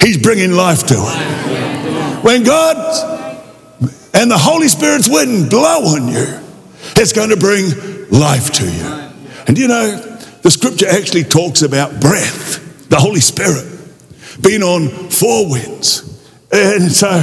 He's 0.00 0.22
bringing 0.22 0.52
life 0.52 0.86
to 0.88 0.94
it. 0.96 2.24
When 2.24 2.42
God 2.44 2.76
and 4.14 4.30
the 4.30 4.38
Holy 4.38 4.68
Spirit's 4.68 5.08
wind 5.08 5.50
blow 5.50 5.80
on 5.96 6.08
you, 6.08 6.40
it's 6.96 7.12
going 7.12 7.30
to 7.30 7.36
bring 7.36 7.70
life 8.10 8.52
to 8.52 8.70
you. 8.70 9.03
And 9.46 9.58
you 9.58 9.68
know, 9.68 9.96
the 10.42 10.50
scripture 10.50 10.86
actually 10.88 11.24
talks 11.24 11.62
about 11.62 12.00
breath, 12.00 12.88
the 12.88 12.96
Holy 12.96 13.20
Spirit, 13.20 13.66
being 14.42 14.62
on 14.62 15.10
four 15.10 15.50
winds. 15.50 16.02
And 16.52 16.90
so, 16.90 17.20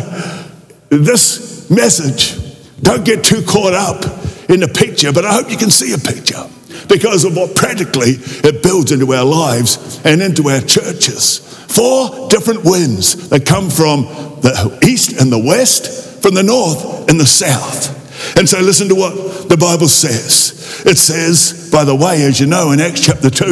this 0.90 1.70
message, 1.70 2.38
don't 2.82 3.06
get 3.06 3.24
too 3.24 3.44
caught 3.44 3.74
up 3.74 4.04
in 4.50 4.60
the 4.60 4.68
picture, 4.68 5.14
but 5.14 5.26
I 5.26 5.34
hope 5.34 5.50
you 5.50 5.58
can 5.58 5.72
see 5.72 5.94
a 5.94 5.98
picture 5.98 6.50
because 6.90 7.24
of 7.24 7.36
what 7.36 7.56
practically 7.56 8.16
it 8.18 8.62
builds 8.64 8.92
into 8.92 9.14
our 9.14 9.24
lives 9.24 10.02
and 10.04 10.22
into 10.22 10.50
our 10.50 10.62
churches. 10.62 11.40
Four 11.70 12.28
different 12.30 12.66
winds 12.66 13.30
that 13.30 13.46
come 13.46 13.70
from 13.70 14.04
the 14.42 14.80
east 14.86 15.22
and 15.22 15.32
the 15.32 15.40
west, 15.40 16.22
from 16.22 16.34
the 16.34 16.44
north 16.44 17.10
and 17.10 17.20
the 17.20 17.26
south. 17.26 18.01
And 18.38 18.48
so, 18.48 18.60
listen 18.60 18.88
to 18.90 18.96
what 18.96 19.50
the 19.50 19.58
Bible 19.58 19.88
says. 19.88 20.84
It 20.86 20.98
says, 20.98 21.70
by 21.72 21.84
the 21.84 21.96
way, 21.96 22.24
as 22.24 22.40
you 22.40 22.48
know, 22.48 22.72
in 22.72 22.80
Acts 22.80 23.06
chapter 23.06 23.30
2, 23.30 23.46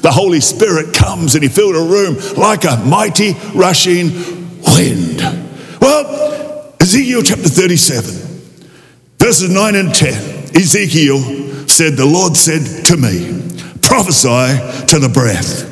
the 0.00 0.10
Holy 0.12 0.40
Spirit 0.40 0.94
comes 0.94 1.34
and 1.34 1.42
he 1.42 1.48
filled 1.48 1.76
a 1.76 1.80
room 1.80 2.16
like 2.36 2.64
a 2.64 2.76
mighty 2.86 3.34
rushing 3.54 4.10
wind. 4.62 5.20
Well, 5.80 6.74
Ezekiel 6.80 7.22
chapter 7.22 7.48
37, 7.48 8.14
verses 9.18 9.50
9 9.50 9.74
and 9.74 9.94
10, 9.94 10.12
Ezekiel 10.56 11.18
said, 11.68 11.94
The 11.94 12.06
Lord 12.06 12.36
said 12.36 12.86
to 12.86 12.96
me, 12.96 13.42
Prophesy 13.82 14.86
to 14.86 14.98
the 14.98 15.08
breath. 15.08 15.66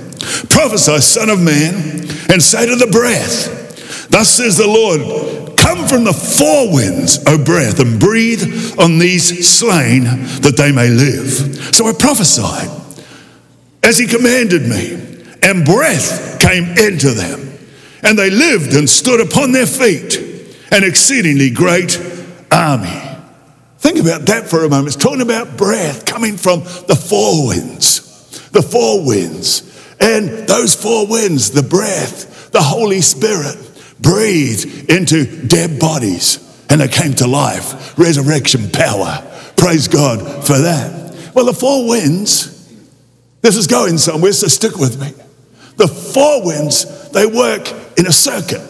Prophesy, 0.51 0.99
Son 0.99 1.31
of 1.31 1.41
Man, 1.41 1.75
and 2.31 2.43
say 2.43 2.67
to 2.67 2.77
the 2.77 2.89
breath, 2.91 4.09
Thus 4.09 4.29
says 4.29 4.57
the 4.57 4.67
Lord, 4.67 5.46
Come 5.67 5.89
from 5.89 6.05
the 6.05 6.13
four 6.13 6.73
winds, 6.73 7.19
O 7.27 7.37
breath, 7.37 7.81
and 7.81 7.99
breathe 7.99 8.79
on 8.79 9.01
these 9.01 9.49
slain 9.49 10.05
that 10.43 10.55
they 10.57 10.71
may 10.71 10.89
live. 10.89 11.29
So 11.75 11.89
I 11.89 11.93
prophesied 11.93 12.71
as 13.83 13.99
he 13.99 14.07
commanded 14.07 14.63
me, 14.63 14.93
and 15.43 15.65
breath 15.65 16.39
came 16.39 16.67
into 16.79 17.11
them, 17.11 17.59
and 18.05 18.17
they 18.17 18.31
lived 18.31 18.77
and 18.77 18.89
stood 18.89 19.21
upon 19.21 19.51
their 19.51 19.67
feet, 19.67 20.15
an 20.71 20.85
exceedingly 20.85 21.51
great 21.51 22.01
army. 22.53 23.03
Think 23.79 23.99
about 23.99 24.21
that 24.27 24.49
for 24.49 24.65
a 24.65 24.69
moment. 24.69 24.95
It's 24.95 24.97
talking 24.97 25.21
about 25.21 25.57
breath 25.57 26.07
coming 26.07 26.37
from 26.37 26.61
the 26.61 26.95
four 26.95 27.49
winds, 27.49 28.51
the 28.51 28.63
four 28.63 29.05
winds. 29.05 29.65
And 29.99 30.47
those 30.47 30.77
four 30.77 31.09
winds, 31.09 31.51
the 31.51 31.65
breath, 31.65 32.53
the 32.53 32.63
Holy 32.63 33.01
Spirit, 33.01 33.66
breathed 34.01 34.91
into 34.91 35.47
dead 35.47 35.79
bodies 35.79 36.43
and 36.69 36.81
they 36.81 36.89
came 36.89 37.15
to 37.15 37.27
life. 37.27 37.99
Resurrection 37.99 38.71
power. 38.71 39.23
Praise 39.57 39.89
God 39.89 40.47
for 40.47 40.59
that. 40.59 41.33
Well, 41.35 41.47
the 41.47 41.53
four 41.53 41.89
winds, 41.89 42.73
this 43.43 43.57
is 43.57 43.67
going 43.67 43.99
somewhere, 43.99 44.33
so 44.33 44.49
stick 44.49 44.77
with 44.77 45.01
me. 45.01 45.13
The 45.77 45.89
four 45.89 46.45
winds, 46.45 47.11
they 47.11 47.27
work 47.27 47.71
in 47.99 48.07
a 48.07 48.13
circuit. 48.13 48.63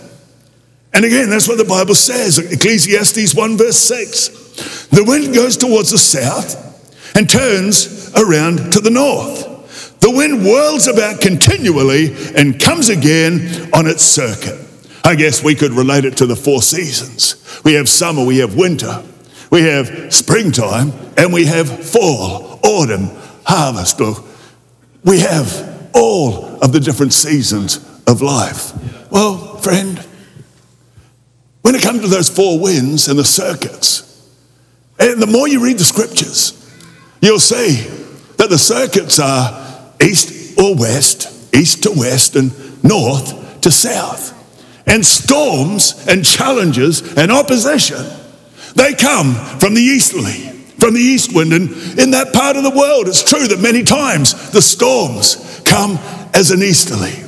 And 0.93 1.05
again, 1.05 1.31
that's 1.31 1.47
what 1.47 1.59
the 1.59 1.65
Bible 1.65 1.95
says. 1.95 2.39
Ecclesiastes 2.39 3.35
1, 3.35 3.57
verse 3.59 3.77
6. 3.77 4.87
The 4.89 5.05
wind 5.05 5.35
goes 5.35 5.57
towards 5.57 5.91
the 5.91 5.99
south 5.99 7.17
and 7.17 7.29
turns 7.29 8.13
around 8.15 8.73
to 8.73 8.81
the 8.81 8.91
north. 8.91 10.01
The 10.01 10.11
wind 10.11 10.43
whirls 10.43 10.87
about 10.89 11.21
continually 11.21 12.15
and 12.37 12.61
comes 12.61 12.89
again 12.89 13.71
on 13.73 13.87
its 13.87 14.03
circuit. 14.03 14.66
I 15.07 15.15
guess 15.15 15.41
we 15.41 15.55
could 15.55 15.71
relate 15.71 16.05
it 16.05 16.17
to 16.17 16.27
the 16.27 16.35
four 16.35 16.61
seasons. 16.61 17.37
We 17.65 17.75
have 17.75 17.89
summer, 17.89 18.25
we 18.25 18.39
have 18.39 18.57
winter, 18.57 19.05
we 19.53 19.63
have 19.63 20.13
springtime, 20.13 20.93
and 21.17 21.33
we 21.33 21.45
have 21.45 21.69
fall, 21.89 22.59
autumn, 22.65 23.11
harvest. 23.45 24.01
Or 24.01 24.17
we 25.05 25.21
have 25.21 25.89
all 25.95 26.59
of 26.61 26.73
the 26.73 26.81
different 26.81 27.13
seasons 27.13 27.77
of 28.09 28.21
life. 28.21 28.73
Well, 29.13 29.59
friend, 29.59 30.05
when 31.63 31.77
it 31.77 31.83
comes 31.83 32.01
to 32.01 32.09
those 32.09 32.29
four 32.29 32.59
winds 32.59 33.07
and 33.07 33.17
the 33.17 33.25
circuits, 33.25 34.29
and 34.99 35.23
the 35.23 35.29
more 35.29 35.47
you 35.47 35.63
read 35.63 35.79
the 35.79 35.85
scriptures, 35.85 36.69
you'll 37.23 37.39
see 37.39 37.87
that 38.39 38.51
the 38.51 38.59
circuits 38.59 39.21
are 39.21 39.93
east 40.03 40.59
or 40.59 40.75
west, 40.75 41.55
east 41.55 41.85
to 41.85 41.93
west, 41.93 42.35
and 42.35 42.83
north 42.83 43.61
to 43.61 43.71
south. 43.71 44.36
And 44.87 45.05
storms 45.05 46.07
and 46.09 46.25
challenges 46.25 47.17
and 47.17 47.33
opposition, 47.33 48.05
they 48.75 48.95
come 48.95 49.35
from 49.59 49.75
the 49.75 49.81
easterly, 49.81 50.53
from 50.79 50.95
the 50.95 51.01
east 51.01 51.35
wind. 51.35 51.53
And 51.53 51.71
in 51.99 52.13
that 52.13 52.33
part 52.33 52.57
of 52.57 52.63
the 52.63 52.71
world, 52.71 53.09
it's 53.09 53.29
true 53.29 53.49
that 53.49 53.61
many 53.61 53.83
times 53.83 54.51
the 54.53 54.63
storms 54.63 55.63
come 55.65 55.99
as 56.35 56.51
an 56.51 56.63
easterly. 56.63 57.25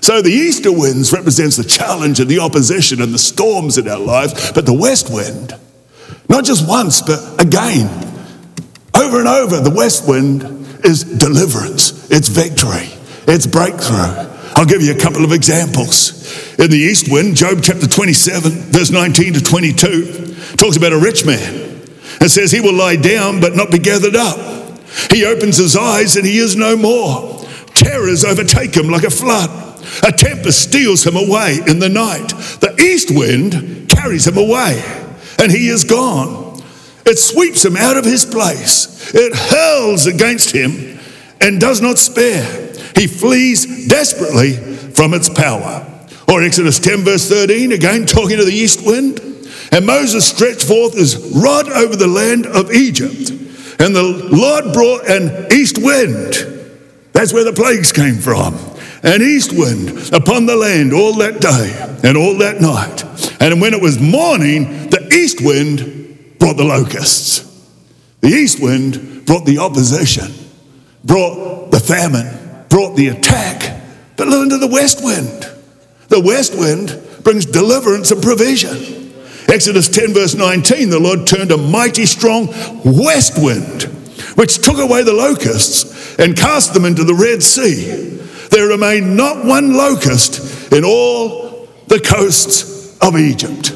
So 0.00 0.22
the 0.22 0.30
easter 0.30 0.72
winds 0.72 1.12
represents 1.12 1.56
the 1.56 1.64
challenge 1.64 2.20
and 2.20 2.28
the 2.28 2.38
opposition 2.38 3.02
and 3.02 3.12
the 3.12 3.18
storms 3.18 3.78
in 3.78 3.88
our 3.88 3.98
lives, 3.98 4.52
but 4.52 4.66
the 4.66 4.72
west 4.72 5.12
wind, 5.12 5.54
not 6.28 6.44
just 6.44 6.68
once, 6.68 7.02
but 7.02 7.40
again, 7.40 7.88
over 8.94 9.18
and 9.18 9.28
over, 9.28 9.60
the 9.60 9.74
west 9.74 10.08
wind 10.08 10.42
is 10.84 11.04
deliverance, 11.04 12.10
it's 12.10 12.28
victory, 12.28 12.88
it's 13.26 13.46
breakthrough. 13.46 14.35
I'll 14.56 14.64
give 14.64 14.80
you 14.80 14.92
a 14.92 14.98
couple 14.98 15.22
of 15.22 15.32
examples. 15.32 16.56
In 16.58 16.70
the 16.70 16.78
east 16.78 17.12
wind, 17.12 17.36
Job 17.36 17.58
chapter 17.62 17.86
27, 17.86 18.52
verse 18.72 18.90
19 18.90 19.34
to 19.34 19.42
22, 19.42 20.34
talks 20.56 20.78
about 20.78 20.94
a 20.94 20.98
rich 20.98 21.26
man 21.26 21.76
and 22.22 22.30
says 22.30 22.52
he 22.52 22.62
will 22.62 22.72
lie 22.72 22.96
down 22.96 23.38
but 23.38 23.54
not 23.54 23.70
be 23.70 23.78
gathered 23.78 24.16
up. 24.16 24.38
He 25.10 25.26
opens 25.26 25.58
his 25.58 25.76
eyes 25.76 26.16
and 26.16 26.24
he 26.24 26.38
is 26.38 26.56
no 26.56 26.74
more. 26.74 27.44
Terrors 27.74 28.24
overtake 28.24 28.74
him 28.74 28.88
like 28.88 29.04
a 29.04 29.10
flood. 29.10 29.50
A 30.02 30.10
tempest 30.10 30.62
steals 30.62 31.06
him 31.06 31.16
away 31.16 31.58
in 31.66 31.78
the 31.78 31.90
night. 31.90 32.28
The 32.60 32.74
east 32.80 33.10
wind 33.10 33.90
carries 33.90 34.26
him 34.26 34.38
away 34.38 34.82
and 35.38 35.52
he 35.52 35.68
is 35.68 35.84
gone. 35.84 36.62
It 37.04 37.18
sweeps 37.18 37.62
him 37.62 37.76
out 37.76 37.98
of 37.98 38.06
his 38.06 38.24
place. 38.24 39.14
It 39.14 39.36
hurls 39.36 40.06
against 40.06 40.52
him 40.52 40.98
and 41.42 41.60
does 41.60 41.82
not 41.82 41.98
spare. 41.98 42.65
He 42.96 43.06
flees 43.06 43.88
desperately 43.88 44.54
from 44.54 45.14
its 45.14 45.28
power. 45.28 45.86
Or 46.28 46.42
Exodus 46.42 46.80
10, 46.80 47.04
verse 47.04 47.28
13, 47.28 47.70
again 47.72 48.06
talking 48.06 48.38
to 48.38 48.44
the 48.44 48.52
east 48.52 48.84
wind. 48.84 49.20
And 49.70 49.86
Moses 49.86 50.26
stretched 50.26 50.66
forth 50.66 50.94
his 50.94 51.16
rod 51.34 51.68
over 51.68 51.94
the 51.94 52.06
land 52.06 52.46
of 52.46 52.72
Egypt, 52.72 53.30
And 53.78 53.94
the 53.94 54.02
Lord 54.02 54.72
brought 54.72 55.08
an 55.08 55.52
east 55.52 55.78
wind. 55.78 56.34
That's 57.12 57.32
where 57.32 57.44
the 57.44 57.52
plagues 57.52 57.92
came 57.92 58.16
from. 58.16 58.54
An 59.02 59.22
east 59.22 59.52
wind 59.52 60.12
upon 60.12 60.46
the 60.46 60.56
land 60.56 60.92
all 60.92 61.14
that 61.18 61.40
day 61.40 62.08
and 62.08 62.16
all 62.16 62.38
that 62.38 62.60
night. 62.60 63.04
And 63.40 63.60
when 63.60 63.74
it 63.74 63.82
was 63.82 64.00
morning, 64.00 64.88
the 64.88 65.08
east 65.12 65.40
wind 65.40 66.38
brought 66.38 66.56
the 66.56 66.64
locusts. 66.64 67.42
The 68.20 68.28
east 68.28 68.62
wind 68.62 69.26
brought 69.26 69.44
the 69.44 69.58
opposition, 69.58 70.32
brought 71.04 71.70
the 71.70 71.80
famine, 71.80 72.45
brought 72.68 72.96
the 72.96 73.08
attack. 73.08 73.82
But 74.16 74.28
listen 74.28 74.50
to 74.50 74.58
the 74.58 74.66
west 74.66 75.04
wind. 75.04 75.52
The 76.08 76.20
west 76.20 76.58
wind 76.58 77.00
brings 77.22 77.46
deliverance 77.46 78.10
and 78.10 78.22
provision. 78.22 79.12
Exodus 79.48 79.88
10, 79.88 80.14
verse 80.14 80.34
19, 80.34 80.90
the 80.90 80.98
Lord 80.98 81.26
turned 81.26 81.52
a 81.52 81.56
mighty 81.56 82.06
strong 82.06 82.48
west 82.84 83.34
wind, 83.36 83.84
which 84.36 84.58
took 84.58 84.78
away 84.78 85.02
the 85.02 85.12
locusts 85.12 86.18
and 86.18 86.36
cast 86.36 86.74
them 86.74 86.84
into 86.84 87.04
the 87.04 87.14
Red 87.14 87.42
Sea. 87.42 88.18
There 88.50 88.68
remained 88.68 89.16
not 89.16 89.44
one 89.44 89.74
locust 89.74 90.72
in 90.72 90.84
all 90.84 91.68
the 91.86 92.00
coasts 92.00 92.98
of 92.98 93.16
Egypt. 93.16 93.72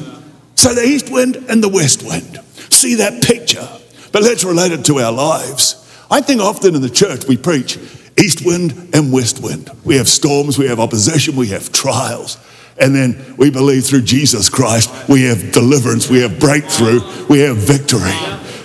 So 0.55 0.73
the 0.73 0.83
east 0.83 1.11
wind 1.11 1.37
and 1.49 1.63
the 1.63 1.69
west 1.69 2.03
wind. 2.03 2.39
See 2.69 2.95
that 2.95 3.23
picture, 3.23 3.67
but 4.11 4.23
let's 4.23 4.43
relate 4.43 4.71
it 4.71 4.85
to 4.85 4.99
our 4.99 5.11
lives. 5.11 5.77
I 6.09 6.21
think 6.21 6.41
often 6.41 6.75
in 6.75 6.81
the 6.81 6.89
church 6.89 7.25
we 7.27 7.37
preach 7.37 7.77
east 8.17 8.45
wind 8.45 8.89
and 8.93 9.11
west 9.11 9.41
wind. 9.41 9.69
We 9.83 9.97
have 9.97 10.07
storms, 10.07 10.57
we 10.57 10.67
have 10.67 10.79
opposition, 10.79 11.35
we 11.35 11.47
have 11.47 11.71
trials. 11.71 12.37
And 12.79 12.95
then 12.95 13.35
we 13.37 13.51
believe 13.51 13.85
through 13.85 14.03
Jesus 14.03 14.49
Christ, 14.49 14.89
we 15.07 15.23
have 15.23 15.51
deliverance, 15.51 16.09
we 16.09 16.21
have 16.21 16.39
breakthrough, 16.39 17.01
we 17.27 17.39
have 17.39 17.57
victory. 17.57 18.15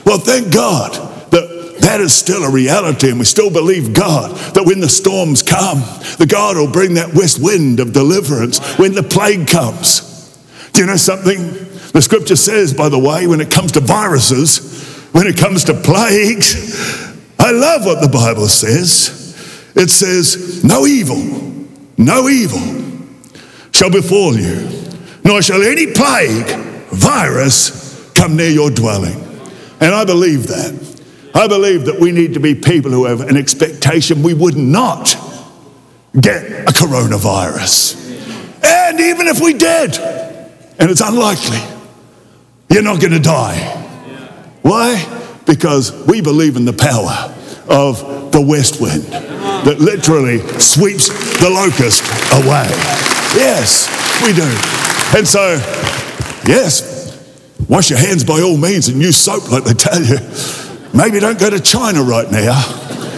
Well, 0.04 0.18
thank 0.18 0.52
God 0.52 0.92
that 1.30 1.76
that 1.80 2.00
is 2.00 2.14
still 2.14 2.44
a 2.44 2.50
reality, 2.50 3.10
and 3.10 3.18
we 3.18 3.24
still 3.24 3.50
believe 3.50 3.92
God 3.92 4.36
that 4.54 4.64
when 4.64 4.80
the 4.80 4.88
storms 4.88 5.42
come, 5.42 5.78
the 6.18 6.26
God 6.28 6.56
will 6.56 6.70
bring 6.70 6.94
that 6.94 7.14
west 7.14 7.42
wind 7.42 7.80
of 7.80 7.92
deliverance 7.92 8.58
when 8.78 8.94
the 8.94 9.02
plague 9.02 9.48
comes. 9.48 10.38
Do 10.72 10.80
you 10.80 10.86
know 10.86 10.96
something? 10.96 11.38
The 11.92 12.00
scripture 12.02 12.36
says, 12.36 12.74
by 12.74 12.88
the 12.88 12.98
way, 12.98 13.26
when 13.26 13.40
it 13.40 13.50
comes 13.50 13.72
to 13.72 13.80
viruses, 13.80 15.08
when 15.12 15.26
it 15.26 15.36
comes 15.36 15.64
to 15.64 15.74
plagues, 15.74 17.16
I 17.38 17.50
love 17.50 17.84
what 17.84 18.00
the 18.02 18.08
Bible 18.08 18.48
says. 18.48 19.25
It 19.76 19.90
says, 19.90 20.64
No 20.64 20.86
evil, 20.86 21.18
no 21.98 22.28
evil 22.28 22.82
shall 23.72 23.90
befall 23.90 24.34
you, 24.34 24.68
nor 25.22 25.42
shall 25.42 25.62
any 25.62 25.92
plague, 25.92 26.48
virus, 26.88 28.10
come 28.14 28.36
near 28.36 28.48
your 28.48 28.70
dwelling. 28.70 29.22
And 29.80 29.94
I 29.94 30.04
believe 30.06 30.46
that. 30.46 30.86
I 31.34 31.46
believe 31.46 31.84
that 31.84 32.00
we 32.00 32.12
need 32.12 32.32
to 32.34 32.40
be 32.40 32.54
people 32.54 32.90
who 32.90 33.04
have 33.04 33.20
an 33.20 33.36
expectation 33.36 34.22
we 34.22 34.32
would 34.32 34.56
not 34.56 35.14
get 36.18 36.42
a 36.66 36.72
coronavirus. 36.72 38.02
And 38.64 38.98
even 38.98 39.26
if 39.26 39.40
we 39.40 39.52
did, 39.52 39.98
and 40.78 40.90
it's 40.90 41.02
unlikely, 41.02 41.60
you're 42.70 42.82
not 42.82 43.00
going 43.00 43.12
to 43.12 43.20
die. 43.20 43.58
Why? 44.62 45.04
Because 45.44 45.92
we 46.06 46.22
believe 46.22 46.56
in 46.56 46.64
the 46.64 46.72
power 46.72 47.35
of 47.68 48.32
the 48.32 48.40
west 48.40 48.80
wind 48.80 49.02
that 49.66 49.80
literally 49.80 50.38
sweeps 50.60 51.08
the 51.40 51.50
locust 51.50 52.02
away. 52.32 52.68
Yes, 53.34 53.90
we 54.22 54.32
do. 54.32 54.46
And 55.16 55.26
so, 55.26 55.56
yes, 56.46 57.20
wash 57.68 57.90
your 57.90 57.98
hands 57.98 58.24
by 58.24 58.40
all 58.40 58.56
means 58.56 58.88
and 58.88 59.00
use 59.00 59.16
soap 59.16 59.50
like 59.50 59.64
they 59.64 59.74
tell 59.74 60.02
you. 60.02 60.18
Maybe 60.94 61.20
don't 61.20 61.38
go 61.38 61.50
to 61.50 61.60
China 61.60 62.02
right 62.02 62.30
now. 62.30 62.62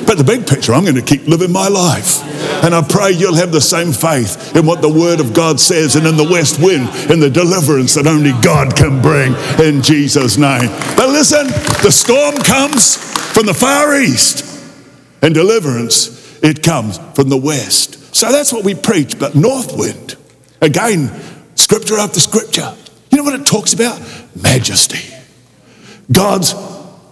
But 0.07 0.17
the 0.17 0.25
big 0.25 0.47
picture, 0.47 0.73
I'm 0.73 0.85
going 0.85 0.97
to 0.97 1.03
keep 1.03 1.27
living 1.29 1.53
my 1.53 1.69
life. 1.69 2.25
And 2.65 2.75
I 2.75 2.81
pray 2.81 3.13
you'll 3.13 3.37
have 3.37 3.53
the 3.53 3.61
same 3.61 3.93
faith 3.93 4.57
in 4.57 4.65
what 4.65 4.81
the 4.81 4.89
Word 4.89 5.21
of 5.21 5.35
God 5.35 5.61
says 5.61 5.97
and 5.97 6.07
in 6.07 6.17
the 6.17 6.25
west 6.25 6.59
wind, 6.59 6.89
in 7.11 7.21
the 7.21 7.29
deliverance 7.29 7.95
that 7.95 8.07
only 8.07 8.33
God 8.41 8.75
can 8.75 9.03
bring 9.03 9.35
in 9.61 9.83
Jesus' 9.83 10.39
name. 10.39 10.71
But 10.97 11.11
listen, 11.11 11.47
the 11.85 11.93
storm 11.93 12.37
comes 12.39 12.97
from 13.39 13.47
the 13.47 13.55
far 13.55 13.95
east, 13.95 14.45
and 15.23 15.33
deliverance, 15.33 16.43
it 16.43 16.61
comes 16.61 16.99
from 17.15 17.29
the 17.29 17.37
west. 17.37 18.13
So 18.13 18.33
that's 18.33 18.53
what 18.53 18.65
we 18.65 18.75
preach, 18.75 19.17
but 19.17 19.37
north 19.37 19.79
wind. 19.79 20.17
Again, 20.61 21.09
scripture 21.55 21.99
after 21.99 22.19
scripture. 22.19 22.75
You 23.13 23.19
know 23.19 23.23
what 23.23 23.39
it 23.39 23.47
talks 23.47 23.75
about? 23.75 24.03
Majesty. 24.35 25.15
God's 26.11 26.53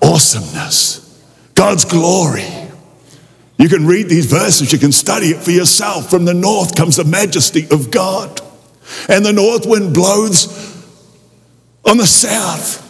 awesomeness. 0.02 1.22
God's 1.54 1.84
glory. 1.84 2.48
You 3.56 3.68
can 3.68 3.86
read 3.86 4.08
these 4.08 4.26
verses, 4.26 4.72
you 4.72 4.80
can 4.80 4.90
study 4.90 5.26
it 5.26 5.40
for 5.44 5.52
yourself. 5.52 6.10
From 6.10 6.24
the 6.24 6.34
north 6.34 6.74
comes 6.74 6.96
the 6.96 7.04
majesty 7.04 7.68
of 7.70 7.92
God. 7.92 8.40
And 9.08 9.24
the 9.24 9.32
north 9.32 9.64
wind 9.64 9.94
blows 9.94 10.48
on 11.84 11.98
the 11.98 12.06
south. 12.06 12.82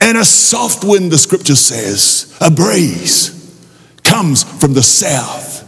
And 0.00 0.18
a 0.18 0.24
soft 0.24 0.84
wind, 0.84 1.10
the 1.10 1.18
scripture 1.18 1.56
says, 1.56 2.36
a 2.40 2.50
breeze, 2.50 3.32
comes 4.02 4.44
from 4.44 4.74
the 4.74 4.82
south 4.82 5.64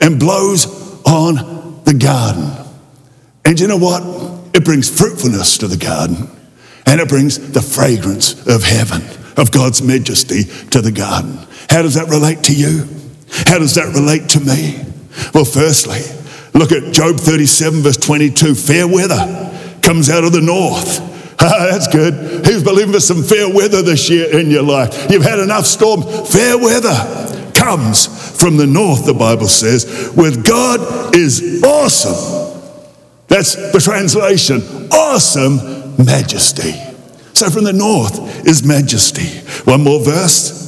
and 0.00 0.18
blows 0.18 0.66
on 1.04 1.82
the 1.84 1.94
garden. 1.94 2.50
And 3.44 3.58
you 3.58 3.66
know 3.66 3.76
what? 3.76 4.02
It 4.54 4.64
brings 4.64 4.88
fruitfulness 4.88 5.58
to 5.58 5.68
the 5.68 5.76
garden 5.76 6.28
and 6.86 7.00
it 7.00 7.08
brings 7.08 7.52
the 7.52 7.62
fragrance 7.62 8.46
of 8.46 8.62
heaven, 8.64 9.02
of 9.36 9.50
God's 9.50 9.82
majesty 9.82 10.44
to 10.70 10.80
the 10.80 10.92
garden. 10.92 11.38
How 11.70 11.82
does 11.82 11.94
that 11.94 12.08
relate 12.08 12.44
to 12.44 12.54
you? 12.54 12.86
How 13.46 13.58
does 13.58 13.74
that 13.76 13.94
relate 13.94 14.28
to 14.30 14.40
me? 14.40 14.84
Well, 15.34 15.44
firstly, 15.44 16.00
look 16.54 16.72
at 16.72 16.92
Job 16.92 17.16
37, 17.16 17.80
verse 17.80 17.96
22. 17.96 18.54
Fair 18.54 18.86
weather 18.86 19.50
comes 19.82 20.10
out 20.10 20.24
of 20.24 20.32
the 20.32 20.40
north. 20.40 21.00
That's 21.70 21.88
good. 21.88 22.14
Who's 22.46 22.62
believing 22.62 22.92
for 22.92 23.00
some 23.00 23.24
fair 23.24 23.52
weather 23.52 23.82
this 23.82 24.08
year 24.08 24.38
in 24.38 24.48
your 24.48 24.62
life? 24.62 25.10
You've 25.10 25.24
had 25.24 25.40
enough 25.40 25.66
storm. 25.66 26.02
Fair 26.02 26.56
weather 26.56 27.52
comes 27.52 28.06
from 28.40 28.56
the 28.56 28.66
north, 28.66 29.06
the 29.06 29.14
Bible 29.14 29.48
says, 29.48 30.12
with 30.16 30.46
God 30.46 31.16
is 31.16 31.64
awesome. 31.64 32.60
That's 33.26 33.56
the 33.72 33.80
translation. 33.80 34.62
Awesome 34.92 35.96
majesty. 36.04 36.74
So 37.32 37.50
from 37.50 37.64
the 37.64 37.72
north 37.72 38.46
is 38.46 38.64
majesty. 38.64 39.40
One 39.68 39.82
more 39.82 39.98
verse 40.00 40.62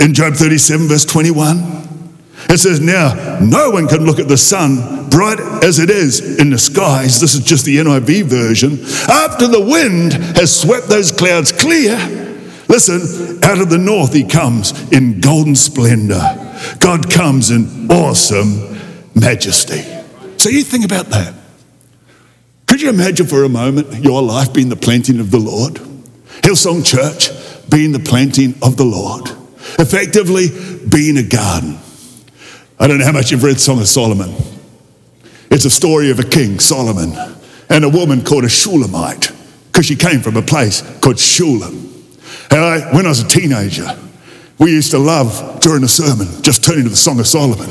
in 0.00 0.12
Job 0.12 0.34
37, 0.34 0.88
verse 0.88 1.04
21. 1.04 1.84
It 2.50 2.58
says, 2.58 2.80
Now, 2.80 3.38
no 3.40 3.70
one 3.70 3.88
can 3.88 4.04
look 4.04 4.18
at 4.18 4.28
the 4.28 4.36
sun 4.36 5.08
bright 5.10 5.40
as 5.62 5.78
it 5.78 5.90
is 5.90 6.38
in 6.38 6.50
the 6.50 6.58
skies. 6.58 7.20
This 7.20 7.34
is 7.34 7.44
just 7.44 7.64
the 7.64 7.76
NIV 7.76 8.24
version. 8.24 8.72
After 9.08 9.46
the 9.46 9.60
wind 9.60 10.12
has 10.36 10.60
swept 10.60 10.88
those 10.88 11.12
clouds 11.12 11.52
clear, 11.52 11.96
listen, 12.68 13.42
out 13.44 13.60
of 13.60 13.70
the 13.70 13.78
north 13.78 14.12
he 14.12 14.24
comes 14.24 14.72
in 14.92 15.20
golden 15.20 15.54
splendor. 15.54 16.22
God 16.80 17.10
comes 17.10 17.50
in 17.50 17.90
awesome 17.90 18.78
majesty. 19.14 19.82
So 20.36 20.48
you 20.48 20.62
think 20.62 20.84
about 20.84 21.06
that. 21.06 21.34
Could 22.66 22.82
you 22.82 22.88
imagine 22.88 23.26
for 23.26 23.44
a 23.44 23.48
moment 23.48 24.02
your 24.02 24.22
life 24.22 24.52
being 24.52 24.68
the 24.68 24.76
planting 24.76 25.20
of 25.20 25.30
the 25.30 25.38
Lord? 25.38 25.74
Hillsong 26.42 26.84
Church 26.84 27.30
being 27.70 27.92
the 27.92 28.00
planting 28.00 28.54
of 28.62 28.76
the 28.76 28.84
Lord. 28.84 29.30
Effectively, 29.78 30.48
being 30.88 31.16
a 31.16 31.22
garden. 31.22 31.78
I 32.84 32.86
don't 32.86 32.98
know 32.98 33.06
how 33.06 33.12
much 33.12 33.30
you've 33.30 33.42
read 33.42 33.58
Song 33.58 33.80
of 33.80 33.86
Solomon. 33.86 34.34
It's 35.50 35.64
a 35.64 35.70
story 35.70 36.10
of 36.10 36.18
a 36.18 36.22
king, 36.22 36.60
Solomon, 36.60 37.14
and 37.70 37.82
a 37.82 37.88
woman 37.88 38.22
called 38.22 38.44
a 38.44 38.48
Shulamite, 38.50 39.32
because 39.68 39.86
she 39.86 39.96
came 39.96 40.20
from 40.20 40.36
a 40.36 40.42
place 40.42 40.82
called 41.00 41.16
Shulam. 41.16 41.72
And 42.50 42.60
I, 42.60 42.94
when 42.94 43.06
I 43.06 43.08
was 43.08 43.20
a 43.20 43.26
teenager, 43.26 43.86
we 44.58 44.72
used 44.72 44.90
to 44.90 44.98
love 44.98 45.60
during 45.60 45.80
the 45.80 45.88
sermon 45.88 46.28
just 46.42 46.62
turning 46.62 46.82
to 46.82 46.90
the 46.90 46.96
Song 46.96 47.18
of 47.18 47.26
Solomon. 47.26 47.70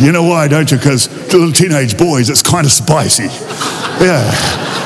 You 0.00 0.10
know 0.10 0.24
why, 0.24 0.48
don't 0.48 0.68
you? 0.72 0.76
Because 0.76 1.06
to 1.06 1.38
little 1.38 1.52
teenage 1.52 1.96
boys, 1.96 2.28
it's 2.28 2.42
kind 2.42 2.66
of 2.66 2.72
spicy. 2.72 3.28
Yeah, 4.02 4.28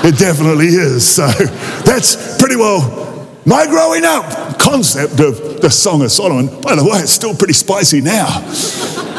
it 0.05 0.19
definitely 0.19 0.67
is. 0.67 1.09
So 1.09 1.29
that's 1.29 2.39
pretty 2.39 2.57
well 2.57 3.27
my 3.47 3.65
growing 3.65 4.05
up 4.05 4.59
concept 4.59 5.19
of 5.19 5.63
the 5.63 5.71
Song 5.71 6.03
of 6.03 6.13
Solomon. 6.13 6.61
By 6.61 6.75
the 6.75 6.85
way, 6.85 6.99
it's 6.99 7.13
still 7.13 7.35
pretty 7.35 7.55
spicy 7.55 8.03
now 8.03 8.43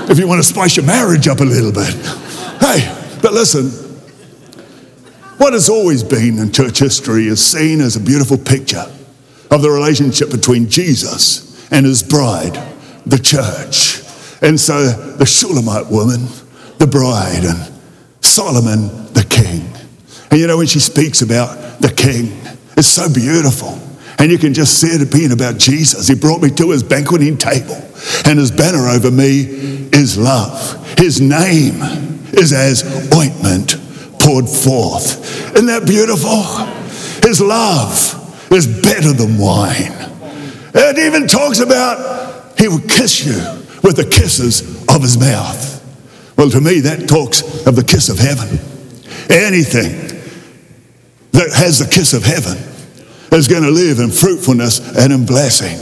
if 0.09 0.17
you 0.17 0.27
want 0.27 0.41
to 0.41 0.47
spice 0.47 0.75
your 0.77 0.85
marriage 0.85 1.27
up 1.27 1.39
a 1.39 1.43
little 1.43 1.71
bit. 1.71 1.93
Hey, 2.59 3.19
but 3.21 3.33
listen, 3.33 3.69
what 5.37 5.53
has 5.53 5.69
always 5.69 6.03
been 6.03 6.39
in 6.39 6.51
church 6.51 6.79
history 6.79 7.27
is 7.27 7.43
seen 7.43 7.81
as 7.81 7.95
a 7.95 7.99
beautiful 7.99 8.37
picture 8.37 8.85
of 9.51 9.61
the 9.61 9.69
relationship 9.69 10.31
between 10.31 10.69
Jesus 10.69 11.71
and 11.71 11.85
his 11.85 12.03
bride, 12.03 12.55
the 13.05 13.17
church. 13.17 14.01
And 14.41 14.59
so 14.59 14.87
the 15.17 15.25
Shulamite 15.25 15.91
woman, 15.91 16.27
the 16.77 16.87
bride, 16.87 17.43
and 17.43 17.73
Solomon, 18.21 18.87
the 19.13 19.25
king. 19.29 19.65
And 20.31 20.39
you 20.39 20.47
know, 20.47 20.57
when 20.57 20.67
she 20.67 20.79
speaks 20.79 21.21
about 21.21 21.79
the 21.79 21.89
king, 21.89 22.37
it's 22.75 22.87
so 22.87 23.11
beautiful. 23.11 23.79
And 24.19 24.31
you 24.31 24.37
can 24.37 24.53
just 24.53 24.79
see 24.79 24.87
it 24.87 25.11
being 25.11 25.31
about 25.31 25.57
Jesus. 25.57 26.07
He 26.07 26.15
brought 26.15 26.41
me 26.41 26.49
to 26.51 26.71
his 26.71 26.83
banqueting 26.83 27.37
table, 27.37 27.75
and 28.25 28.39
his 28.39 28.51
banner 28.51 28.87
over 28.87 29.11
me 29.11 29.41
is 29.93 30.17
love. 30.17 30.97
His 30.97 31.21
name 31.21 31.81
is 32.33 32.53
as 32.53 32.83
ointment 33.13 33.77
poured 34.19 34.47
forth. 34.47 35.55
Isn't 35.55 35.67
that 35.67 35.85
beautiful? 35.85 36.43
His 37.27 37.41
love 37.41 38.51
is 38.51 38.67
better 38.81 39.13
than 39.13 39.37
wine. 39.37 39.93
It 40.73 40.97
even 40.99 41.27
talks 41.27 41.59
about 41.59 42.57
he 42.57 42.67
will 42.67 42.81
kiss 42.81 43.25
you 43.25 43.35
with 43.83 43.97
the 43.97 44.09
kisses 44.09 44.85
of 44.87 45.01
his 45.01 45.17
mouth. 45.17 45.75
Well, 46.37 46.49
to 46.49 46.61
me, 46.61 46.81
that 46.81 47.07
talks 47.07 47.41
of 47.65 47.75
the 47.75 47.83
kiss 47.83 48.09
of 48.09 48.19
heaven. 48.19 48.59
Anything 49.29 50.07
that 51.31 51.51
has 51.55 51.79
the 51.79 51.87
kiss 51.91 52.13
of 52.13 52.23
heaven 52.23 52.57
is 53.31 53.47
going 53.47 53.63
to 53.63 53.71
live 53.71 53.99
in 53.99 54.11
fruitfulness 54.11 54.95
and 54.97 55.11
in 55.11 55.25
blessing. 55.25 55.77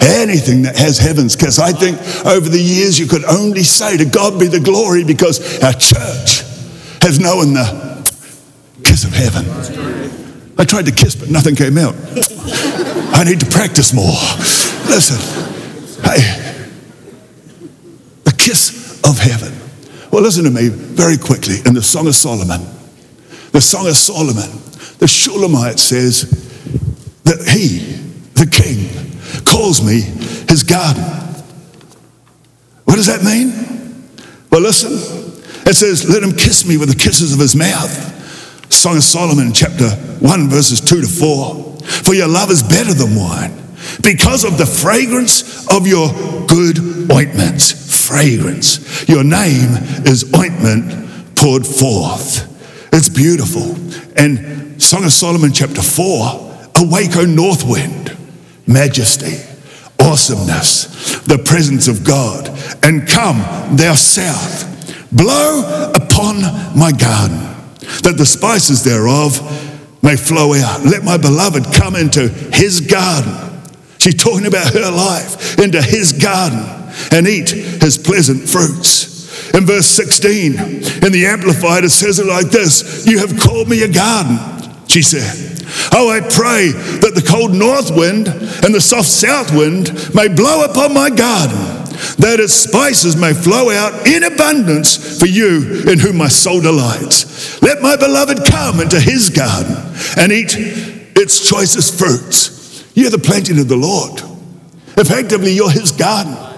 Anything 0.00 0.62
that 0.62 0.76
has 0.76 0.98
heaven's 0.98 1.36
Because 1.36 1.58
I 1.58 1.72
think 1.72 1.98
over 2.26 2.48
the 2.48 2.60
years 2.60 2.98
you 2.98 3.06
could 3.06 3.24
only 3.24 3.62
say 3.62 3.96
to 3.96 4.04
God 4.04 4.38
be 4.38 4.46
the 4.46 4.60
glory 4.60 5.04
because 5.04 5.62
our 5.62 5.72
church 5.72 6.42
has 7.02 7.18
known 7.18 7.54
the 7.54 7.90
kiss 8.84 9.04
of 9.04 9.12
heaven. 9.12 9.44
I 10.58 10.64
tried 10.64 10.86
to 10.86 10.92
kiss, 10.92 11.14
but 11.14 11.30
nothing 11.30 11.56
came 11.56 11.78
out. 11.78 11.94
I 13.14 13.24
need 13.24 13.40
to 13.40 13.46
practice 13.46 13.94
more. 13.94 14.12
Listen, 14.88 15.18
hey, 16.04 16.20
the 18.24 18.32
kiss 18.36 19.00
of 19.04 19.18
heaven. 19.18 19.56
Well, 20.10 20.22
listen 20.22 20.44
to 20.44 20.50
me 20.50 20.68
very 20.68 21.16
quickly 21.16 21.56
in 21.64 21.74
the 21.74 21.82
Song 21.82 22.06
of 22.06 22.14
Solomon. 22.14 22.60
The 23.52 23.60
Song 23.60 23.86
of 23.86 23.96
Solomon, 23.96 24.50
the 24.98 25.08
Shulamite 25.08 25.78
says 25.78 26.28
that 27.24 27.46
he, 27.48 27.78
the 28.34 28.46
king, 28.46 28.88
me 29.78 30.00
his 30.48 30.64
garden. 30.64 31.04
What 32.84 32.96
does 32.96 33.06
that 33.06 33.22
mean? 33.22 33.52
Well, 34.50 34.62
listen. 34.62 34.92
It 35.66 35.74
says, 35.74 36.08
Let 36.10 36.22
him 36.22 36.32
kiss 36.32 36.66
me 36.66 36.76
with 36.76 36.88
the 36.88 36.96
kisses 36.96 37.32
of 37.32 37.38
his 37.38 37.54
mouth. 37.54 37.92
Song 38.72 38.96
of 38.96 39.04
Solomon, 39.04 39.52
chapter 39.52 39.90
1, 39.90 40.48
verses 40.48 40.80
2 40.80 41.02
to 41.02 41.06
4. 41.06 41.76
For 42.02 42.14
your 42.14 42.28
love 42.28 42.50
is 42.50 42.62
better 42.62 42.92
than 42.92 43.14
wine, 43.14 43.52
because 44.02 44.44
of 44.44 44.58
the 44.58 44.66
fragrance 44.66 45.68
of 45.68 45.86
your 45.86 46.08
good 46.46 46.78
ointments. 47.12 48.06
Fragrance. 48.06 49.08
Your 49.08 49.22
name 49.22 49.70
is 50.04 50.34
ointment 50.34 51.36
poured 51.36 51.66
forth. 51.66 52.48
It's 52.92 53.08
beautiful. 53.08 53.76
And 54.16 54.82
Song 54.82 55.04
of 55.04 55.12
Solomon, 55.12 55.52
chapter 55.52 55.82
4 55.82 56.50
Awake, 56.76 57.16
O 57.16 57.24
north 57.24 57.64
wind, 57.64 58.16
majesty, 58.66 59.38
awesomeness, 60.00 61.20
the 61.22 61.38
presence 61.38 61.88
of 61.88 62.04
God, 62.04 62.48
and 62.82 63.06
come, 63.06 63.38
thou 63.76 63.94
south, 63.94 64.66
blow 65.12 65.92
upon 65.94 66.40
my 66.76 66.92
garden, 66.92 67.38
that 68.02 68.14
the 68.16 68.26
spices 68.26 68.82
thereof 68.82 69.40
may 70.02 70.16
flow 70.16 70.54
out. 70.54 70.84
Let 70.84 71.04
my 71.04 71.16
beloved 71.16 71.64
come 71.74 71.96
into 71.96 72.28
his 72.28 72.80
garden. 72.80 73.34
She's 73.98 74.20
talking 74.20 74.46
about 74.46 74.72
her 74.72 74.90
life, 74.90 75.58
into 75.58 75.82
his 75.82 76.12
garden, 76.12 76.64
and 77.12 77.28
eat 77.28 77.50
his 77.50 77.98
pleasant 77.98 78.48
fruits. 78.48 79.10
In 79.54 79.66
verse 79.66 79.86
16, 79.86 80.54
in 81.04 81.12
the 81.12 81.26
Amplified, 81.26 81.84
it 81.84 81.90
says 81.90 82.18
it 82.18 82.26
like 82.26 82.46
this 82.46 83.06
You 83.06 83.18
have 83.18 83.38
called 83.38 83.68
me 83.68 83.82
a 83.82 83.88
garden, 83.88 84.38
she 84.86 85.02
said. 85.02 85.59
Oh, 85.92 86.10
I 86.10 86.20
pray 86.20 86.72
that 87.00 87.12
the 87.14 87.26
cold 87.26 87.54
north 87.54 87.94
wind 87.94 88.28
and 88.28 88.74
the 88.74 88.80
soft 88.80 89.08
south 89.08 89.52
wind 89.52 90.14
may 90.14 90.28
blow 90.28 90.64
upon 90.64 90.94
my 90.94 91.10
garden, 91.10 91.58
that 92.18 92.38
its 92.40 92.54
spices 92.54 93.16
may 93.16 93.32
flow 93.32 93.70
out 93.70 94.06
in 94.06 94.24
abundance 94.24 95.18
for 95.18 95.26
you 95.26 95.82
in 95.88 95.98
whom 95.98 96.16
my 96.16 96.28
soul 96.28 96.60
delights. 96.60 97.60
Let 97.62 97.82
my 97.82 97.96
beloved 97.96 98.44
come 98.50 98.80
into 98.80 98.98
his 98.98 99.30
garden 99.30 99.76
and 100.16 100.32
eat 100.32 100.54
its 101.16 101.48
choicest 101.48 101.98
fruits. 101.98 102.88
You're 102.94 103.10
the 103.10 103.18
planting 103.18 103.58
of 103.58 103.68
the 103.68 103.76
Lord. 103.76 104.22
Effectively, 104.96 105.52
you're 105.52 105.70
his 105.70 105.92
garden. 105.92 106.49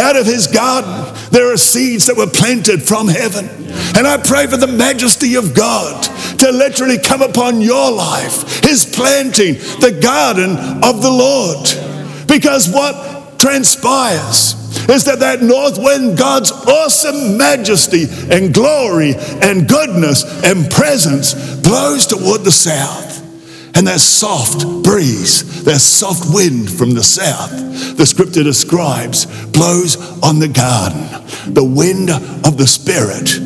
Out 0.00 0.16
of 0.16 0.26
his 0.26 0.46
garden, 0.46 1.14
there 1.30 1.52
are 1.52 1.56
seeds 1.56 2.06
that 2.06 2.16
were 2.16 2.26
planted 2.26 2.82
from 2.82 3.08
heaven. 3.08 3.48
And 3.96 4.06
I 4.06 4.16
pray 4.16 4.46
for 4.46 4.56
the 4.56 4.66
majesty 4.66 5.34
of 5.34 5.54
God 5.54 6.02
to 6.38 6.52
literally 6.52 6.98
come 6.98 7.22
upon 7.22 7.60
your 7.60 7.90
life, 7.90 8.62
his 8.62 8.86
planting, 8.86 9.54
the 9.80 9.98
garden 10.00 10.56
of 10.84 11.02
the 11.02 11.10
Lord. 11.10 12.28
Because 12.28 12.68
what 12.68 13.38
transpires 13.38 14.54
is 14.88 15.04
that 15.04 15.20
that 15.20 15.42
north 15.42 15.78
wind, 15.78 16.16
God's 16.16 16.52
awesome 16.52 17.36
majesty 17.36 18.06
and 18.30 18.54
glory 18.54 19.14
and 19.42 19.68
goodness 19.68 20.24
and 20.44 20.70
presence 20.70 21.34
blows 21.56 22.06
toward 22.06 22.44
the 22.44 22.52
south. 22.52 23.27
And 23.78 23.86
that 23.86 24.00
soft 24.00 24.66
breeze, 24.82 25.62
that 25.62 25.78
soft 25.78 26.34
wind 26.34 26.68
from 26.68 26.94
the 26.94 27.02
south, 27.04 27.52
the 27.96 28.06
scripture 28.06 28.42
describes, 28.42 29.26
blows 29.46 29.96
on 30.20 30.40
the 30.40 30.48
garden. 30.48 31.06
The 31.54 31.62
wind 31.62 32.10
of 32.10 32.58
the 32.58 32.66
Spirit 32.66 33.38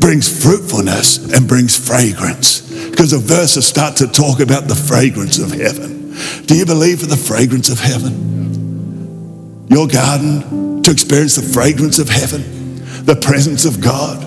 brings 0.00 0.42
fruitfulness 0.42 1.34
and 1.34 1.46
brings 1.46 1.76
fragrance. 1.76 2.62
Because 2.88 3.10
the 3.10 3.18
verses 3.18 3.66
start 3.66 3.96
to 3.96 4.06
talk 4.06 4.40
about 4.40 4.68
the 4.68 4.74
fragrance 4.74 5.38
of 5.38 5.52
heaven. 5.52 6.16
Do 6.46 6.56
you 6.56 6.64
believe 6.64 7.02
in 7.02 7.10
the 7.10 7.16
fragrance 7.18 7.68
of 7.68 7.78
heaven? 7.78 9.66
Your 9.68 9.86
garden 9.86 10.82
to 10.82 10.90
experience 10.90 11.36
the 11.36 11.42
fragrance 11.42 11.98
of 11.98 12.08
heaven, 12.08 12.80
the 13.04 13.16
presence 13.16 13.66
of 13.66 13.82
God, 13.82 14.22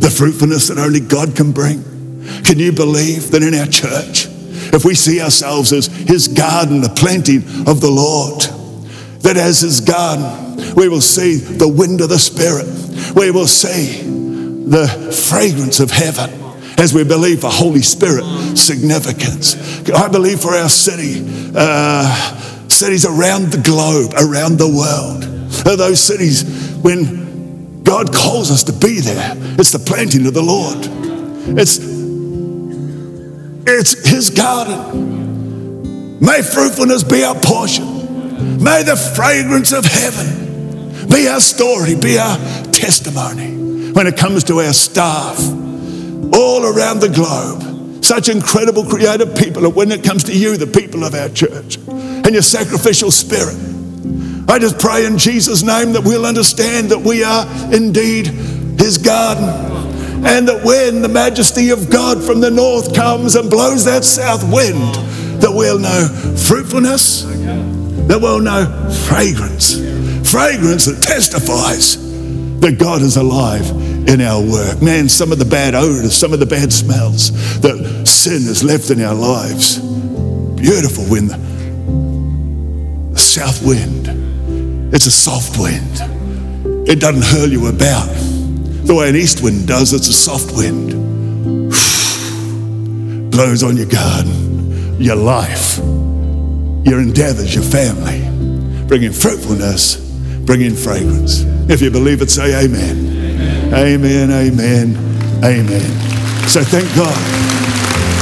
the 0.00 0.10
fruitfulness 0.10 0.68
that 0.68 0.78
only 0.78 1.00
God 1.00 1.34
can 1.34 1.50
bring. 1.50 1.82
Can 2.44 2.60
you 2.60 2.70
believe 2.70 3.32
that 3.32 3.42
in 3.42 3.54
our 3.54 3.66
church, 3.66 4.29
if 4.72 4.84
we 4.84 4.94
see 4.94 5.20
ourselves 5.20 5.72
as 5.72 5.86
His 5.86 6.28
garden, 6.28 6.80
the 6.80 6.88
planting 6.88 7.38
of 7.68 7.80
the 7.80 7.90
Lord, 7.90 8.40
that 9.22 9.36
as 9.36 9.60
His 9.60 9.80
garden, 9.80 10.74
we 10.74 10.88
will 10.88 11.00
see 11.00 11.36
the 11.36 11.68
wind 11.68 12.00
of 12.00 12.08
the 12.08 12.18
Spirit, 12.18 12.66
we 13.14 13.30
will 13.30 13.46
see 13.46 14.02
the 14.70 14.86
fragrance 15.28 15.80
of 15.80 15.90
heaven 15.90 16.30
as 16.78 16.94
we 16.94 17.04
believe 17.04 17.40
for 17.40 17.50
Holy 17.50 17.82
Spirit 17.82 18.24
significance. 18.56 19.56
I 19.90 20.08
believe 20.08 20.40
for 20.40 20.54
our 20.54 20.68
city, 20.68 21.52
uh, 21.54 22.68
cities 22.68 23.04
around 23.04 23.52
the 23.52 23.60
globe, 23.60 24.14
around 24.14 24.58
the 24.58 24.68
world, 24.68 25.22
those 25.64 26.00
cities 26.00 26.44
when 26.76 27.82
God 27.82 28.14
calls 28.14 28.50
us 28.50 28.64
to 28.64 28.72
be 28.72 29.00
there. 29.00 29.34
It's 29.58 29.72
the 29.72 29.78
planting 29.78 30.26
of 30.26 30.32
the 30.32 30.42
Lord. 30.42 30.78
It's 31.58 31.78
it's 33.66 34.08
His 34.08 34.30
garden. 34.30 36.18
May 36.20 36.42
fruitfulness 36.42 37.04
be 37.04 37.24
our 37.24 37.34
portion. 37.34 38.62
May 38.62 38.82
the 38.82 38.96
fragrance 38.96 39.72
of 39.72 39.84
heaven 39.84 41.08
be 41.08 41.28
our 41.28 41.40
story, 41.40 41.94
be 41.94 42.18
our 42.18 42.36
testimony 42.72 43.92
when 43.92 44.06
it 44.06 44.16
comes 44.16 44.44
to 44.44 44.60
our 44.60 44.72
staff 44.72 45.38
all 46.32 46.64
around 46.64 47.00
the 47.00 47.08
globe. 47.08 48.04
Such 48.04 48.28
incredible 48.28 48.84
creative 48.84 49.34
people. 49.36 49.64
And 49.66 49.74
when 49.74 49.92
it 49.92 50.02
comes 50.04 50.24
to 50.24 50.36
you, 50.36 50.56
the 50.56 50.66
people 50.66 51.04
of 51.04 51.14
our 51.14 51.28
church, 51.28 51.76
and 51.88 52.30
your 52.32 52.42
sacrificial 52.42 53.10
spirit, 53.10 53.56
I 54.48 54.58
just 54.58 54.78
pray 54.78 55.06
in 55.06 55.18
Jesus' 55.18 55.62
name 55.62 55.92
that 55.92 56.02
we'll 56.02 56.26
understand 56.26 56.90
that 56.90 56.98
we 56.98 57.22
are 57.24 57.46
indeed 57.74 58.26
His 58.26 58.98
garden. 58.98 59.79
And 60.22 60.48
that 60.48 60.62
when 60.64 61.02
the 61.02 61.08
majesty 61.08 61.70
of 61.70 61.90
God 61.90 62.22
from 62.22 62.40
the 62.40 62.50
north 62.50 62.94
comes 62.94 63.36
and 63.36 63.48
blows 63.48 63.84
that 63.86 64.04
south 64.04 64.42
wind, 64.52 64.94
that 65.40 65.50
we'll 65.50 65.78
know 65.78 66.08
fruitfulness, 66.36 67.22
that 67.22 68.18
we'll 68.20 68.40
know 68.40 68.66
fragrance. 69.06 69.74
Fragrance 70.30 70.86
that 70.86 71.02
testifies 71.02 71.96
that 72.60 72.78
God 72.78 73.00
is 73.02 73.16
alive 73.16 73.68
in 74.08 74.20
our 74.20 74.42
work. 74.42 74.82
Man, 74.82 75.08
some 75.08 75.32
of 75.32 75.38
the 75.38 75.44
bad 75.44 75.74
odors, 75.74 76.14
some 76.14 76.32
of 76.32 76.40
the 76.40 76.46
bad 76.46 76.72
smells 76.72 77.30
that 77.60 78.06
sin 78.06 78.42
has 78.42 78.62
left 78.62 78.90
in 78.90 79.00
our 79.02 79.14
lives. 79.14 79.78
Beautiful 80.60 81.04
when 81.04 81.28
the 83.12 83.18
south 83.18 83.64
wind, 83.66 84.94
it's 84.94 85.06
a 85.06 85.10
soft 85.10 85.58
wind. 85.58 86.88
It 86.88 87.00
doesn't 87.00 87.22
hurl 87.22 87.48
you 87.48 87.68
about 87.68 88.08
the 88.84 88.94
way 88.94 89.08
an 89.08 89.16
east 89.16 89.42
wind 89.42 89.66
does. 89.66 89.92
It's 89.92 90.08
a 90.08 90.12
soft 90.12 90.56
wind. 90.56 90.90
Blows 93.30 93.62
on 93.62 93.76
your 93.76 93.86
garden, 93.86 95.00
your 95.00 95.16
life, 95.16 95.78
your 96.84 97.00
endeavors, 97.00 97.54
your 97.54 97.64
family, 97.64 98.20
bringing 98.86 99.12
fruitfulness, 99.12 99.96
bringing 100.44 100.74
fragrance. 100.74 101.42
If 101.70 101.80
you 101.80 101.90
believe 101.90 102.22
it, 102.22 102.30
say 102.30 102.64
amen. 102.64 103.72
Amen, 103.72 104.30
amen, 104.30 104.96
amen. 105.44 106.48
So 106.48 106.62
thank 106.64 106.92
God. 106.96 107.14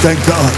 Thank 0.02 0.18
God 0.26 0.52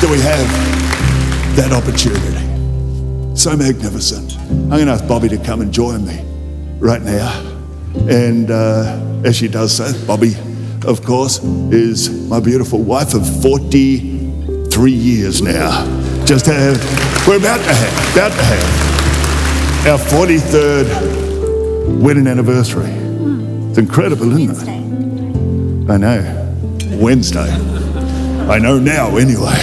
that 0.00 0.10
we 0.10 0.20
have 0.20 1.56
that 1.56 1.72
opportunity. 1.72 3.36
So 3.36 3.56
magnificent. 3.56 4.36
I'm 4.48 4.68
going 4.68 4.86
to 4.86 4.92
ask 4.92 5.06
Bobbie 5.08 5.28
to 5.30 5.38
come 5.38 5.60
and 5.60 5.72
join 5.72 6.06
me 6.06 6.20
right 6.78 7.02
now. 7.02 7.55
And 8.08 8.50
uh, 8.50 9.00
as 9.24 9.36
she 9.36 9.48
does 9.48 9.76
so, 9.76 9.92
Bobbie, 10.06 10.34
of 10.86 11.02
course, 11.04 11.42
is 11.72 12.08
my 12.28 12.40
beautiful 12.40 12.80
wife 12.82 13.14
of 13.14 13.26
43 13.42 14.92
years 14.92 15.42
now. 15.42 15.84
Just 16.24 16.46
have, 16.46 16.76
we're 17.26 17.38
about 17.38 17.58
to 17.58 17.74
have, 17.74 18.16
about 18.16 18.32
to 18.32 18.42
have 18.44 19.86
our 19.86 19.98
43rd 19.98 22.00
wedding 22.00 22.26
anniversary. 22.26 22.90
It's 23.70 23.78
incredible, 23.78 24.32
isn't 24.38 24.68
it? 24.68 25.90
I 25.90 25.96
know. 25.96 26.42
Wednesday. 27.00 27.50
I 28.48 28.58
know 28.58 28.78
now, 28.78 29.16
anyway. 29.16 29.54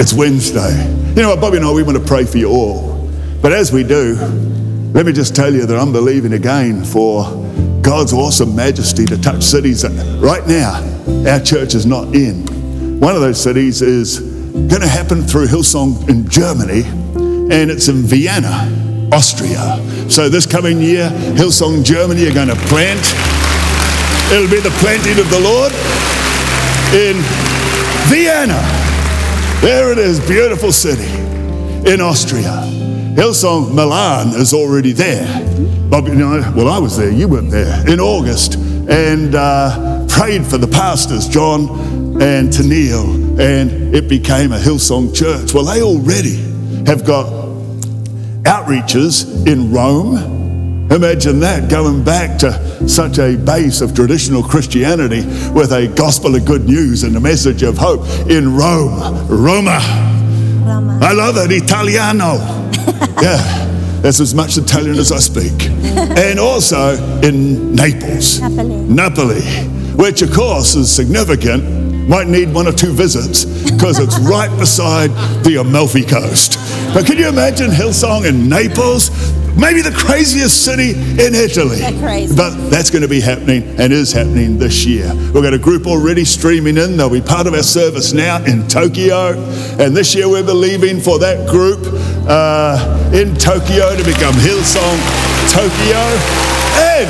It's 0.00 0.12
Wednesday. 0.12 0.76
You 1.08 1.14
know 1.22 1.30
what, 1.30 1.40
Bobbie 1.40 1.56
and 1.56 1.66
I, 1.66 1.72
we 1.72 1.82
want 1.82 1.98
to 1.98 2.04
pray 2.04 2.24
for 2.24 2.38
you 2.38 2.50
all. 2.50 3.10
But 3.42 3.52
as 3.52 3.72
we 3.72 3.82
do, 3.82 4.14
let 4.92 5.04
me 5.04 5.12
just 5.12 5.36
tell 5.36 5.52
you 5.52 5.66
that 5.66 5.78
I'm 5.78 5.92
believing 5.92 6.32
again 6.32 6.82
for 6.82 7.24
God's 7.82 8.12
awesome 8.12 8.56
majesty 8.56 9.04
to 9.06 9.20
touch 9.20 9.42
cities 9.42 9.82
that 9.82 9.92
right 10.20 10.46
now 10.46 10.82
our 11.30 11.40
church 11.40 11.74
is 11.74 11.86
not 11.86 12.14
in. 12.14 12.46
One 12.98 13.14
of 13.14 13.20
those 13.20 13.40
cities 13.40 13.82
is 13.82 14.20
going 14.20 14.80
to 14.80 14.88
happen 14.88 15.22
through 15.22 15.46
Hillsong 15.46 16.08
in 16.08 16.28
Germany, 16.28 16.82
and 16.84 17.70
it's 17.70 17.88
in 17.88 18.02
Vienna, 18.02 18.68
Austria. 19.12 19.78
So 20.08 20.28
this 20.28 20.46
coming 20.46 20.80
year, 20.80 21.10
Hillsong 21.10 21.84
Germany 21.84 22.26
are 22.26 22.34
going 22.34 22.48
to 22.48 22.56
plant. 22.66 23.04
It'll 24.32 24.50
be 24.50 24.60
the 24.60 24.74
planting 24.80 25.18
of 25.18 25.30
the 25.30 25.40
Lord 25.40 25.72
in 26.94 27.16
Vienna. 28.08 28.58
There 29.60 29.92
it 29.92 29.98
is, 29.98 30.18
beautiful 30.26 30.72
city 30.72 31.08
in 31.90 32.00
Austria. 32.00 32.87
Hillsong 33.18 33.74
Milan 33.74 34.28
is 34.28 34.54
already 34.54 34.92
there. 34.92 35.26
Bob, 35.90 36.06
you 36.06 36.14
know, 36.14 36.40
well, 36.54 36.68
I 36.68 36.78
was 36.78 36.96
there, 36.96 37.10
you 37.10 37.26
weren't 37.26 37.50
there, 37.50 37.84
in 37.90 37.98
August, 37.98 38.54
and 38.54 39.34
uh, 39.34 40.06
prayed 40.08 40.46
for 40.46 40.56
the 40.56 40.68
pastors, 40.68 41.26
John 41.26 42.22
and 42.22 42.48
Tennille, 42.48 43.40
and 43.40 43.92
it 43.92 44.08
became 44.08 44.52
a 44.52 44.56
Hillsong 44.56 45.16
church. 45.16 45.52
Well, 45.52 45.64
they 45.64 45.82
already 45.82 46.36
have 46.86 47.04
got 47.04 47.26
outreaches 48.44 49.44
in 49.48 49.72
Rome. 49.72 50.88
Imagine 50.92 51.40
that, 51.40 51.68
going 51.68 52.04
back 52.04 52.38
to 52.38 52.88
such 52.88 53.18
a 53.18 53.34
base 53.36 53.80
of 53.80 53.96
traditional 53.96 54.44
Christianity 54.44 55.26
with 55.50 55.72
a 55.72 55.92
gospel 55.96 56.36
of 56.36 56.44
good 56.44 56.66
news 56.66 57.02
and 57.02 57.16
a 57.16 57.20
message 57.20 57.64
of 57.64 57.78
hope 57.78 58.06
in 58.30 58.54
Rome, 58.54 59.26
Roma. 59.26 59.80
I 61.02 61.12
love 61.12 61.36
it, 61.38 61.50
Italiano. 61.50 62.58
Yeah, 63.22 64.00
that's 64.02 64.20
as 64.20 64.34
much 64.34 64.56
Italian 64.56 64.96
as 64.96 65.12
I 65.12 65.18
speak. 65.18 65.70
And 66.18 66.38
also 66.38 66.94
in 67.22 67.74
Naples, 67.74 68.40
Napoli, 68.40 69.42
which 69.96 70.22
of 70.22 70.32
course 70.32 70.74
is 70.74 70.90
significant. 70.90 71.76
Might 72.08 72.26
need 72.28 72.52
one 72.54 72.66
or 72.66 72.72
two 72.72 72.92
visits 72.92 73.44
because 73.70 73.98
it's 73.98 74.18
right 74.30 74.50
beside 74.58 75.08
the 75.44 75.56
Amalfi 75.60 76.04
Coast. 76.04 76.58
But 76.94 77.04
can 77.06 77.18
you 77.18 77.28
imagine 77.28 77.70
Hillsong 77.70 78.26
in 78.26 78.48
Naples? 78.48 79.10
Maybe 79.58 79.82
the 79.82 79.90
craziest 79.90 80.64
city 80.64 80.92
in 80.92 81.34
Italy. 81.34 81.78
But 82.36 82.70
that's 82.70 82.90
going 82.90 83.02
to 83.02 83.08
be 83.08 83.20
happening 83.20 83.64
and 83.78 83.92
is 83.92 84.12
happening 84.12 84.56
this 84.56 84.86
year. 84.86 85.12
We've 85.34 85.42
got 85.42 85.52
a 85.52 85.58
group 85.58 85.86
already 85.86 86.24
streaming 86.24 86.76
in. 86.76 86.96
They'll 86.96 87.10
be 87.10 87.20
part 87.20 87.46
of 87.46 87.54
our 87.54 87.62
service 87.62 88.12
now 88.12 88.42
in 88.44 88.68
Tokyo. 88.68 89.32
And 89.78 89.96
this 89.96 90.14
year 90.14 90.28
we're 90.28 90.44
believing 90.46 91.00
for 91.00 91.18
that 91.18 91.48
group 91.48 91.80
uh, 92.28 93.10
in 93.12 93.34
Tokyo 93.34 93.96
to 93.96 94.04
become 94.04 94.34
Hillsong 94.36 94.98
Tokyo. 95.50 95.98
And 96.78 97.08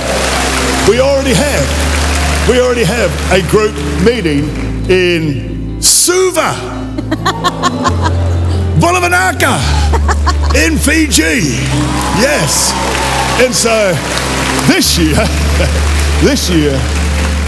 we 0.88 1.00
already 1.00 1.34
have, 1.34 2.48
we 2.48 2.60
already 2.60 2.84
have 2.84 3.10
a 3.30 3.42
group 3.50 3.74
meeting 4.02 4.48
in 4.90 5.82
Suva, 5.82 6.54
Bula 8.80 9.00
vinaka, 9.00 9.58
in 10.66 10.78
Fiji. 10.78 11.42
Yes. 12.22 12.72
And 13.42 13.52
so 13.54 13.92
this 14.72 14.96
year, 14.96 15.16
this 16.22 16.48
year, 16.48 16.72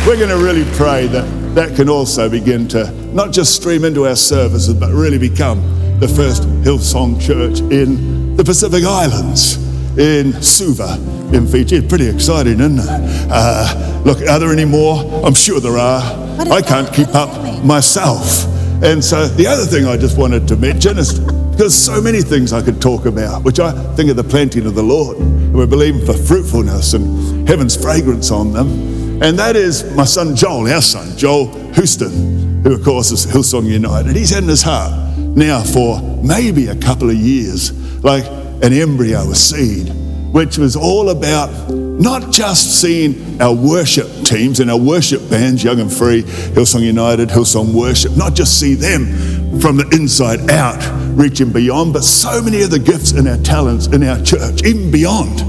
we're 0.06 0.16
going 0.16 0.30
to 0.30 0.38
really 0.44 0.64
pray 0.76 1.06
that 1.06 1.54
that 1.54 1.76
can 1.76 1.88
also 1.88 2.28
begin 2.28 2.66
to 2.68 2.90
not 3.14 3.30
just 3.32 3.54
stream 3.54 3.84
into 3.84 4.06
our 4.06 4.16
services, 4.16 4.74
but 4.74 4.90
really 4.92 5.18
become 5.18 5.60
the 6.00 6.08
first 6.08 6.42
Hillsong 6.64 7.20
church 7.20 7.60
in 7.72 8.34
the 8.36 8.42
Pacific 8.42 8.84
Islands, 8.84 9.56
in 9.98 10.40
Suva, 10.42 10.94
in 11.32 11.46
Fiji. 11.46 11.76
It's 11.76 11.88
pretty 11.88 12.08
exciting, 12.08 12.58
isn't 12.60 12.78
it? 12.78 13.28
Uh, 13.30 14.02
look, 14.04 14.20
are 14.28 14.38
there 14.40 14.52
any 14.52 14.64
more? 14.64 15.24
I'm 15.24 15.34
sure 15.34 15.60
there 15.60 15.78
are. 15.78 16.02
I 16.50 16.60
can't 16.60 16.92
keep 16.92 17.14
up 17.14 17.64
myself. 17.64 18.46
And 18.82 19.04
so 19.04 19.28
the 19.28 19.46
other 19.46 19.64
thing 19.64 19.86
I 19.86 19.96
just 19.96 20.16
wanted 20.16 20.48
to 20.48 20.56
mention 20.56 20.98
is 20.98 21.18
because 21.18 21.74
so 21.74 22.00
many 22.00 22.22
things 22.22 22.54
I 22.54 22.62
could 22.62 22.80
talk 22.80 23.04
about, 23.04 23.44
which 23.44 23.60
I 23.60 23.72
think 23.94 24.10
are 24.10 24.14
the 24.14 24.24
planting 24.24 24.66
of 24.66 24.74
the 24.74 24.82
Lord. 24.82 25.18
And 25.18 25.54
we're 25.54 25.66
believing 25.66 26.04
for 26.06 26.14
fruitfulness 26.14 26.94
and 26.94 27.46
heaven's 27.46 27.76
fragrance 27.76 28.30
on 28.30 28.52
them. 28.52 29.22
And 29.22 29.38
that 29.38 29.56
is 29.56 29.84
my 29.94 30.04
son 30.04 30.34
Joel, 30.34 30.66
our 30.68 30.80
son, 30.80 31.14
Joel 31.18 31.48
Houston, 31.74 32.62
who 32.62 32.72
of 32.72 32.82
course 32.82 33.10
is 33.10 33.26
Hillsong 33.26 33.66
United. 33.66 34.16
He's 34.16 34.30
had 34.30 34.44
in 34.44 34.48
his 34.48 34.62
heart 34.62 34.92
now 35.18 35.62
for 35.62 36.00
maybe 36.22 36.68
a 36.68 36.76
couple 36.76 37.10
of 37.10 37.16
years, 37.16 37.72
like 38.02 38.24
an 38.62 38.72
embryo, 38.72 39.30
a 39.30 39.34
seed, 39.34 39.88
which 40.32 40.58
was 40.58 40.76
all 40.76 41.10
about 41.10 41.48
not 41.70 42.30
just 42.30 42.80
seeing 42.80 43.40
our 43.42 43.54
worship 43.54 44.08
teams 44.24 44.60
and 44.60 44.70
our 44.70 44.78
worship 44.78 45.28
bands, 45.28 45.62
Young 45.62 45.80
and 45.80 45.92
Free, 45.92 46.22
Hillsong 46.22 46.82
United, 46.82 47.28
Hillsong 47.28 47.74
Worship, 47.74 48.16
not 48.16 48.34
just 48.34 48.58
see 48.58 48.74
them 48.74 49.60
from 49.60 49.76
the 49.76 49.88
inside 49.92 50.50
out, 50.50 50.80
reaching 51.16 51.52
beyond, 51.52 51.92
but 51.92 52.04
so 52.04 52.40
many 52.40 52.62
of 52.62 52.70
the 52.70 52.78
gifts 52.78 53.12
and 53.12 53.28
our 53.28 53.36
talents 53.38 53.88
in 53.88 54.02
our 54.04 54.22
church, 54.22 54.62
even 54.64 54.90
beyond 54.90 55.42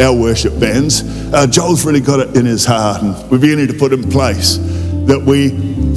our 0.00 0.14
worship 0.14 0.58
bands. 0.60 1.02
Uh, 1.34 1.46
Joel's 1.46 1.84
really 1.84 2.00
got 2.00 2.20
it 2.20 2.36
in 2.36 2.46
his 2.46 2.64
heart, 2.64 3.02
and 3.02 3.30
we're 3.30 3.38
beginning 3.38 3.66
to 3.66 3.74
put 3.74 3.92
in 3.92 4.08
place 4.08 4.58
that 5.08 5.20
we, 5.20 5.50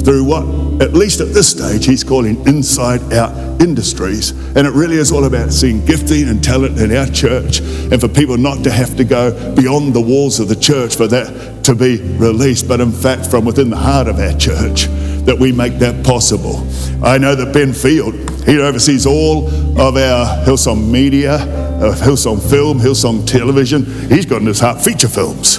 through 0.04 0.24
what, 0.24 0.44
at 0.82 0.94
least 0.94 1.20
at 1.20 1.28
this 1.28 1.48
stage, 1.50 1.86
he's 1.86 2.04
calling 2.04 2.46
inside 2.46 3.12
out 3.12 3.60
industries. 3.60 4.30
And 4.56 4.66
it 4.66 4.72
really 4.72 4.96
is 4.96 5.12
all 5.12 5.24
about 5.24 5.52
seeing 5.52 5.84
gifting 5.84 6.28
and 6.28 6.42
talent 6.42 6.78
in 6.78 6.94
our 6.94 7.06
church 7.06 7.60
and 7.60 8.00
for 8.00 8.08
people 8.08 8.36
not 8.36 8.64
to 8.64 8.70
have 8.70 8.96
to 8.96 9.04
go 9.04 9.54
beyond 9.54 9.94
the 9.94 10.00
walls 10.00 10.40
of 10.40 10.48
the 10.48 10.56
church 10.56 10.96
for 10.96 11.06
that 11.08 11.64
to 11.64 11.74
be 11.74 12.00
released, 12.16 12.68
but 12.68 12.80
in 12.80 12.92
fact, 12.92 13.26
from 13.26 13.44
within 13.44 13.70
the 13.70 13.76
heart 13.76 14.08
of 14.08 14.18
our 14.18 14.36
church, 14.36 14.86
that 15.24 15.38
we 15.38 15.52
make 15.52 15.78
that 15.78 16.04
possible. 16.04 16.66
I 17.04 17.18
know 17.18 17.34
that 17.36 17.52
Ben 17.52 17.72
Field, 17.72 18.14
he 18.44 18.58
oversees 18.58 19.06
all 19.06 19.46
of 19.80 19.96
our 19.96 20.44
Hillsong 20.44 20.90
media, 20.90 21.34
uh, 21.34 21.94
Hillsong 21.94 22.42
film, 22.50 22.80
Hillsong 22.80 23.26
television. 23.26 23.84
He's 24.08 24.26
got 24.26 24.40
in 24.40 24.48
his 24.48 24.58
heart 24.58 24.80
feature 24.80 25.08
films. 25.08 25.58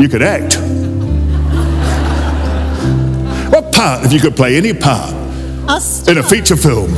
You 0.00 0.08
could 0.08 0.22
act. 0.22 0.73
Part, 3.74 4.04
if 4.04 4.12
you 4.12 4.20
could 4.20 4.36
play 4.36 4.56
any 4.56 4.72
part 4.72 5.12
in 6.08 6.18
a 6.18 6.22
feature 6.22 6.56
film, 6.56 6.92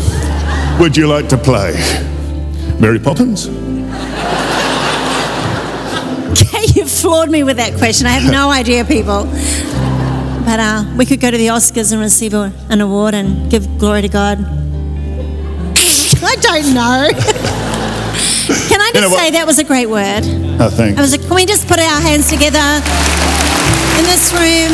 would 0.79 0.97
you 0.97 1.07
like 1.07 1.29
to 1.29 1.37
play? 1.39 1.73
Mary 2.81 2.99
Poppins? 2.99 3.49
Okay, 6.27 6.65
you 6.75 6.85
floored 6.87 7.31
me 7.31 7.45
with 7.45 7.57
that 7.57 7.79
question. 7.79 8.07
I 8.07 8.11
have 8.11 8.31
no 8.31 8.51
idea, 8.61 8.85
people. 8.85 9.25
But 10.45 10.61
uh, 10.61 10.85
we 10.97 11.07
could 11.07 11.19
go 11.21 11.31
to 11.31 11.37
the 11.39 11.47
Oscars 11.47 11.93
and 11.93 12.01
receive 12.01 12.35
a, 12.35 12.53
an 12.69 12.81
award 12.83 13.15
and 13.15 13.51
give 13.51 13.79
glory 13.79 14.03
to 14.03 14.09
God. 14.09 14.39
I 16.23 16.37
don't 16.41 16.75
know. 16.75 17.09
Can 18.69 18.81
I 18.81 18.91
just 18.93 18.95
You 18.95 19.01
know 19.01 19.09
say 19.17 19.31
that 19.31 19.45
was 19.47 19.59
a 19.59 19.65
great 19.65 19.87
word? 19.89 20.25
Oh, 20.61 20.69
thanks. 20.69 20.99
It 20.99 21.01
was 21.01 21.15
a, 21.15 21.19
can 21.19 21.35
we 21.35 21.47
just 21.47 21.67
put 21.69 21.79
our 21.79 22.01
hands 22.03 22.29
together 22.29 22.59
in 23.99 24.05
this 24.05 24.33
room, 24.33 24.73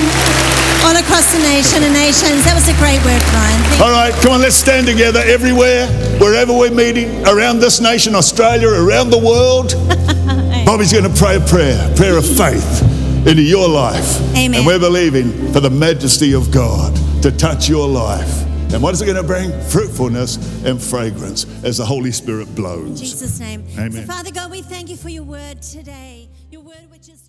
all 0.85 0.97
across 0.97 1.33
the 1.33 1.39
nation 1.43 1.83
and 1.83 1.95
nations? 1.95 2.45
That 2.45 2.55
was 2.55 2.69
a 2.69 2.77
great 2.79 2.99
word, 3.07 3.23
Brian. 3.31 3.61
Thank 3.71 3.81
All 3.81 3.91
right, 3.91 4.13
come 4.23 4.33
on, 4.33 4.41
let's 4.41 4.57
stand 4.57 4.87
together 4.87 5.21
everywhere, 5.25 5.87
wherever 6.19 6.53
we're 6.53 6.75
meeting, 6.75 7.27
around 7.27 7.61
this 7.61 7.81
nation, 7.81 8.15
Australia, 8.15 8.69
around 8.69 9.11
the 9.11 9.19
world. 9.19 9.75
Bobbie's 10.67 10.93
going 10.93 11.05
to 11.05 11.17
pray 11.19 11.37
a 11.37 11.41
prayer, 11.41 11.79
prayer 11.97 12.17
of 12.17 12.27
faith 12.27 12.83
into 13.27 13.43
your 13.43 13.69
life. 13.69 14.21
Amen. 14.35 14.55
And 14.55 14.67
we're 14.67 14.79
believing 14.79 15.53
for 15.53 15.61
the 15.61 15.71
majesty 15.71 16.35
of 16.35 16.51
God 16.51 16.95
to 17.23 17.31
touch 17.31 17.69
your 17.69 17.89
life. 17.89 18.43
And 18.73 18.83
what 18.83 18.95
is 18.95 19.03
it 19.03 19.07
going 19.07 19.17
to 19.17 19.23
bring? 19.23 19.51
Fruitfulness 19.69 20.65
and 20.65 20.81
fragrance 20.81 21.45
as 21.63 21.77
the 21.77 21.85
Holy 21.85 22.11
Spirit 22.11 22.49
In 22.49 22.55
blows. 22.55 23.01
Jesus' 23.01 23.39
name. 23.39 23.65
Amen. 23.75 23.93
So, 23.93 24.03
Father 24.05 24.31
God, 24.31 24.51
we 24.51 24.63
thank 24.63 24.89
you 24.89 24.97
for 24.97 25.11
your 25.11 25.25
word 25.25 25.61
today. 25.61 26.29
Your 26.51 26.63
word 26.63 26.91
which 26.91 27.09
is 27.09 27.29